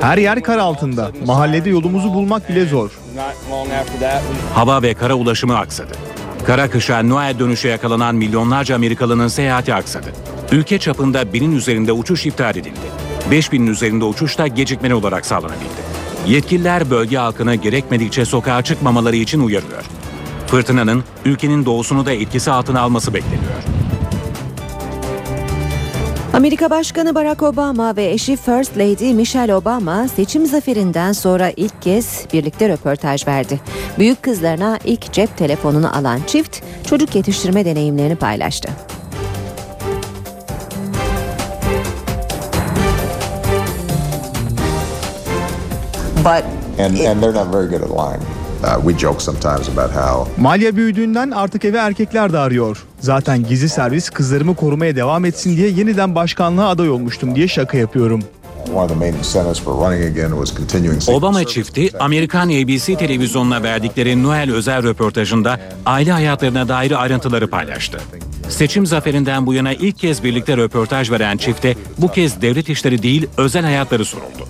Her 0.05 0.19
yer 0.19 0.43
kar 0.43 0.59
altında. 0.59 1.11
Mahallede 1.27 1.71
yolumuzu 1.71 2.15
bulmak 2.15 2.49
bile 2.49 2.65
zor. 2.67 2.91
Hava 4.55 4.83
ve 4.83 4.95
kara 4.95 5.15
ulaşımı 5.15 5.59
aksadı. 5.59 5.93
Kara 6.47 6.71
kışa 6.71 7.03
Noel 7.03 7.39
dönüşe 7.39 7.69
yakalanan 7.69 8.15
milyonlarca 8.15 8.75
Amerikalının 8.75 9.29
seyahati 9.29 9.75
aksadı. 9.75 10.13
Ülke 10.53 10.79
çapında 10.79 11.33
binin 11.33 11.57
üzerinde 11.57 11.93
uçuş 11.93 12.27
iptal 12.27 12.57
edildi. 12.57 12.89
5000'in 13.31 13.67
üzerinde 13.67 14.05
uçuş 14.05 14.39
da 14.39 14.47
gecikmeli 14.47 14.95
olarak 14.95 15.27
sağlanabildi. 15.27 15.89
Yetkililer 16.27 16.91
bölge 16.91 17.17
halkını 17.17 17.55
gerekmedikçe 17.55 18.25
sokağa 18.25 18.63
çıkmamaları 18.63 19.17
için 19.17 19.41
uyarıyor. 19.41 19.85
Fırtınanın 20.47 21.05
ülkenin 21.25 21.65
doğusunu 21.65 22.07
da 22.07 22.13
etkisi 22.13 22.51
altına 22.51 22.81
alması 22.81 23.15
bekleniyor. 23.15 23.78
Amerika 26.39 26.71
Başkanı 26.71 27.15
Barack 27.15 27.43
Obama 27.43 27.97
ve 27.97 28.11
eşi 28.11 28.37
First 28.37 28.79
Lady 28.79 29.15
Michelle 29.15 29.55
Obama 29.55 30.09
seçim 30.09 30.47
zaferinden 30.47 31.13
sonra 31.13 31.51
ilk 31.57 31.83
kez 31.83 32.27
birlikte 32.33 32.69
röportaj 32.69 33.27
verdi. 33.27 33.61
Büyük 33.99 34.23
kızlarına 34.23 34.79
ilk 34.85 35.13
cep 35.13 35.37
telefonunu 35.37 35.97
alan 35.97 36.21
çift 36.27 36.63
çocuk 36.87 37.15
yetiştirme 37.15 37.65
deneyimlerini 37.65 38.17
paylaştı. 38.17 38.69
But 46.17 46.45
and, 46.79 46.99
and 47.07 47.23
they're 47.23 47.35
not 47.35 47.55
very 47.55 47.69
good 47.69 47.83
at 47.83 47.91
lying. 47.91 48.23
Uh, 48.65 48.91
we 48.91 48.99
joke 48.99 49.21
sometimes 49.21 49.69
about 49.69 49.91
how 49.91 50.43
Malya 50.43 50.77
büyüdüğünden 50.77 51.31
artık 51.31 51.65
eve 51.65 51.79
erkekler 51.79 52.33
de 52.33 52.39
arıyor. 52.39 52.88
Zaten 53.01 53.45
gizli 53.45 53.69
servis 53.69 54.11
kızlarımı 54.11 54.57
korumaya 54.57 54.97
devam 54.97 55.25
etsin 55.25 55.57
diye 55.57 55.69
yeniden 55.69 56.15
başkanlığa 56.15 56.69
aday 56.69 56.91
olmuştum 56.91 57.35
diye 57.35 57.49
şaka 57.49 57.79
yapıyorum. 57.79 58.23
one 58.75 58.85
of 58.85 58.89
the 58.89 58.95
main 58.95 59.15
incentives 59.15 59.61
for 59.61 59.73
running 59.73 60.05
again 60.05 60.31
was 60.31 60.57
continuing 60.57 61.01
secret 61.03 61.19
Obama 61.19 61.45
çifti 61.45 61.99
Amerikan 61.99 62.49
ABC 62.49 62.97
televizyonuna 62.97 63.63
verdikleri 63.63 64.23
Noel 64.23 64.53
özel 64.53 64.83
röportajında 64.83 65.61
aile 65.87 66.13
hayatlarına 66.13 66.69
dair 66.69 67.03
ayrıntıları 67.03 67.51
paylaştı. 67.51 68.01
Seçim 68.49 68.87
zaferinden 68.87 69.47
bu 69.47 69.55
yana 69.55 69.73
ilk 69.73 69.99
kez 69.99 70.25
birlikte 70.25 70.57
röportaj 70.57 71.11
veren 71.11 71.37
çifte 71.37 71.77
bu 71.99 72.09
kez 72.13 72.43
devlet 72.43 72.69
işleri 72.69 73.03
değil 73.03 73.27
özel 73.37 73.65
hayatları 73.65 74.05
soruldu. 74.05 74.49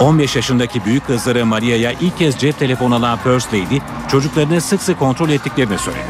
15 0.00 0.36
yaşındaki 0.36 0.84
büyük 0.84 1.06
kızları 1.06 1.46
Maria'ya 1.46 1.92
ilk 1.92 2.18
kez 2.18 2.38
cep 2.38 2.58
telefonu 2.58 2.94
alan 2.94 3.18
First 3.18 3.48
Lady 3.48 3.78
çocuklarını 4.10 4.60
sık 4.60 4.82
sık 4.82 4.98
kontrol 4.98 5.30
ettiklerini 5.30 5.78
söyledi. 5.78 6.04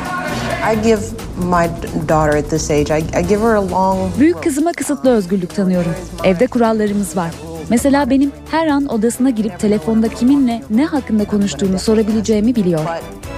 I 1.35 1.37
give 1.37 1.47
my 1.47 1.69
daughter 2.09 2.39
at 2.39 2.51
this 2.51 2.71
age, 2.71 2.91
I, 2.91 3.03
I 3.21 3.23
give 3.29 3.41
her 3.41 3.55
a 3.55 3.71
long 3.71 4.19
Büyük 4.19 4.43
kızıma 4.43 4.73
kısıtlı 4.73 5.11
özgürlük 5.11 5.55
tanıyorum. 5.55 5.93
Evde 6.25 6.47
kurallarımız 6.47 7.17
var. 7.17 7.31
Mesela 7.71 8.11
benim 8.11 8.33
her 8.51 8.67
an 8.67 8.87
odasına 8.87 9.31
girip 9.31 9.59
telefonda 9.59 10.09
kiminle 10.09 10.63
ne 10.71 10.87
hakkında 10.87 11.25
konuştuğumu 11.25 11.79
sorabileceğimi 11.79 12.57
biliyor. 12.57 12.81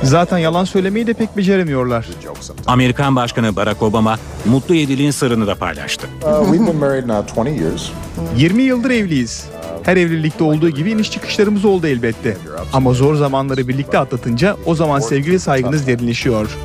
Zaten 0.02 0.38
yalan 0.38 0.64
söylemeyi 0.64 1.06
de 1.06 1.12
pek 1.12 1.36
beceremiyorlar. 1.36 2.08
Amerikan 2.66 3.16
Başkanı 3.16 3.56
Barack 3.56 3.82
Obama 3.82 4.18
mutlu 4.44 4.74
evliliğin 4.74 5.10
sırrını 5.10 5.46
da 5.46 5.54
paylaştı. 5.54 6.06
Uh, 6.22 6.44
we've 6.44 6.66
been 6.66 6.76
married 6.76 7.08
now 7.08 7.50
20 7.50 7.62
years. 7.62 7.90
20 8.36 8.62
yıldır 8.62 8.90
evliyiz. 8.90 9.46
Her 9.82 9.96
evlilikte 9.96 10.44
olduğu 10.44 10.70
gibi 10.70 10.90
iniş 10.90 11.10
çıkışlarımız 11.10 11.64
oldu 11.64 11.86
elbette. 11.86 12.36
Ama 12.72 12.92
zor 12.92 13.14
zamanları 13.14 13.68
birlikte 13.68 13.98
atlatınca 13.98 14.56
o 14.66 14.74
zaman 14.74 15.00
sevgi 15.00 15.32
ve 15.32 15.38
saygınız 15.38 15.86
derinleşiyor. 15.86 16.56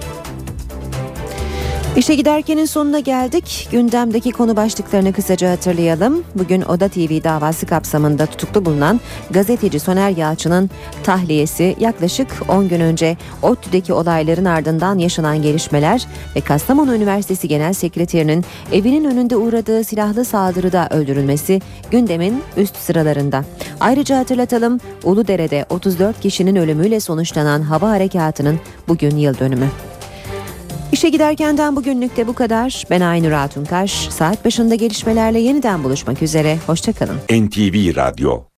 İşe 1.98 2.16
giderkenin 2.16 2.66
sonuna 2.66 3.00
geldik. 3.00 3.68
Gündemdeki 3.72 4.32
konu 4.32 4.56
başlıklarını 4.56 5.14
kısaca 5.14 5.52
hatırlayalım. 5.52 6.24
Bugün 6.36 6.62
Oda 6.62 6.88
TV 6.88 7.24
davası 7.24 7.66
kapsamında 7.66 8.26
tutuklu 8.26 8.66
bulunan 8.66 9.00
gazeteci 9.32 9.80
Soner 9.80 10.10
Yalçın'ın 10.10 10.70
tahliyesi 11.04 11.76
yaklaşık 11.80 12.28
10 12.48 12.70
gün 12.70 12.80
önce 12.80 13.18
ODTÜ'deki 13.42 13.94
olayların 13.94 14.46
ardından 14.46 14.98
yaşanan 14.98 15.42
gelişmeler 15.42 16.08
ve 16.36 16.42
Kastamonu 16.42 16.96
Üniversitesi 16.96 17.48
Genel 17.48 17.74
Sekreterinin 17.74 18.46
evinin 18.72 19.06
önünde 19.06 19.36
uğradığı 19.36 19.84
silahlı 19.84 20.26
saldırıda 20.26 20.88
öldürülmesi 20.92 21.62
gündemin 21.92 22.44
üst 22.58 22.76
sıralarında. 22.76 23.44
Ayrıca 23.80 24.18
hatırlatalım 24.18 24.80
Uludere'de 25.04 25.66
34 25.70 26.20
kişinin 26.20 26.56
ölümüyle 26.56 27.00
sonuçlanan 27.00 27.62
hava 27.62 27.90
harekatının 27.90 28.60
bugün 28.88 29.16
yıl 29.16 29.40
dönümü. 29.40 29.68
İşe 30.92 31.10
giderkenden 31.10 31.76
bugünlük 31.76 32.18
de 32.18 32.28
bu 32.28 32.34
kadar. 32.34 32.84
Ben 32.90 33.02
Aynur 33.02 33.32
Altunkaş. 33.32 33.92
Saat 33.92 34.46
başında 34.46 34.76
gelişmelerle 34.76 35.40
yeniden 35.40 35.84
buluşmak 35.84 36.22
üzere. 36.22 36.58
Hoşçakalın. 36.68 37.18
NTV 37.30 37.96
Radyo 37.96 38.42